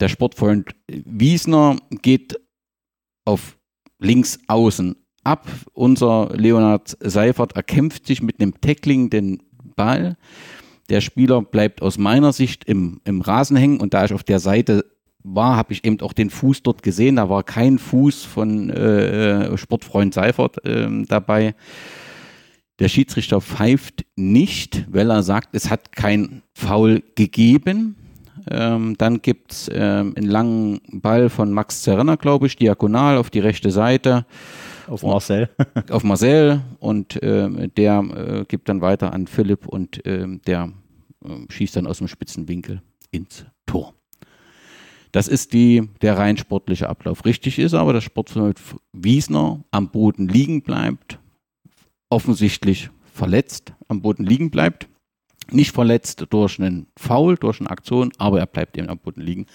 der 0.00 0.08
Sportfreund 0.08 0.74
Wiesner 0.88 1.76
geht 2.02 2.40
auf 3.24 3.56
links 4.00 4.40
außen 4.48 4.96
ab. 5.24 5.48
Unser 5.72 6.30
Leonard 6.34 6.96
Seifert 7.00 7.56
erkämpft 7.56 8.06
sich 8.06 8.22
mit 8.22 8.40
einem 8.40 8.60
Tackling 8.60 9.10
den 9.10 9.42
Ball. 9.76 10.16
Der 10.90 11.00
Spieler 11.00 11.42
bleibt 11.42 11.82
aus 11.82 11.98
meiner 11.98 12.32
Sicht 12.32 12.64
im, 12.64 13.00
im 13.04 13.20
Rasen 13.20 13.56
hängen 13.56 13.80
und 13.80 13.94
da 13.94 14.04
ich 14.04 14.12
auf 14.12 14.22
der 14.22 14.38
Seite 14.38 14.84
war, 15.22 15.56
habe 15.56 15.72
ich 15.72 15.84
eben 15.84 16.00
auch 16.02 16.12
den 16.12 16.30
Fuß 16.30 16.62
dort 16.62 16.82
gesehen. 16.82 17.16
Da 17.16 17.30
war 17.30 17.42
kein 17.42 17.78
Fuß 17.78 18.24
von 18.24 18.68
äh, 18.70 19.56
Sportfreund 19.56 20.12
Seifert 20.12 20.64
äh, 20.66 20.86
dabei. 21.08 21.54
Der 22.78 22.88
Schiedsrichter 22.88 23.40
pfeift 23.40 24.04
nicht, 24.16 24.84
weil 24.90 25.10
er 25.10 25.22
sagt, 25.22 25.54
es 25.54 25.70
hat 25.70 25.92
kein 25.92 26.42
Foul 26.52 27.02
gegeben. 27.14 27.96
Ähm, 28.50 28.96
dann 28.98 29.22
gibt 29.22 29.52
es 29.52 29.70
ähm, 29.72 30.12
einen 30.16 30.26
langen 30.26 30.80
Ball 30.90 31.30
von 31.30 31.52
Max 31.52 31.82
Zerrenner, 31.82 32.16
glaube 32.16 32.46
ich, 32.46 32.56
diagonal 32.56 33.16
auf 33.16 33.30
die 33.30 33.38
rechte 33.38 33.70
Seite. 33.70 34.26
Auf 34.86 35.02
Marcel. 35.02 35.48
auf 35.90 36.04
Marcel 36.04 36.60
und 36.78 37.22
äh, 37.22 37.68
der 37.68 37.98
äh, 38.00 38.44
gibt 38.46 38.68
dann 38.68 38.80
weiter 38.80 39.12
an 39.12 39.26
Philipp 39.26 39.66
und 39.66 40.04
äh, 40.06 40.26
der 40.46 40.72
ähm, 41.24 41.46
schießt 41.48 41.76
dann 41.76 41.86
aus 41.86 41.98
dem 41.98 42.08
spitzen 42.08 42.48
Winkel 42.48 42.82
ins 43.10 43.46
Tor. 43.66 43.94
Das 45.12 45.28
ist 45.28 45.52
die, 45.52 45.88
der 46.02 46.18
rein 46.18 46.36
sportliche 46.36 46.88
Ablauf. 46.88 47.24
Richtig 47.24 47.58
ist 47.60 47.72
aber, 47.72 47.92
dass 47.92 48.02
Sportfreund 48.02 48.60
Wiesner 48.92 49.62
am 49.70 49.90
Boden 49.90 50.26
liegen 50.26 50.62
bleibt, 50.62 51.20
offensichtlich 52.10 52.90
verletzt 53.12 53.72
am 53.86 54.02
Boden 54.02 54.24
liegen 54.24 54.50
bleibt. 54.50 54.88
Nicht 55.52 55.72
verletzt 55.72 56.26
durch 56.30 56.58
einen 56.58 56.88
Foul, 56.96 57.36
durch 57.36 57.60
eine 57.60 57.70
Aktion, 57.70 58.10
aber 58.18 58.40
er 58.40 58.46
bleibt 58.46 58.76
eben 58.76 58.88
am 58.88 58.98
Boden 58.98 59.20
liegen. 59.20 59.46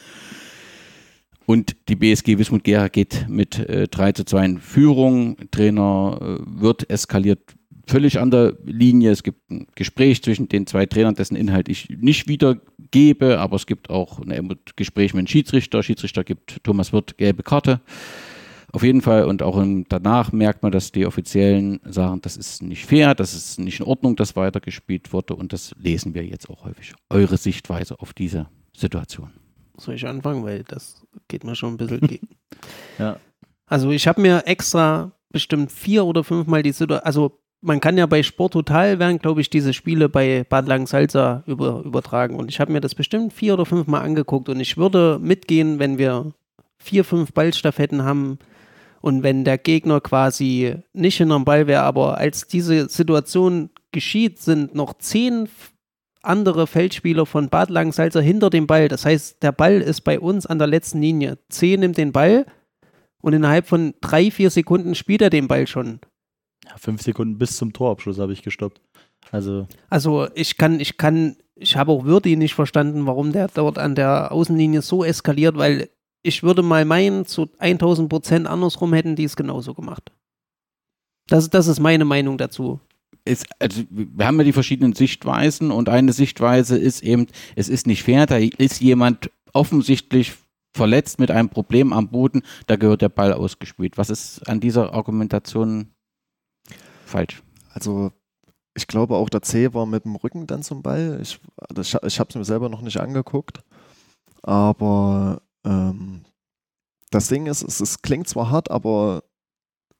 Und 1.49 1.77
die 1.89 1.95
BSG 1.95 2.37
Wismut 2.37 2.63
Gera 2.63 2.89
geht 2.89 3.25
mit 3.27 3.57
äh, 3.57 3.87
3 3.87 4.11
zu 4.11 4.23
2 4.23 4.45
in 4.45 4.57
Führung. 4.59 5.35
Trainer 5.49 6.19
äh, 6.21 6.61
wird 6.61 6.87
eskaliert 6.91 7.39
völlig 7.87 8.19
an 8.19 8.29
der 8.29 8.53
Linie. 8.65 9.09
Es 9.09 9.23
gibt 9.23 9.49
ein 9.49 9.65
Gespräch 9.73 10.21
zwischen 10.21 10.47
den 10.47 10.67
zwei 10.67 10.85
Trainern, 10.85 11.15
dessen 11.15 11.35
Inhalt 11.35 11.67
ich 11.67 11.89
nicht 11.89 12.27
wiedergebe, 12.27 13.39
aber 13.39 13.55
es 13.55 13.65
gibt 13.65 13.89
auch 13.89 14.19
ein 14.19 14.59
Gespräch 14.75 15.15
mit 15.15 15.25
dem 15.25 15.27
Schiedsrichter. 15.27 15.81
Schiedsrichter 15.81 16.23
gibt 16.23 16.63
Thomas 16.63 16.93
Wirth 16.93 17.17
gelbe 17.17 17.41
Karte. 17.41 17.81
Auf 18.71 18.83
jeden 18.83 19.01
Fall 19.01 19.25
und 19.25 19.41
auch 19.41 19.59
danach 19.89 20.31
merkt 20.31 20.61
man, 20.61 20.71
dass 20.71 20.91
die 20.91 21.07
Offiziellen 21.07 21.79
sagen, 21.83 22.21
das 22.21 22.37
ist 22.37 22.61
nicht 22.61 22.85
fair, 22.85 23.15
das 23.15 23.33
ist 23.33 23.57
nicht 23.57 23.79
in 23.79 23.87
Ordnung, 23.87 24.15
dass 24.15 24.35
weitergespielt 24.35 25.13
wurde 25.13 25.35
und 25.35 25.51
das 25.51 25.73
lesen 25.79 26.13
wir 26.13 26.23
jetzt 26.23 26.47
auch 26.47 26.65
häufig. 26.65 26.93
Eure 27.09 27.37
Sichtweise 27.37 27.99
auf 27.99 28.13
diese 28.13 28.45
Situation. 28.77 29.31
Soll 29.79 29.95
ich 29.95 30.07
anfangen, 30.07 30.43
weil 30.43 30.63
das 30.63 31.05
geht 31.27 31.43
mir 31.43 31.55
schon 31.55 31.73
ein 31.73 31.77
bisschen 31.77 32.01
gegen. 32.01 32.29
ja. 32.99 33.17
Also 33.65 33.91
ich 33.91 34.07
habe 34.07 34.21
mir 34.21 34.43
extra 34.45 35.11
bestimmt 35.29 35.71
vier 35.71 36.05
oder 36.05 36.23
fünfmal 36.23 36.63
die 36.63 36.71
Situation, 36.71 37.05
also 37.05 37.39
man 37.61 37.79
kann 37.79 37.97
ja 37.97 38.05
bei 38.05 38.23
Sport 38.23 38.53
Total 38.53 38.99
werden, 38.99 39.19
glaube 39.19 39.41
ich, 39.41 39.49
diese 39.49 39.73
Spiele 39.73 40.09
bei 40.09 40.45
Bad 40.47 40.67
Langensalza 40.67 41.43
über, 41.45 41.81
übertragen. 41.83 42.35
Und 42.35 42.49
ich 42.49 42.59
habe 42.59 42.71
mir 42.71 42.81
das 42.81 42.95
bestimmt 42.95 43.33
vier 43.33 43.53
oder 43.53 43.65
fünfmal 43.65 44.03
angeguckt. 44.03 44.49
Und 44.49 44.59
ich 44.59 44.77
würde 44.77 45.19
mitgehen, 45.21 45.77
wenn 45.77 45.97
wir 45.97 46.31
vier, 46.77 47.03
fünf 47.03 47.33
Ballstaffetten 47.33 48.03
haben 48.03 48.39
und 49.01 49.23
wenn 49.23 49.43
der 49.43 49.57
Gegner 49.57 50.01
quasi 50.01 50.75
nicht 50.93 51.17
hinterm 51.17 51.45
Ball 51.45 51.67
wäre, 51.67 51.83
aber 51.83 52.17
als 52.17 52.47
diese 52.47 52.89
Situation 52.89 53.69
geschieht, 53.91 54.39
sind 54.39 54.75
noch 54.75 54.97
zehn 54.97 55.47
andere 56.21 56.67
Feldspieler 56.67 57.25
von 57.25 57.49
Bad 57.49 57.69
Langensalza 57.69 58.19
hinter 58.19 58.49
dem 58.49 58.67
Ball. 58.67 58.87
Das 58.87 59.05
heißt, 59.05 59.41
der 59.41 59.51
Ball 59.51 59.81
ist 59.81 60.01
bei 60.01 60.19
uns 60.19 60.45
an 60.45 60.57
der 60.57 60.67
letzten 60.67 61.01
Linie. 61.01 61.37
C 61.49 61.77
nimmt 61.77 61.97
den 61.97 62.11
Ball 62.11 62.45
und 63.21 63.33
innerhalb 63.33 63.67
von 63.67 63.93
drei, 64.01 64.31
vier 64.31 64.49
Sekunden 64.49 64.95
spielt 64.95 65.21
er 65.21 65.29
den 65.29 65.47
Ball 65.47 65.67
schon. 65.67 65.99
Ja, 66.65 66.77
fünf 66.77 67.01
Sekunden 67.01 67.37
bis 67.37 67.57
zum 67.57 67.73
Torabschluss 67.73 68.19
habe 68.19 68.33
ich 68.33 68.43
gestoppt. 68.43 68.81
Also, 69.31 69.67
also 69.89 70.27
ich 70.35 70.57
kann, 70.57 70.79
ich 70.79 70.97
kann, 70.97 71.37
ich 71.55 71.75
habe 71.77 71.91
auch 71.91 72.05
Würdi 72.05 72.35
nicht 72.35 72.55
verstanden, 72.55 73.05
warum 73.05 73.31
der 73.31 73.47
dort 73.47 73.77
an 73.77 73.95
der 73.95 74.31
Außenlinie 74.31 74.81
so 74.81 75.03
eskaliert, 75.03 75.57
weil 75.57 75.89
ich 76.21 76.43
würde 76.43 76.63
mal 76.63 76.85
meinen, 76.85 77.25
zu 77.25 77.49
1000 77.59 78.09
Prozent 78.09 78.47
andersrum 78.47 78.93
hätten 78.93 79.15
die 79.15 79.23
es 79.23 79.35
genauso 79.35 79.73
gemacht. 79.73 80.11
Das, 81.27 81.49
das 81.49 81.67
ist 81.67 81.79
meine 81.79 82.05
Meinung 82.05 82.37
dazu 82.37 82.79
ist, 83.25 83.45
also 83.59 83.83
wir 83.89 84.25
haben 84.25 84.37
ja 84.37 84.43
die 84.43 84.53
verschiedenen 84.53 84.93
Sichtweisen 84.93 85.71
und 85.71 85.89
eine 85.89 86.13
Sichtweise 86.13 86.77
ist 86.77 87.01
eben, 87.03 87.27
es 87.55 87.69
ist 87.69 87.87
nicht 87.87 88.03
fair, 88.03 88.25
da 88.25 88.37
ist 88.37 88.81
jemand 88.81 89.31
offensichtlich 89.53 90.33
verletzt 90.75 91.19
mit 91.19 91.31
einem 91.31 91.49
Problem 91.49 91.93
am 91.93 92.09
Boden, 92.09 92.43
da 92.67 92.75
gehört 92.75 93.01
der 93.01 93.09
Ball 93.09 93.33
ausgespielt. 93.33 93.97
Was 93.97 94.09
ist 94.09 94.47
an 94.47 94.59
dieser 94.59 94.93
Argumentation 94.93 95.89
falsch? 97.05 97.41
Also 97.73 98.11
ich 98.75 98.87
glaube 98.87 99.15
auch 99.15 99.29
der 99.29 99.41
C 99.41 99.73
war 99.73 99.85
mit 99.85 100.05
dem 100.05 100.15
Rücken 100.15 100.47
dann 100.47 100.63
zum 100.63 100.81
Ball. 100.81 101.19
Ich, 101.21 101.39
das, 101.69 101.87
ich 102.05 102.19
habe 102.19 102.29
es 102.29 102.35
mir 102.35 102.45
selber 102.45 102.69
noch 102.69 102.81
nicht 102.81 102.99
angeguckt, 102.99 103.61
aber 104.43 105.41
ähm, 105.65 106.21
das 107.11 107.27
Ding 107.27 107.47
ist, 107.47 107.63
es, 107.63 107.79
es 107.79 108.01
klingt 108.01 108.27
zwar 108.27 108.49
hart, 108.51 108.71
aber 108.71 109.23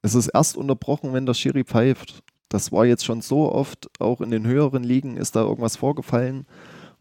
es 0.01 0.15
ist 0.15 0.27
erst 0.27 0.55
unterbrochen, 0.55 1.13
wenn 1.13 1.25
der 1.25 1.33
Schiri 1.33 1.63
pfeift 1.63 2.23
das 2.49 2.71
war 2.71 2.85
jetzt 2.85 3.05
schon 3.05 3.21
so 3.21 3.51
oft, 3.51 3.89
auch 3.99 4.21
in 4.21 4.31
den 4.31 4.45
höheren 4.45 4.83
Ligen 4.83 5.17
ist 5.17 5.35
da 5.35 5.41
irgendwas 5.41 5.77
vorgefallen, 5.77 6.45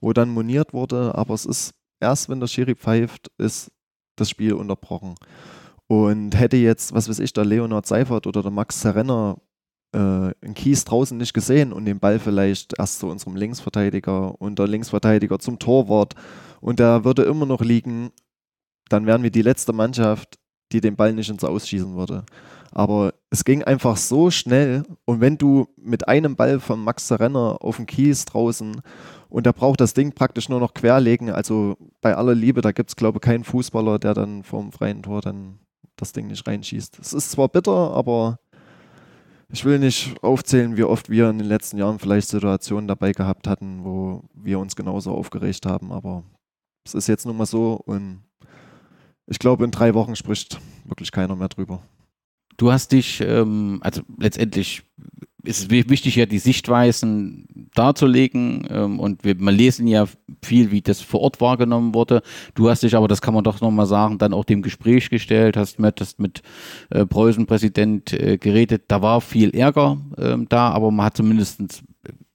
wo 0.01 0.13
dann 0.13 0.29
moniert 0.29 0.73
wurde, 0.73 1.15
aber 1.15 1.35
es 1.35 1.47
ist 1.47 1.75
erst, 2.01 2.29
wenn 2.29 2.41
der 2.41 2.47
Schiri 2.47 2.75
pfeift, 2.75 3.31
ist 3.39 3.73
das 4.17 4.31
Spiel 4.31 4.53
unterbrochen. 4.53 5.15
Und 5.87 6.39
hätte 6.39 6.59
jetzt, 6.59 6.93
was 6.93 7.09
weiß 7.09 7.19
ich, 7.21 7.33
der 7.33 7.47
Leonard 7.47 7.87
Seifert 7.87 8.27
oder 8.27 8.43
der 8.43 8.51
Max 8.51 8.81
Serrenner 8.83 9.39
äh, 9.93 9.99
einen 9.99 10.55
Kies 10.55 10.85
draußen 10.85 11.17
nicht 11.17 11.33
gesehen 11.33 11.73
und 11.73 11.87
den 11.87 11.99
Ball 11.99 12.19
vielleicht 12.19 12.79
erst 12.79 12.99
zu 12.99 13.09
unserem 13.09 13.37
Linksverteidiger 13.37 14.39
und 14.41 14.59
der 14.59 14.69
Linksverteidiger 14.69 15.39
zum 15.39 15.59
Torwart 15.59 16.15
und 16.61 16.79
der 16.79 17.05
würde 17.05 17.23
immer 17.23 17.47
noch 17.47 17.63
liegen, 17.63 18.11
dann 18.91 19.07
wären 19.07 19.23
wir 19.23 19.31
die 19.31 19.43
letzte 19.43 19.73
Mannschaft, 19.73 20.39
die 20.73 20.81
den 20.81 20.97
Ball 20.97 21.13
nicht 21.13 21.31
ins 21.31 21.45
Ausschießen 21.45 21.97
würde. 21.97 22.25
Aber 22.71 23.15
es 23.31 23.45
ging 23.45 23.63
einfach 23.63 23.97
so 23.97 24.31
schnell 24.31 24.85
und 25.05 25.21
wenn 25.21 25.39
du 25.39 25.69
mit 25.77 26.07
einem 26.07 26.37
Ball 26.37 26.61
von 26.61 26.83
Max 26.83 27.11
Renner 27.13 27.59
auf 27.61 27.77
dem 27.77 27.87
Kies 27.87 28.27
draußen 28.27 28.83
und 29.31 29.47
der 29.47 29.53
braucht 29.53 29.81
das 29.81 29.95
Ding 29.95 30.13
praktisch 30.13 30.49
nur 30.49 30.61
noch 30.61 30.75
querlegen, 30.75 31.31
also 31.31 31.77
bei 32.01 32.15
aller 32.15 32.35
Liebe, 32.35 32.61
da 32.61 32.73
gibt 32.73 32.91
es 32.91 32.97
glaube 32.97 33.19
ich 33.19 33.23
keinen 33.23 33.45
Fußballer, 33.45 33.99
der 33.99 34.15
dann 34.15 34.43
vorm 34.43 34.73
freien 34.73 35.03
Tor 35.03 35.23
dann 35.23 35.61
das 35.97 36.13
Ding 36.13 36.27
nicht 36.27 36.47
reinschießt. 36.47 36.99
Es 36.99 37.13
ist 37.13 37.31
zwar 37.31 37.49
bitter, 37.49 37.93
aber 37.95 38.39
ich 39.51 39.65
will 39.65 39.79
nicht 39.79 40.23
aufzählen, 40.23 40.77
wie 40.77 40.85
oft 40.85 41.09
wir 41.09 41.31
in 41.31 41.39
den 41.39 41.49
letzten 41.49 41.79
Jahren 41.79 41.99
vielleicht 41.99 42.29
Situationen 42.29 42.87
dabei 42.87 43.13
gehabt 43.13 43.49
hatten, 43.49 43.83
wo 43.83 44.25
wir 44.35 44.59
uns 44.59 44.77
genauso 44.77 45.13
aufgeregt 45.13 45.65
haben, 45.65 45.91
aber 45.91 46.23
es 46.85 46.95
ist 46.95 47.07
jetzt 47.07 47.25
nun 47.25 47.37
mal 47.37 47.47
so 47.47 47.81
und 47.87 48.28
ich 49.29 49.39
glaube, 49.39 49.65
in 49.65 49.71
drei 49.71 49.95
Wochen 49.95 50.17
spricht 50.17 50.59
wirklich 50.85 51.13
keiner 51.13 51.37
mehr 51.37 51.49
drüber. 51.49 51.83
Du 52.57 52.73
hast 52.73 52.93
dich, 52.93 53.21
ähm, 53.21 53.79
also 53.83 54.03
letztendlich 54.19 54.83
ist 55.45 55.61
es 55.61 55.71
wichtig, 55.71 56.17
ja 56.17 56.27
die 56.27 56.41
Sichtweisen 56.41 57.47
darzulegen 57.75 58.67
ähm, 58.71 58.99
und 58.99 59.25
wir, 59.25 59.39
wir 59.39 59.53
lesen 59.53 59.87
ja 59.87 60.07
viel, 60.43 60.73
wie 60.73 60.83
das 60.83 61.01
vor 61.01 61.21
Ort 61.21 61.41
wahrgenommen 61.41 61.95
wurde. 61.95 62.23
Du 62.55 62.69
hast 62.69 62.83
dich 62.83 62.97
aber, 62.97 63.07
das 63.07 63.23
kann 63.23 63.35
man 63.35 63.45
doch 63.45 63.61
nochmal 63.61 63.87
sagen, 63.87 64.19
dann 64.19 64.35
auch 64.35 64.45
dem 64.45 64.63
Gespräch 64.63 65.09
gestellt, 65.11 65.57
hast 65.57 65.79
mit, 65.79 66.01
hast 66.01 66.19
mit 66.19 66.43
äh, 66.91 67.07
Preußen-Präsident 67.07 68.13
äh, 68.13 68.39
geredet. 68.39 68.85
Da 68.89 69.01
war 69.01 69.21
viel 69.21 69.55
Ärger 69.55 69.99
ähm, 70.19 70.47
da, 70.49 70.71
aber 70.71 70.91
man 70.91 71.07
hat 71.07 71.17
zumindest 71.17 71.85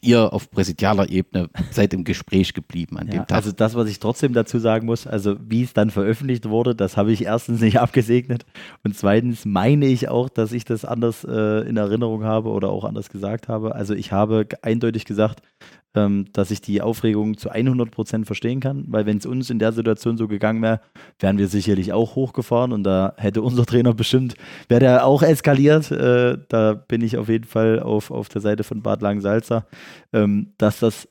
ihr 0.03 0.33
auf 0.33 0.51
präsidialer 0.51 1.09
Ebene 1.09 1.49
seid 1.71 1.93
im 1.93 2.03
Gespräch 2.03 2.53
geblieben 2.53 2.97
an 2.97 3.07
Ja, 3.07 3.13
dem 3.13 3.27
Tag. 3.27 3.31
also 3.37 3.51
das, 3.51 3.75
was 3.75 3.87
ich 3.89 3.99
trotzdem 3.99 4.33
dazu 4.33 4.59
sagen 4.59 4.85
muss, 4.85 5.07
also 5.07 5.35
wie 5.47 5.63
es 5.63 5.73
dann 5.73 5.89
veröffentlicht 5.89 6.47
wurde, 6.49 6.75
das 6.75 6.97
habe 6.97 7.11
ich 7.11 7.23
erstens 7.25 7.61
nicht 7.61 7.79
abgesegnet 7.81 8.45
und 8.83 8.95
zweitens 8.97 9.45
meine 9.45 9.85
ich 9.87 10.09
auch, 10.09 10.29
dass 10.29 10.51
ich 10.51 10.65
das 10.65 10.85
anders 10.85 11.23
äh, 11.23 11.67
in 11.67 11.77
Erinnerung 11.77 12.23
habe 12.23 12.49
oder 12.49 12.69
auch 12.69 12.83
anders 12.83 13.09
gesagt 13.09 13.47
habe. 13.47 13.75
Also 13.75 13.93
ich 13.93 14.11
habe 14.11 14.47
eindeutig 14.61 15.05
gesagt, 15.05 15.41
ähm, 15.95 16.25
dass 16.33 16.51
ich 16.51 16.61
die 16.61 16.81
Aufregung 16.81 17.37
zu 17.37 17.49
100 17.49 17.91
Prozent 17.91 18.25
verstehen 18.25 18.59
kann, 18.59 18.85
weil 18.87 19.05
wenn 19.05 19.17
es 19.17 19.25
uns 19.25 19.49
in 19.49 19.59
der 19.59 19.71
Situation 19.71 20.17
so 20.17 20.27
gegangen 20.27 20.61
wäre, 20.61 20.81
wären 21.19 21.37
wir 21.37 21.47
sicherlich 21.47 21.93
auch 21.93 22.15
hochgefahren 22.15 22.71
und 22.71 22.83
da 22.83 23.13
hätte 23.17 23.41
unser 23.41 23.65
Trainer 23.65 23.93
bestimmt, 23.93 24.35
wäre 24.69 24.79
der 24.79 25.05
auch 25.05 25.21
eskaliert. 25.23 25.91
Äh, 25.91 26.37
da 26.49 26.73
bin 26.73 27.01
ich 27.01 27.17
auf 27.17 27.29
jeden 27.29 27.45
Fall 27.45 27.79
auf, 27.79 28.11
auf 28.11 28.29
der 28.29 28.41
Seite 28.41 28.63
von 28.63 28.81
Bad 28.81 29.01
Langensalza, 29.01 29.65
ähm, 30.11 30.53
dass 30.57 30.79
das 30.79 31.07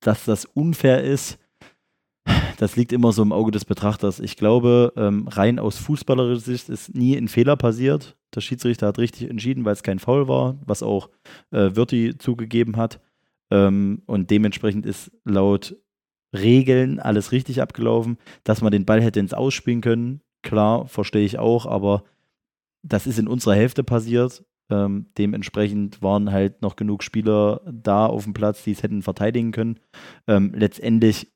dass 0.00 0.24
das 0.24 0.44
unfair 0.44 1.02
ist, 1.02 1.38
das 2.58 2.76
liegt 2.76 2.92
immer 2.92 3.12
so 3.12 3.22
im 3.22 3.32
Auge 3.32 3.50
des 3.50 3.64
Betrachters. 3.64 4.20
Ich 4.20 4.36
glaube, 4.36 4.92
ähm, 4.96 5.28
rein 5.28 5.58
aus 5.58 5.78
fußballerischer 5.78 6.40
Sicht 6.40 6.68
ist 6.68 6.94
nie 6.94 7.16
ein 7.16 7.28
Fehler 7.28 7.56
passiert. 7.56 8.16
Der 8.34 8.40
Schiedsrichter 8.40 8.88
hat 8.88 8.98
richtig 8.98 9.30
entschieden, 9.30 9.64
weil 9.64 9.74
es 9.74 9.82
kein 9.82 9.98
Foul 9.98 10.28
war, 10.28 10.56
was 10.64 10.82
auch 10.82 11.10
äh, 11.50 11.74
Wirti 11.74 12.16
zugegeben 12.18 12.76
hat. 12.76 13.00
Ähm, 13.50 14.02
und 14.06 14.30
dementsprechend 14.30 14.86
ist 14.86 15.12
laut 15.24 15.76
Regeln 16.34 17.00
alles 17.00 17.32
richtig 17.32 17.62
abgelaufen. 17.62 18.18
Dass 18.44 18.62
man 18.62 18.72
den 18.72 18.84
Ball 18.84 19.02
hätte 19.02 19.20
ins 19.20 19.34
Ausspielen 19.34 19.80
können, 19.80 20.20
klar, 20.42 20.86
verstehe 20.86 21.24
ich 21.24 21.38
auch, 21.38 21.66
aber 21.66 22.04
das 22.82 23.06
ist 23.06 23.18
in 23.18 23.28
unserer 23.28 23.54
Hälfte 23.54 23.84
passiert. 23.84 24.44
Ähm, 24.68 25.06
dementsprechend 25.16 26.02
waren 26.02 26.32
halt 26.32 26.62
noch 26.62 26.76
genug 26.76 27.02
Spieler 27.02 27.60
da 27.70 28.06
auf 28.06 28.24
dem 28.24 28.32
Platz, 28.32 28.64
die 28.64 28.72
es 28.72 28.82
hätten 28.82 29.02
verteidigen 29.02 29.52
können. 29.52 29.78
Ähm, 30.26 30.52
letztendlich 30.54 31.32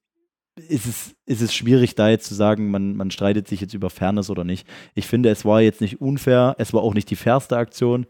ist 0.68 0.86
es, 0.86 1.16
ist 1.26 1.40
es 1.40 1.54
schwierig, 1.54 1.94
da 1.94 2.08
jetzt 2.08 2.26
zu 2.26 2.34
sagen, 2.34 2.70
man, 2.70 2.96
man 2.96 3.10
streitet 3.10 3.48
sich 3.48 3.60
jetzt 3.60 3.74
über 3.74 3.88
Fairness 3.88 4.30
oder 4.30 4.44
nicht. 4.44 4.66
Ich 4.94 5.06
finde, 5.06 5.30
es 5.30 5.44
war 5.44 5.60
jetzt 5.60 5.80
nicht 5.80 6.00
unfair, 6.00 6.56
es 6.58 6.72
war 6.72 6.82
auch 6.82 6.94
nicht 6.94 7.08
die 7.10 7.16
fairste 7.16 7.56
Aktion. 7.56 8.06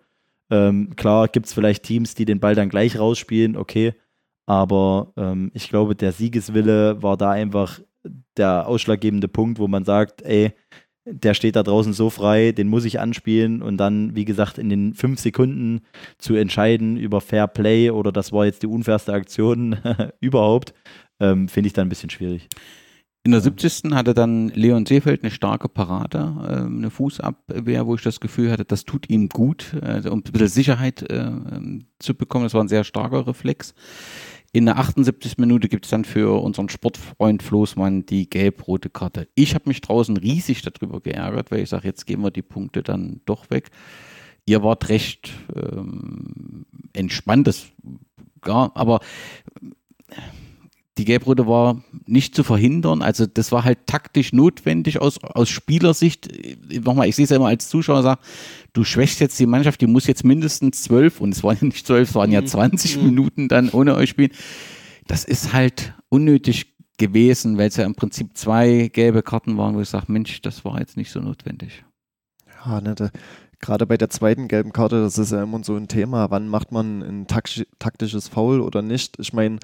Ähm, 0.51 0.94
klar 0.96 1.28
gibt 1.28 1.46
es 1.46 1.53
vielleicht 1.53 1.84
Teams, 1.84 2.14
die 2.14 2.24
den 2.24 2.40
Ball 2.40 2.55
dann 2.55 2.68
gleich 2.68 2.98
rausspielen, 2.98 3.57
okay. 3.57 3.94
Aber 4.46 5.12
ähm, 5.16 5.51
ich 5.55 5.68
glaube, 5.68 5.94
der 5.94 6.12
Siegeswille 6.12 7.03
war 7.03 7.16
da 7.16 7.30
einfach 7.30 7.80
der 8.36 8.66
ausschlaggebende 8.66 9.28
Punkt, 9.28 9.59
wo 9.59 9.68
man 9.68 9.84
sagt, 9.84 10.22
ey, 10.22 10.53
der 11.05 11.34
steht 11.34 11.57
da 11.57 11.62
draußen 11.62 11.92
so 11.92 12.11
frei, 12.11 12.53
den 12.53 12.68
muss 12.68 12.84
ich 12.84 13.01
anspielen 13.01 13.62
und 13.62 13.76
dann, 13.78 14.14
wie 14.14 14.24
gesagt, 14.24 14.59
in 14.59 14.68
den 14.68 14.94
fünf 14.94 15.20
Sekunden 15.20 15.80
zu 16.18 16.34
entscheiden 16.34 16.96
über 16.96 17.20
Fair 17.20 17.46
Play 17.46 17.90
oder 17.90 18.12
das 18.12 18.32
war 18.32 18.44
jetzt 18.44 18.62
die 18.62 18.66
unfairste 18.66 19.12
Aktion 19.12 19.76
überhaupt, 20.20 20.74
ähm, 21.20 21.48
finde 21.48 21.68
ich 21.68 21.72
dann 21.72 21.86
ein 21.86 21.90
bisschen 21.90 22.11
schwierig. 22.11 22.48
In 23.23 23.33
der 23.33 23.43
70. 23.43 23.93
hatte 23.93 24.14
dann 24.14 24.49
Leon 24.49 24.87
Seefeld 24.87 25.23
eine 25.23 25.31
starke 25.31 25.68
Parade, 25.68 26.37
äh, 26.43 26.64
eine 26.64 26.91
Fußabwehr, 26.91 27.87
wo 27.87 27.95
ich 27.95 28.03
das 28.03 28.18
Gefühl 28.18 28.51
hatte, 28.51 28.64
das 28.64 28.85
tut 28.85 29.11
ihm 29.11 29.29
gut, 29.29 29.75
äh, 29.75 30.09
um 30.09 30.21
ein 30.21 30.23
bisschen 30.23 30.49
Sicherheit 30.49 31.03
äh, 31.11 31.27
ähm, 31.27 31.85
zu 31.99 32.14
bekommen. 32.14 32.45
Das 32.45 32.55
war 32.55 32.64
ein 32.64 32.68
sehr 32.68 32.83
starker 32.85 33.27
Reflex. 33.27 33.75
In 34.53 34.64
der 34.64 34.79
78. 34.79 35.37
Minute 35.37 35.68
gibt 35.68 35.85
es 35.85 35.91
dann 35.91 36.05
für 36.05 36.43
unseren 36.43 36.71
Sportfreund 36.71 37.43
Floßmann 37.43 38.07
die 38.07 38.29
gelb-rote 38.29 38.89
Karte. 38.89 39.29
Ich 39.35 39.55
habe 39.55 39.68
mich 39.68 39.83
draußen 39.83 40.16
riesig 40.16 40.62
darüber 40.62 41.01
geärgert, 41.01 41.51
weil 41.51 41.61
ich 41.61 41.68
sage, 41.68 41.87
jetzt 41.87 42.07
gehen 42.07 42.23
wir 42.23 42.31
die 42.31 42.43
Punkte 42.43 42.83
dann 42.83 43.21
doch 43.27 43.51
weg. 43.51 43.71
Ihr 44.47 44.62
wart 44.62 44.89
recht 44.89 45.31
ähm, 45.55 46.64
entspannt, 46.95 47.47
das, 47.47 47.66
ja, 48.47 48.73
aber 48.75 49.01
die 51.01 51.07
Gelbrote 51.07 51.46
war 51.46 51.82
nicht 52.05 52.34
zu 52.34 52.44
verhindern. 52.44 53.01
Also 53.01 53.24
das 53.24 53.53
war 53.53 53.64
halt 53.64 53.86
taktisch 53.86 54.34
notwendig 54.34 55.01
aus, 55.01 55.16
aus 55.24 55.48
Spielersicht. 55.48 56.28
Nochmal, 56.84 57.09
ich 57.09 57.16
sehe 57.16 57.24
es 57.24 57.30
ja 57.30 57.36
immer 57.36 57.46
als 57.46 57.70
Zuschauer, 57.70 58.03
sage, 58.03 58.20
du 58.74 58.84
schwächst 58.84 59.18
jetzt 59.18 59.40
die 59.40 59.46
Mannschaft, 59.46 59.80
die 59.80 59.86
muss 59.86 60.07
jetzt 60.07 60.24
mindestens 60.24 60.82
zwölf, 60.82 61.22
und 61.22 61.34
es 61.34 61.42
waren 61.42 61.57
ja 61.59 61.66
nicht 61.68 61.86
zwölf, 61.86 62.11
es 62.11 62.14
waren 62.14 62.30
ja 62.30 62.44
20 62.44 63.01
Minuten 63.03 63.48
dann 63.48 63.70
ohne 63.70 63.94
euch 63.94 64.11
spielen. 64.11 64.32
Das 65.07 65.24
ist 65.24 65.55
halt 65.55 65.94
unnötig 66.11 66.76
gewesen, 66.98 67.57
weil 67.57 67.68
es 67.68 67.76
ja 67.76 67.86
im 67.86 67.94
Prinzip 67.94 68.36
zwei 68.36 68.90
gelbe 68.92 69.22
Karten 69.22 69.57
waren, 69.57 69.74
wo 69.76 69.80
ich 69.80 69.88
sage, 69.88 70.12
Mensch, 70.12 70.42
das 70.42 70.66
war 70.66 70.80
jetzt 70.80 70.98
nicht 70.98 71.11
so 71.11 71.20
notwendig. 71.20 71.82
Ja, 72.66 72.82
ne, 72.82 72.94
da, 72.94 73.09
gerade 73.59 73.86
bei 73.86 73.96
der 73.96 74.11
zweiten 74.11 74.48
gelben 74.48 74.74
Karte, 74.74 75.01
das 75.01 75.16
ist 75.16 75.32
ja 75.32 75.42
immer 75.42 75.64
so 75.64 75.76
ein 75.76 75.88
Thema. 75.88 76.30
Wann 76.30 76.46
macht 76.48 76.72
man 76.72 77.01
ein 77.01 77.26
taktisch, 77.26 77.64
taktisches 77.78 78.28
Foul 78.28 78.61
oder 78.61 78.82
nicht? 78.82 79.18
Ich 79.18 79.32
meine, 79.32 79.61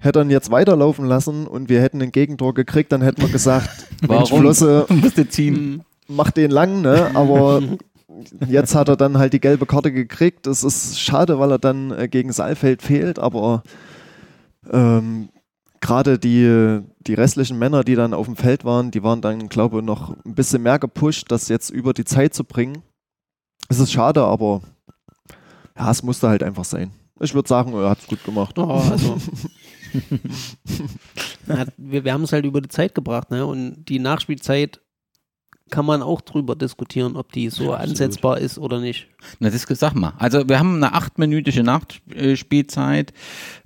hätte 0.00 0.20
er 0.20 0.26
jetzt 0.26 0.50
weiterlaufen 0.50 1.06
lassen 1.06 1.46
und 1.46 1.68
wir 1.68 1.80
hätten 1.80 2.02
ein 2.02 2.12
Gegentor 2.12 2.54
gekriegt, 2.54 2.90
dann 2.92 3.02
hätten 3.02 3.22
wir 3.22 3.28
gesagt, 3.28 3.86
Mensch, 4.00 4.30
Warum? 4.30 4.40
Flosse, 4.40 4.86
Musste 4.90 5.28
ziehen. 5.28 5.82
mach 6.08 6.30
den 6.30 6.50
lang, 6.50 6.80
ne? 6.80 7.10
Aber 7.14 7.62
jetzt 8.48 8.74
hat 8.74 8.88
er 8.88 8.96
dann 8.96 9.18
halt 9.18 9.32
die 9.32 9.40
gelbe 9.40 9.66
Karte 9.66 9.92
gekriegt. 9.92 10.46
Das 10.46 10.64
ist 10.64 10.98
schade, 11.00 11.38
weil 11.38 11.52
er 11.52 11.58
dann 11.58 11.92
äh, 11.92 12.08
gegen 12.08 12.32
Saalfeld 12.32 12.82
fehlt, 12.82 13.18
aber 13.18 13.62
ähm, 14.70 15.28
gerade 15.80 16.18
die, 16.18 16.80
die 17.00 17.14
restlichen 17.14 17.58
Männer, 17.58 17.84
die 17.84 17.94
dann 17.94 18.14
auf 18.14 18.26
dem 18.26 18.36
Feld 18.36 18.64
waren, 18.64 18.90
die 18.90 19.02
waren 19.02 19.20
dann, 19.20 19.48
glaube 19.48 19.78
ich, 19.78 19.84
noch 19.84 20.14
ein 20.24 20.34
bisschen 20.34 20.62
mehr 20.62 20.78
gepusht, 20.78 21.26
das 21.28 21.48
jetzt 21.48 21.70
über 21.70 21.92
die 21.92 22.04
Zeit 22.04 22.34
zu 22.34 22.44
bringen. 22.44 22.82
Es 23.68 23.78
ist 23.78 23.92
schade, 23.92 24.22
aber 24.24 24.62
ja, 25.78 25.90
es 25.90 26.02
musste 26.02 26.28
halt 26.28 26.42
einfach 26.42 26.64
sein. 26.64 26.90
Ich 27.20 27.34
würde 27.34 27.48
sagen, 27.48 27.72
er 27.74 27.90
hat 27.90 28.00
es 28.00 28.06
gut 28.06 28.24
gemacht. 28.24 28.58
Oh, 28.58 28.64
also. 28.64 29.16
Wir, 31.76 32.04
wir 32.04 32.12
haben 32.12 32.22
es 32.22 32.32
halt 32.32 32.44
über 32.44 32.60
die 32.60 32.68
Zeit 32.68 32.94
gebracht, 32.94 33.30
ne? 33.30 33.44
Und 33.44 33.84
die 33.86 33.98
Nachspielzeit 33.98 34.80
kann 35.70 35.86
man 35.86 36.02
auch 36.02 36.20
drüber 36.20 36.56
diskutieren, 36.56 37.16
ob 37.16 37.32
die 37.32 37.48
so 37.48 37.72
Ja, 37.72 37.74
ansetzbar 37.74 38.38
ist 38.38 38.58
oder 38.58 38.80
nicht. 38.80 39.08
Na, 39.38 39.50
das 39.50 39.62
sag 39.62 39.94
mal. 39.94 40.14
Also 40.18 40.48
wir 40.48 40.58
haben 40.58 40.76
eine 40.76 40.92
achtminütige 40.92 41.62
Nachspielzeit. 41.62 43.12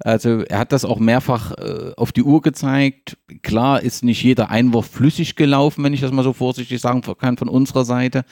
Also 0.00 0.40
er 0.42 0.58
hat 0.58 0.72
das 0.72 0.84
auch 0.84 0.98
mehrfach 0.98 1.52
äh, 1.52 1.92
auf 1.96 2.12
die 2.12 2.22
Uhr 2.22 2.42
gezeigt. 2.42 3.16
Klar 3.42 3.82
ist 3.82 4.04
nicht 4.04 4.22
jeder 4.22 4.50
Einwurf 4.50 4.86
flüssig 4.86 5.36
gelaufen, 5.36 5.84
wenn 5.84 5.94
ich 5.94 6.00
das 6.00 6.12
mal 6.12 6.24
so 6.24 6.32
vorsichtig 6.32 6.80
sagen 6.80 7.02
kann 7.02 7.36
von 7.36 7.48
unserer 7.48 7.84
Seite. 7.84 8.24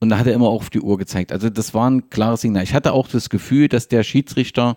Und 0.00 0.08
da 0.08 0.18
hat 0.18 0.26
er 0.26 0.34
immer 0.34 0.48
auch 0.48 0.62
auf 0.62 0.70
die 0.70 0.80
Uhr 0.80 0.98
gezeigt. 0.98 1.32
Also 1.32 1.50
das 1.50 1.74
war 1.74 1.90
ein 1.90 2.10
klares 2.10 2.40
Signal. 2.40 2.62
Ich 2.62 2.74
hatte 2.74 2.92
auch 2.92 3.08
das 3.08 3.28
Gefühl, 3.28 3.68
dass 3.68 3.88
der 3.88 4.02
Schiedsrichter 4.02 4.76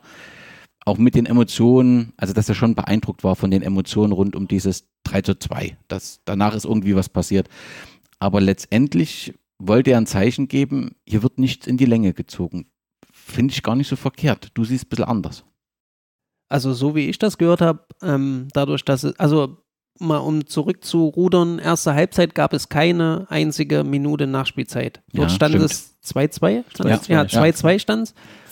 auch 0.85 0.97
mit 0.97 1.15
den 1.15 1.25
Emotionen, 1.25 2.13
also 2.17 2.33
dass 2.33 2.49
er 2.49 2.55
schon 2.55 2.75
beeindruckt 2.75 3.23
war 3.23 3.35
von 3.35 3.51
den 3.51 3.61
Emotionen 3.61 4.11
rund 4.11 4.35
um 4.35 4.47
dieses 4.47 4.87
3 5.03 5.21
zu 5.21 5.39
2. 5.39 5.77
Das, 5.87 6.19
danach 6.25 6.55
ist 6.55 6.65
irgendwie 6.65 6.95
was 6.95 7.09
passiert. 7.09 7.47
Aber 8.23 8.39
letztendlich 8.39 9.33
wollte 9.59 9.91
er 9.91 9.97
ein 9.97 10.05
Zeichen 10.05 10.47
geben, 10.47 10.95
hier 11.05 11.23
wird 11.23 11.39
nichts 11.39 11.67
in 11.67 11.75
die 11.75 11.83
Länge 11.83 12.13
gezogen. 12.13 12.67
Finde 13.11 13.51
ich 13.53 13.63
gar 13.63 13.75
nicht 13.75 13.89
so 13.89 13.97
verkehrt. 13.97 14.51
Du 14.53 14.63
siehst 14.63 14.85
ein 14.85 14.89
bisschen 14.89 15.03
anders. 15.03 15.43
Also 16.47 16.71
so 16.71 16.95
wie 16.95 17.09
ich 17.09 17.19
das 17.19 17.37
gehört 17.37 17.59
habe, 17.59 17.85
ähm, 18.01 18.47
dadurch, 18.53 18.85
dass 18.85 19.03
es, 19.03 19.19
also 19.19 19.57
mal 19.99 20.19
um 20.19 20.47
zurückzurudern, 20.47 21.59
erste 21.59 21.95
Halbzeit 21.95 22.33
gab 22.33 22.53
es 22.53 22.69
keine 22.69 23.25
einzige 23.29 23.83
Minute 23.83 24.25
Nachspielzeit. 24.25 25.01
Dort 25.11 25.29
Ja, 25.29 25.35
stand 25.35 25.55
stimmt. 25.55 25.65
es 25.65 25.97
2-2, 26.05 26.63
stand 26.69 26.89
Ja, 26.89 26.95
es? 26.95 27.07
ja, 27.09 27.23
ja. 27.25 27.43
2-2 27.43 27.79
stand 27.79 28.03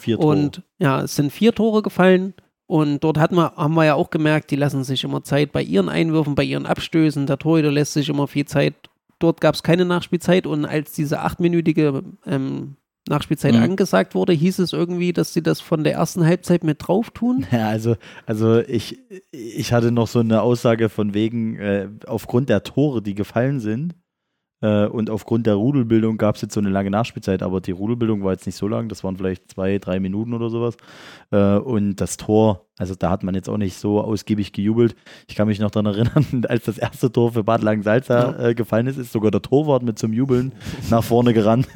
es. 0.05 0.15
Und 0.17 0.63
ja, 0.79 1.01
es 1.03 1.15
sind 1.15 1.31
vier 1.31 1.55
Tore 1.55 1.81
gefallen. 1.81 2.33
Und 2.67 3.05
dort 3.05 3.17
hat 3.17 3.31
man, 3.31 3.51
haben 3.55 3.75
wir 3.75 3.85
ja 3.85 3.95
auch 3.95 4.09
gemerkt, 4.09 4.51
die 4.51 4.57
lassen 4.57 4.83
sich 4.83 5.05
immer 5.05 5.23
Zeit 5.23 5.53
bei 5.53 5.63
ihren 5.63 5.87
Einwürfen, 5.87 6.35
bei 6.35 6.43
ihren 6.43 6.65
Abstößen. 6.65 7.25
Der 7.25 7.37
Torhüter 7.37 7.71
lässt 7.71 7.93
sich 7.93 8.09
immer 8.09 8.27
viel 8.27 8.43
Zeit 8.45 8.75
dort 9.23 9.41
gab 9.41 9.55
es 9.55 9.63
keine 9.63 9.85
Nachspielzeit 9.85 10.45
und 10.47 10.65
als 10.65 10.91
diese 10.93 11.21
achtminütige 11.21 12.03
ähm, 12.25 12.75
Nachspielzeit 13.09 13.55
Mhm. 13.55 13.63
angesagt 13.63 14.13
wurde, 14.13 14.33
hieß 14.33 14.59
es 14.59 14.73
irgendwie, 14.73 15.11
dass 15.13 15.33
sie 15.33 15.41
das 15.41 15.59
von 15.59 15.83
der 15.83 15.93
ersten 15.93 16.25
Halbzeit 16.25 16.63
mit 16.63 16.87
drauf 16.87 17.09
tun. 17.11 17.45
Ja, 17.51 17.69
also, 17.69 17.95
also 18.25 18.59
ich, 18.59 18.99
ich 19.31 19.73
hatte 19.73 19.91
noch 19.91 20.07
so 20.07 20.19
eine 20.19 20.41
Aussage 20.41 20.89
von 20.89 21.13
wegen, 21.13 21.57
äh, 21.57 21.89
aufgrund 22.05 22.49
der 22.49 22.63
Tore, 22.63 23.01
die 23.01 23.15
gefallen 23.15 23.59
sind, 23.59 23.95
äh, 24.61 24.85
und 24.85 25.09
aufgrund 25.09 25.47
der 25.47 25.55
Rudelbildung 25.55 26.17
gab 26.17 26.35
es 26.35 26.43
jetzt 26.43 26.53
so 26.53 26.59
eine 26.59 26.69
lange 26.69 26.91
Nachspielzeit, 26.91 27.41
aber 27.41 27.61
die 27.61 27.71
Rudelbildung 27.71 28.23
war 28.23 28.33
jetzt 28.33 28.45
nicht 28.45 28.57
so 28.57 28.67
lang, 28.67 28.87
das 28.89 29.03
waren 29.03 29.17
vielleicht 29.17 29.49
zwei, 29.51 29.79
drei 29.79 29.99
Minuten 29.99 30.33
oder 30.35 30.49
sowas. 30.51 30.77
Äh, 31.31 31.55
und 31.57 31.95
das 31.95 32.17
Tor, 32.17 32.67
also 32.81 32.95
da 32.95 33.11
hat 33.11 33.21
man 33.23 33.35
jetzt 33.35 33.47
auch 33.47 33.57
nicht 33.57 33.77
so 33.77 34.01
ausgiebig 34.01 34.51
gejubelt. 34.53 34.95
Ich 35.27 35.35
kann 35.35 35.47
mich 35.47 35.59
noch 35.59 35.69
daran 35.69 35.85
erinnern, 35.93 36.45
als 36.49 36.65
das 36.65 36.79
erste 36.79 37.11
Tor 37.11 37.31
für 37.31 37.43
Bad 37.43 37.61
Langensalza 37.61 38.49
äh, 38.49 38.55
gefallen 38.55 38.87
ist, 38.87 38.97
ist 38.97 39.11
sogar 39.11 39.29
der 39.29 39.43
Torwart 39.43 39.83
mit 39.83 39.99
zum 39.99 40.11
Jubeln 40.13 40.51
nach 40.89 41.03
vorne 41.03 41.33
gerannt. 41.33 41.67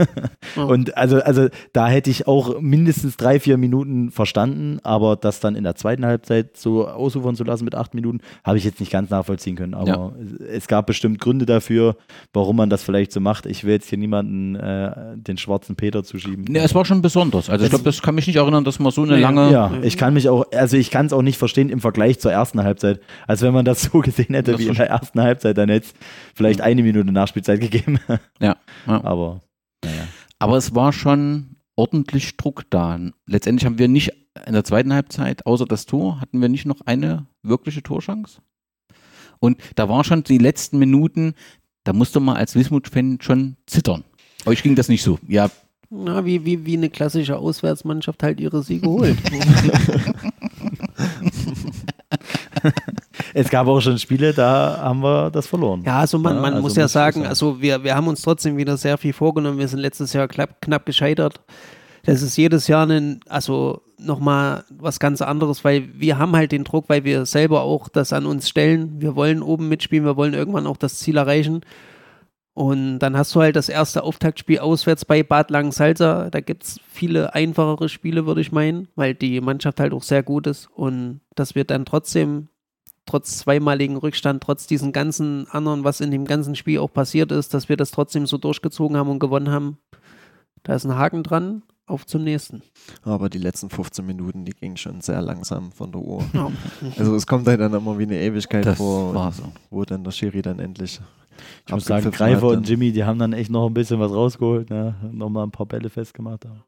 Oh. 0.58 0.62
Und 0.64 0.98
also, 0.98 1.18
also 1.22 1.48
da 1.74 1.88
hätte 1.88 2.10
ich 2.10 2.28
auch 2.28 2.60
mindestens 2.60 3.18
drei, 3.18 3.40
vier 3.40 3.58
Minuten 3.58 4.10
verstanden, 4.10 4.80
aber 4.82 5.16
das 5.16 5.40
dann 5.40 5.56
in 5.56 5.64
der 5.64 5.76
zweiten 5.76 6.06
Halbzeit 6.06 6.58
so 6.58 6.88
ausufern 6.88 7.36
zu 7.36 7.44
lassen 7.44 7.66
mit 7.66 7.76
acht 7.76 7.94
Minuten, 7.94 8.20
habe 8.44 8.58
ich 8.58 8.64
jetzt 8.64 8.80
nicht 8.80 8.92
ganz 8.92 9.12
nachvollziehen 9.12 9.56
können. 9.56 9.76
Aber 9.76 9.88
Ja. 9.88 10.12
es 10.52 10.68
gab 10.68 10.88
bestimmt 10.88 11.20
Gründe 11.20 11.46
dafür, 11.46 11.98
warum 12.34 12.56
man 12.56 12.72
das 12.72 12.82
vielleicht 12.82 13.12
so 13.12 13.20
macht. 13.20 13.46
Ich 13.46 13.64
will 13.64 13.74
jetzt 13.74 13.90
hier 13.90 14.00
niemanden 14.00 14.56
äh, 14.56 14.92
den 15.18 15.38
schwarzen 15.38 15.76
Peter 15.76 16.04
zuschieben. 16.04 16.46
Ne, 16.50 16.60
es 16.60 16.74
war 16.74 16.84
schon 16.84 17.04
besonders. 17.04 17.50
Also 17.50 17.64
ich 17.64 17.70
glaube, 17.70 17.84
das 17.86 18.02
kann 18.02 18.16
mich 18.16 18.26
nicht 18.26 18.38
erinnern, 18.38 18.64
dass 18.64 18.80
man 18.80 18.92
so 18.92 19.04
eine 19.04 19.18
Nee, 19.18 19.22
lange. 19.22 19.52
Ja, 19.52 19.72
ich 19.84 19.98
kann 19.98 20.14
mich 20.16 20.30
auch, 20.30 20.46
also 20.52 20.78
ich 20.78 20.90
kann 20.96 21.08
es 21.08 21.12
auch 21.12 21.24
nicht 21.24 21.38
verstehen 21.38 21.70
im 21.70 21.82
Vergleich 21.82 22.20
zur 22.22 22.32
ersten 22.32 22.64
Halbzeit. 22.64 23.02
Also 23.28 23.46
wenn 23.46 23.54
man 23.54 23.66
das 23.66 23.82
so 23.82 24.00
gesehen 24.00 24.34
hätte 24.34 24.54
Das 24.54 24.62
wie 24.62 24.68
in 24.68 24.76
der 24.76 24.88
ersten 24.88 25.20
Halbzeit, 25.20 25.58
dann 25.58 25.68
hätte 25.68 25.88
es 25.88 25.94
vielleicht 26.34 26.62
eine 26.62 26.84
Minute 26.84 27.12
Nachspielzeit 27.12 27.60
gegeben. 27.60 28.00
Ja, 28.40 28.56
ja. 28.88 29.04
Aber 29.04 29.42
naja. 29.84 30.08
Aber 30.40 30.56
es 30.56 30.74
war 30.74 30.94
schon 30.94 31.58
ordentlich 31.76 32.38
Druck 32.38 32.64
da. 32.70 32.98
Letztendlich 33.26 33.66
haben 33.66 33.78
wir 33.78 33.90
nicht 33.90 34.14
in 34.46 34.54
der 34.54 34.64
zweiten 34.64 34.94
Halbzeit, 34.94 35.46
außer 35.46 35.66
das 35.66 35.86
Tor, 35.86 36.22
hatten 36.22 36.40
wir 36.40 36.48
nicht 36.48 36.66
noch 36.66 36.80
eine 36.86 37.26
wirkliche 37.44 37.84
Torchance. 37.84 38.40
Und 39.40 39.58
da 39.76 39.90
war 39.90 40.06
schon 40.06 40.24
die 40.24 40.38
letzten 40.38 40.80
Minuten, 40.80 41.34
da 41.84 41.92
musste 41.92 42.22
man 42.22 42.38
als 42.38 42.56
Wismut-Fan 42.56 43.18
schon 43.20 43.58
zittern. 43.66 44.06
Euch 44.46 44.64
ging 44.64 44.76
das 44.76 44.88
nicht 44.88 45.04
so. 45.04 45.20
Ja, 45.28 45.52
Na, 45.90 46.24
wie, 46.24 46.46
wie, 46.46 46.66
wie 46.66 46.78
eine 46.78 46.90
klassische 46.90 47.38
Auswärtsmannschaft 47.38 48.24
halt 48.24 48.40
ihre 48.40 48.64
Siege 48.64 48.88
holt. 48.90 49.18
Es 53.34 53.50
gab 53.50 53.68
auch 53.68 53.82
schon 53.82 54.00
Spiele, 54.00 54.34
da 54.34 54.80
haben 54.82 55.02
wir 55.02 55.30
das 55.30 55.48
verloren. 55.48 55.84
Ja, 55.86 56.00
also 56.00 56.18
man, 56.18 56.36
Ja, 56.36 56.42
man 56.42 56.54
also 56.54 56.64
muss 56.64 56.76
ja 56.76 56.88
sagen, 56.88 57.18
sagen. 57.18 57.28
also 57.28 57.62
wir, 57.62 57.84
wir 57.84 57.96
haben 57.96 58.08
uns 58.08 58.22
trotzdem 58.22 58.58
wieder 58.58 58.78
sehr 58.78 58.98
viel 58.98 59.14
vorgenommen. 59.14 59.60
Wir 59.60 59.68
sind 59.68 59.80
letztes 59.80 60.14
Jahr 60.14 60.28
knapp, 60.28 60.62
knapp 60.62 60.86
gescheitert. 60.86 61.42
Das 62.06 62.22
ist 62.22 62.38
jedes 62.38 62.68
Jahr 62.68 62.88
ein, 62.88 63.20
also 63.28 63.82
nochmal 63.98 64.64
was 64.70 65.00
ganz 65.00 65.22
anderes, 65.22 65.64
weil 65.64 65.90
wir 65.96 66.18
haben 66.18 66.36
halt 66.36 66.52
den 66.52 66.64
Druck, 66.64 66.86
weil 66.88 67.04
wir 67.04 67.26
selber 67.26 67.62
auch 67.62 67.90
das 67.90 68.14
an 68.14 68.26
uns 68.26 68.48
stellen. 68.48 69.02
Wir 69.02 69.16
wollen 69.16 69.42
oben 69.42 69.68
mitspielen, 69.68 70.06
wir 70.06 70.16
wollen 70.16 70.34
irgendwann 70.34 70.68
auch 70.68 70.78
das 70.78 71.00
Ziel 71.00 71.18
erreichen. 71.18 71.62
Und 72.56 73.00
dann 73.00 73.18
hast 73.18 73.36
du 73.36 73.42
halt 73.42 73.58
das 73.58 73.68
erste 73.68 74.04
Auftaktspiel 74.04 74.60
auswärts 74.60 75.04
bei 75.04 75.24
Bad 75.24 75.52
Langensalza. 75.52 76.30
Da 76.30 76.40
gibt 76.40 76.64
es 76.64 76.80
viele 76.88 77.36
einfachere 77.36 77.90
Spiele, 77.90 78.26
würde 78.26 78.40
ich 78.40 78.54
meinen, 78.54 78.88
weil 78.96 79.14
die 79.14 79.42
Mannschaft 79.42 79.82
halt 79.82 79.92
auch 79.92 80.04
sehr 80.04 80.24
gut 80.24 80.48
ist. 80.48 80.70
Und 80.74 81.20
dass 81.36 81.54
wir 81.54 81.66
dann 81.66 81.84
trotzdem, 81.84 82.48
trotz 83.06 83.40
zweimaligen 83.40 83.98
Rückstand, 83.98 84.42
trotz 84.42 84.68
diesen 84.68 84.94
ganzen 84.94 85.50
anderen, 85.50 85.84
was 85.84 86.00
in 86.00 86.12
dem 86.12 86.24
ganzen 86.24 86.56
Spiel 86.56 86.80
auch 86.80 86.94
passiert 86.94 87.34
ist, 87.34 87.54
dass 87.54 87.68
wir 87.68 87.76
das 87.76 87.92
trotzdem 87.92 88.26
so 88.26 88.38
durchgezogen 88.38 88.96
haben 88.96 89.10
und 89.10 89.20
gewonnen 89.20 89.52
haben. 89.52 89.78
Da 90.64 90.76
ist 90.76 90.86
ein 90.86 90.96
Haken 90.96 91.24
dran. 91.24 91.62
Auf 91.88 92.08
zum 92.08 92.24
nächsten. 92.24 92.64
Aber 93.04 93.30
die 93.30 93.38
letzten 93.38 93.70
15 93.70 94.04
Minuten, 94.04 94.44
die 94.44 94.54
gingen 94.54 94.76
schon 94.76 95.02
sehr 95.02 95.22
langsam 95.22 95.72
von 95.72 95.92
der 95.92 96.02
Uhr. 96.02 96.26
Ja. 96.34 96.52
Also 96.98 97.14
es 97.16 97.28
kommt 97.28 97.48
halt 97.48 97.60
dann 97.60 97.76
immer 97.76 98.00
wie 98.00 98.04
eine 98.04 98.20
Ewigkeit 98.20 98.66
das 98.66 98.78
vor, 98.78 99.14
war 99.14 99.32
so. 99.32 99.52
wo 99.70 99.86
dann 99.86 100.04
der 100.04 100.10
Schiri 100.10 100.42
dann 100.42 100.58
endlich 100.58 101.00
Ich 101.66 101.74
muss 101.74 101.86
sagen, 101.86 102.10
Greifer 102.12 102.48
und 102.48 102.68
Jimmy, 102.68 102.92
die 102.92 103.04
haben 103.04 103.20
dann 103.20 103.34
echt 103.34 103.50
noch 103.50 103.68
ein 103.68 103.74
bisschen 103.74 104.00
was 104.00 104.12
rausgeholt, 104.12 104.70
ne? 104.70 104.96
nochmal 105.12 105.46
ein 105.46 105.52
paar 105.52 105.66
Bälle 105.66 105.90
festgemacht. 105.90 106.46
Aber. 106.46 106.66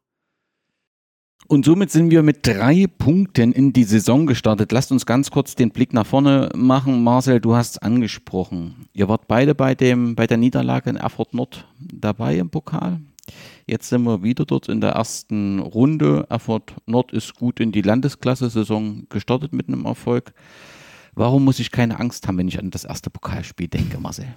Und 1.46 1.64
somit 1.64 1.90
sind 1.90 2.10
wir 2.10 2.22
mit 2.22 2.46
drei 2.46 2.86
Punkten 2.98 3.52
in 3.52 3.72
die 3.72 3.84
Saison 3.84 4.26
gestartet. 4.26 4.70
Lasst 4.70 4.92
uns 4.92 5.06
ganz 5.06 5.30
kurz 5.30 5.54
den 5.54 5.70
Blick 5.70 5.94
nach 5.94 6.06
vorne 6.06 6.50
machen. 6.54 7.02
Marcel, 7.02 7.40
du 7.40 7.54
hast 7.54 7.70
es 7.70 7.78
angesprochen. 7.78 8.86
Ihr 8.92 9.08
wart 9.08 9.28
beide 9.28 9.54
bei, 9.54 9.74
dem, 9.74 10.14
bei 10.14 10.26
der 10.26 10.36
Niederlage 10.36 10.90
in 10.90 10.96
Erfurt 10.96 11.32
Nord 11.32 11.66
dabei 11.78 12.36
im 12.36 12.50
Pokal. 12.50 13.00
Jetzt 13.66 13.88
sind 13.88 14.02
wir 14.02 14.22
wieder 14.22 14.44
dort 14.44 14.68
in 14.68 14.82
der 14.82 14.90
ersten 14.90 15.58
Runde. 15.60 16.26
Erfurt 16.28 16.74
Nord 16.84 17.12
ist 17.12 17.34
gut 17.34 17.60
in 17.60 17.72
die 17.72 17.82
Landesklasse-Saison 17.82 19.06
gestartet 19.08 19.54
mit 19.54 19.68
einem 19.68 19.86
Erfolg. 19.86 20.34
Warum 21.14 21.44
muss 21.44 21.60
ich 21.60 21.70
keine 21.70 21.98
Angst 21.98 22.28
haben, 22.28 22.36
wenn 22.36 22.48
ich 22.48 22.58
an 22.58 22.70
das 22.70 22.84
erste 22.84 23.08
Pokalspiel 23.08 23.68
denke, 23.68 23.98
Marcel? 23.98 24.36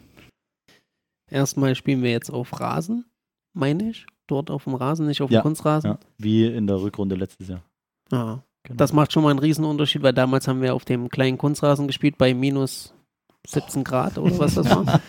Erstmal 1.32 1.76
spielen 1.76 2.04
wir 2.04 2.12
jetzt 2.12 2.30
auf 2.30 2.60
Rasen, 2.60 3.06
meine 3.54 3.90
ich. 3.90 4.06
Dort 4.28 4.52
auf 4.52 4.66
dem 4.66 4.76
Rasen, 4.76 5.08
nicht 5.08 5.22
auf 5.22 5.30
dem 5.30 5.36
Ja, 5.36 5.42
Kunstrasen. 5.42 5.92
Ja, 5.92 6.00
wie 6.18 6.46
in 6.46 6.68
der 6.68 6.82
Rückrunde 6.82 7.16
letztes 7.16 7.48
Jahr. 7.48 7.64
Ja. 8.12 8.44
Genau. 8.64 8.78
Das 8.78 8.94
macht 8.94 9.12
schon 9.12 9.24
mal 9.24 9.32
einen 9.32 9.40
Riesenunterschied, 9.40 10.04
weil 10.04 10.14
damals 10.14 10.48
haben 10.48 10.62
wir 10.62 10.76
auf 10.76 10.86
dem 10.86 11.10
kleinen 11.10 11.38
Kunstrasen 11.40 11.88
gespielt 11.88 12.18
bei 12.20 12.34
minus 12.36 12.94
17 13.48 13.84
Grad 13.84 14.20
oder 14.20 14.38
was 14.38 14.54
das 14.54 14.70
war. 14.70 15.02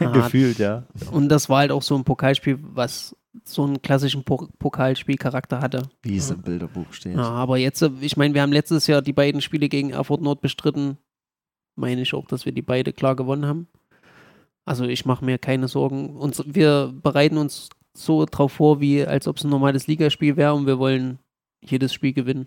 Ja. 0.00 0.10
Gefühlt, 0.12 0.58
ja. 0.58 0.84
Und 1.12 1.28
das 1.28 1.48
war 1.48 1.58
halt 1.58 1.70
auch 1.70 1.82
so 1.82 1.94
ein 1.94 2.02
Pokalspiel, 2.02 2.58
was 2.60 3.14
so 3.44 3.62
einen 3.62 3.80
klassischen 3.80 4.24
po 4.24 4.48
Pokalspielcharakter 4.58 5.60
hatte. 5.60 5.82
wie 6.02 6.16
es 6.16 6.30
im 6.30 6.42
Bilderbuch 6.42 6.92
steht. 6.92 7.14
Ja, 7.14 7.30
aber 7.30 7.58
jetzt, 7.58 7.80
ich 8.00 8.16
meine, 8.16 8.34
wir 8.34 8.42
haben 8.42 8.52
letztes 8.52 8.88
Jahr 8.88 9.02
die 9.02 9.12
beiden 9.12 9.40
Spiele 9.40 9.68
gegen 9.68 9.90
Erfurt 9.90 10.20
Nord 10.20 10.40
bestritten. 10.40 10.98
Meine 11.76 12.00
ich 12.02 12.12
auch, 12.12 12.26
dass 12.26 12.44
wir 12.44 12.52
die 12.52 12.62
beide 12.62 12.92
klar 12.92 13.14
gewonnen 13.14 13.46
haben. 13.46 13.68
Also 14.64 14.84
ich 14.84 15.04
mache 15.04 15.24
mir 15.24 15.38
keine 15.38 15.68
Sorgen. 15.68 16.16
Uns, 16.16 16.42
wir 16.46 16.92
bereiten 17.02 17.38
uns 17.38 17.70
so 17.94 18.24
drauf 18.24 18.52
vor, 18.52 18.80
wie 18.80 19.04
als 19.04 19.26
ob 19.26 19.36
es 19.36 19.44
ein 19.44 19.50
normales 19.50 19.86
Ligaspiel 19.86 20.36
wäre 20.36 20.54
und 20.54 20.66
wir 20.66 20.78
wollen 20.78 21.18
jedes 21.62 21.92
Spiel 21.92 22.12
gewinnen. 22.12 22.46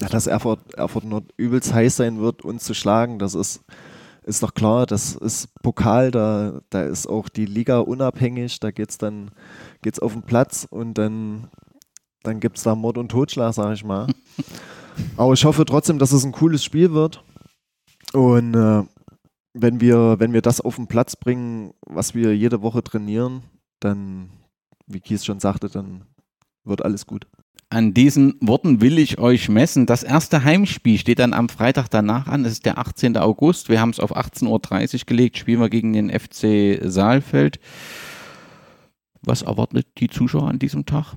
Ja, 0.00 0.08
dass 0.08 0.26
Erfurt, 0.26 0.74
Erfurt 0.74 1.04
Nord 1.04 1.30
übelst 1.36 1.74
heiß 1.74 1.96
sein 1.96 2.20
wird, 2.20 2.42
uns 2.42 2.64
zu 2.64 2.74
schlagen, 2.74 3.18
das 3.18 3.34
ist, 3.34 3.62
ist 4.22 4.42
doch 4.42 4.54
klar. 4.54 4.86
Das 4.86 5.14
ist 5.14 5.48
Pokal, 5.62 6.10
da, 6.10 6.60
da 6.70 6.84
ist 6.84 7.06
auch 7.06 7.28
die 7.28 7.44
Liga 7.44 7.80
unabhängig, 7.80 8.60
da 8.60 8.70
geht's 8.70 8.98
dann 8.98 9.30
geht's 9.82 9.98
auf 9.98 10.12
den 10.12 10.22
Platz 10.22 10.66
und 10.70 10.94
dann, 10.94 11.48
dann 12.22 12.40
gibt 12.40 12.56
es 12.56 12.64
da 12.64 12.74
Mord 12.74 12.98
und 12.98 13.10
Totschlag, 13.10 13.52
sag 13.52 13.74
ich 13.74 13.84
mal. 13.84 14.06
Aber 15.16 15.32
ich 15.32 15.44
hoffe 15.44 15.64
trotzdem, 15.64 15.98
dass 15.98 16.12
es 16.12 16.24
ein 16.24 16.32
cooles 16.32 16.64
Spiel 16.64 16.92
wird. 16.92 17.22
Und 18.12 18.54
äh, 18.54 18.82
wenn, 19.52 19.80
wir, 19.80 20.16
wenn 20.18 20.32
wir 20.32 20.42
das 20.42 20.60
auf 20.60 20.76
den 20.76 20.86
Platz 20.86 21.16
bringen, 21.16 21.72
was 21.86 22.14
wir 22.14 22.36
jede 22.36 22.62
Woche 22.62 22.82
trainieren, 22.82 23.42
dann, 23.80 24.30
wie 24.86 25.00
Kies 25.00 25.24
schon 25.24 25.40
sagte, 25.40 25.68
dann 25.68 26.04
wird 26.64 26.84
alles 26.84 27.06
gut. 27.06 27.26
An 27.72 27.94
diesen 27.94 28.34
Worten 28.40 28.80
will 28.80 28.98
ich 28.98 29.18
euch 29.18 29.48
messen. 29.48 29.86
Das 29.86 30.02
erste 30.02 30.42
Heimspiel 30.42 30.98
steht 30.98 31.20
dann 31.20 31.32
am 31.32 31.48
Freitag 31.48 31.88
danach 31.88 32.26
an. 32.26 32.44
Es 32.44 32.52
ist 32.52 32.66
der 32.66 32.78
18. 32.78 33.16
August. 33.16 33.68
Wir 33.68 33.80
haben 33.80 33.90
es 33.90 34.00
auf 34.00 34.16
18.30 34.16 34.48
Uhr 34.94 35.06
gelegt. 35.06 35.38
Spielen 35.38 35.60
wir 35.60 35.70
gegen 35.70 35.92
den 35.92 36.10
FC 36.10 36.80
Saalfeld. 36.82 37.60
Was 39.22 39.42
erwartet 39.42 39.86
die 39.98 40.08
Zuschauer 40.08 40.48
an 40.48 40.58
diesem 40.58 40.84
Tag? 40.84 41.14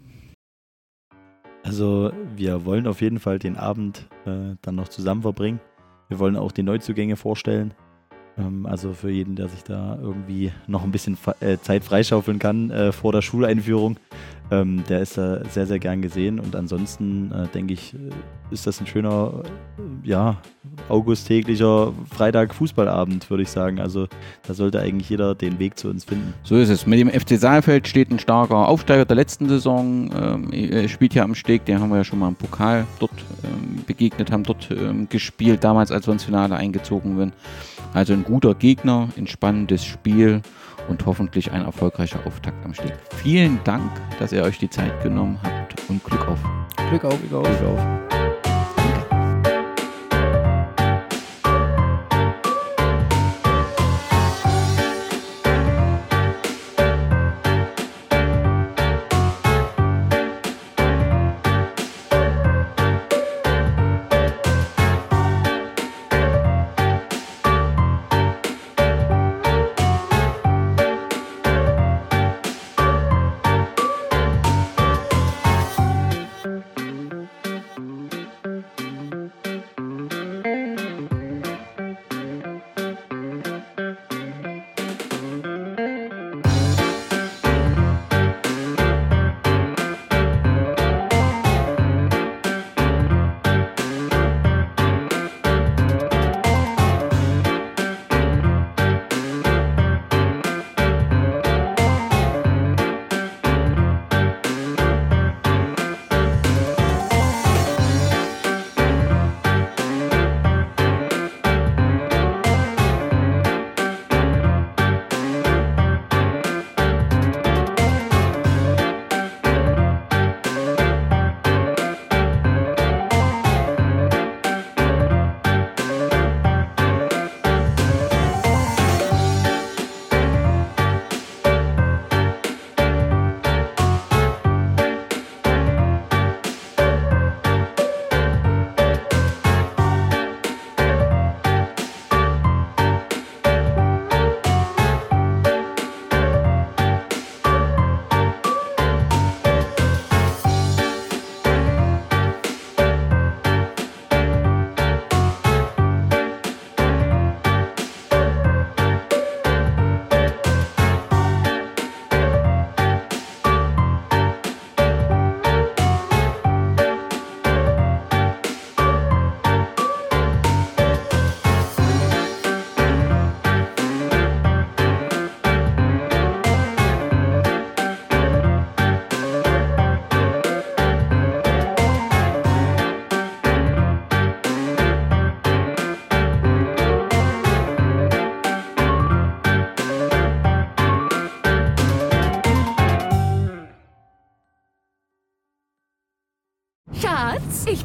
Also 1.63 2.11
wir 2.35 2.65
wollen 2.65 2.85
auf 2.85 3.01
jeden 3.01 3.19
Fall 3.19 3.39
den 3.39 3.57
Abend 3.57 4.07
äh, 4.25 4.55
dann 4.61 4.75
noch 4.75 4.89
zusammen 4.89 5.23
verbringen. 5.23 5.59
Wir 6.09 6.19
wollen 6.19 6.35
auch 6.35 6.51
die 6.51 6.63
Neuzugänge 6.63 7.15
vorstellen. 7.15 7.73
Ähm, 8.37 8.65
also 8.65 8.93
für 8.93 9.09
jeden, 9.09 9.35
der 9.35 9.49
sich 9.49 9.63
da 9.63 9.97
irgendwie 10.01 10.51
noch 10.67 10.83
ein 10.83 10.91
bisschen 10.91 11.17
äh, 11.39 11.57
Zeit 11.57 11.83
freischaufeln 11.83 12.39
kann 12.39 12.71
äh, 12.71 12.91
vor 12.91 13.11
der 13.11 13.21
Schuleinführung, 13.21 13.97
ähm, 14.51 14.83
der 14.89 15.01
ist 15.01 15.17
da 15.17 15.43
sehr, 15.49 15.65
sehr 15.65 15.79
gern 15.79 16.01
gesehen. 16.01 16.39
Und 16.39 16.55
ansonsten 16.55 17.31
äh, 17.31 17.47
denke 17.47 17.73
ich, 17.73 17.95
ist 18.51 18.67
das 18.67 18.79
ein 18.79 18.87
schöner, 18.87 19.43
ja, 20.03 20.37
augusttäglicher 20.89 21.93
Freitag-Fußballabend, 22.09 23.29
würde 23.29 23.43
ich 23.43 23.49
sagen. 23.49 23.79
Also 23.79 24.07
da 24.45 24.53
sollte 24.53 24.79
eigentlich 24.79 25.09
jeder 25.09 25.33
den 25.33 25.59
Weg 25.59 25.77
zu 25.77 25.89
uns 25.89 26.03
finden. 26.03 26.33
So 26.43 26.55
ist 26.57 26.69
es. 26.69 26.85
Mit 26.85 26.99
dem 26.99 27.09
FC 27.09 27.39
Saalfeld 27.39 27.87
steht 27.87 28.11
ein 28.11 28.19
starker 28.19 28.67
Aufsteiger 28.67 29.05
der 29.05 29.15
letzten 29.15 29.47
Saison. 29.47 30.09
Ähm, 30.13 30.87
spielt 30.87 31.13
ja 31.13 31.23
am 31.23 31.35
Steg, 31.35 31.65
den 31.65 31.79
haben 31.79 31.89
wir 31.89 31.97
ja 31.97 32.03
schon 32.03 32.19
mal 32.19 32.27
im 32.27 32.35
Pokal 32.35 32.85
dort 32.99 33.11
ähm, 33.43 33.83
begegnet, 33.85 34.31
haben 34.31 34.43
dort 34.43 34.69
ähm, 34.71 35.07
gespielt, 35.09 35.63
damals 35.63 35.91
als 35.91 36.07
wir 36.07 36.13
ins 36.13 36.23
Finale 36.23 36.55
eingezogen 36.55 37.17
sind. 37.17 37.33
Also 37.93 38.13
ein 38.13 38.23
guter 38.23 38.55
Gegner, 38.55 39.09
ein 39.17 39.27
spannendes 39.27 39.85
Spiel 39.85 40.41
und 40.87 41.05
hoffentlich 41.05 41.51
ein 41.51 41.63
erfolgreicher 41.63 42.19
Auftakt 42.25 42.65
am 42.65 42.73
Steg. 42.73 42.93
Vielen 43.17 43.59
Dank, 43.63 43.91
dass 44.19 44.31
ihr 44.31 44.43
euch 44.43 44.57
die 44.57 44.69
Zeit 44.69 45.01
genommen 45.03 45.39
habt 45.43 45.75
und 45.89 46.03
Glück 46.03 46.27
auf. 46.27 46.39
Glück 46.89 47.05
auf. 47.05 47.19
Glück 47.19 47.33
auf. 47.33 47.43
Glück 47.43 47.69
auf. 47.69 48.12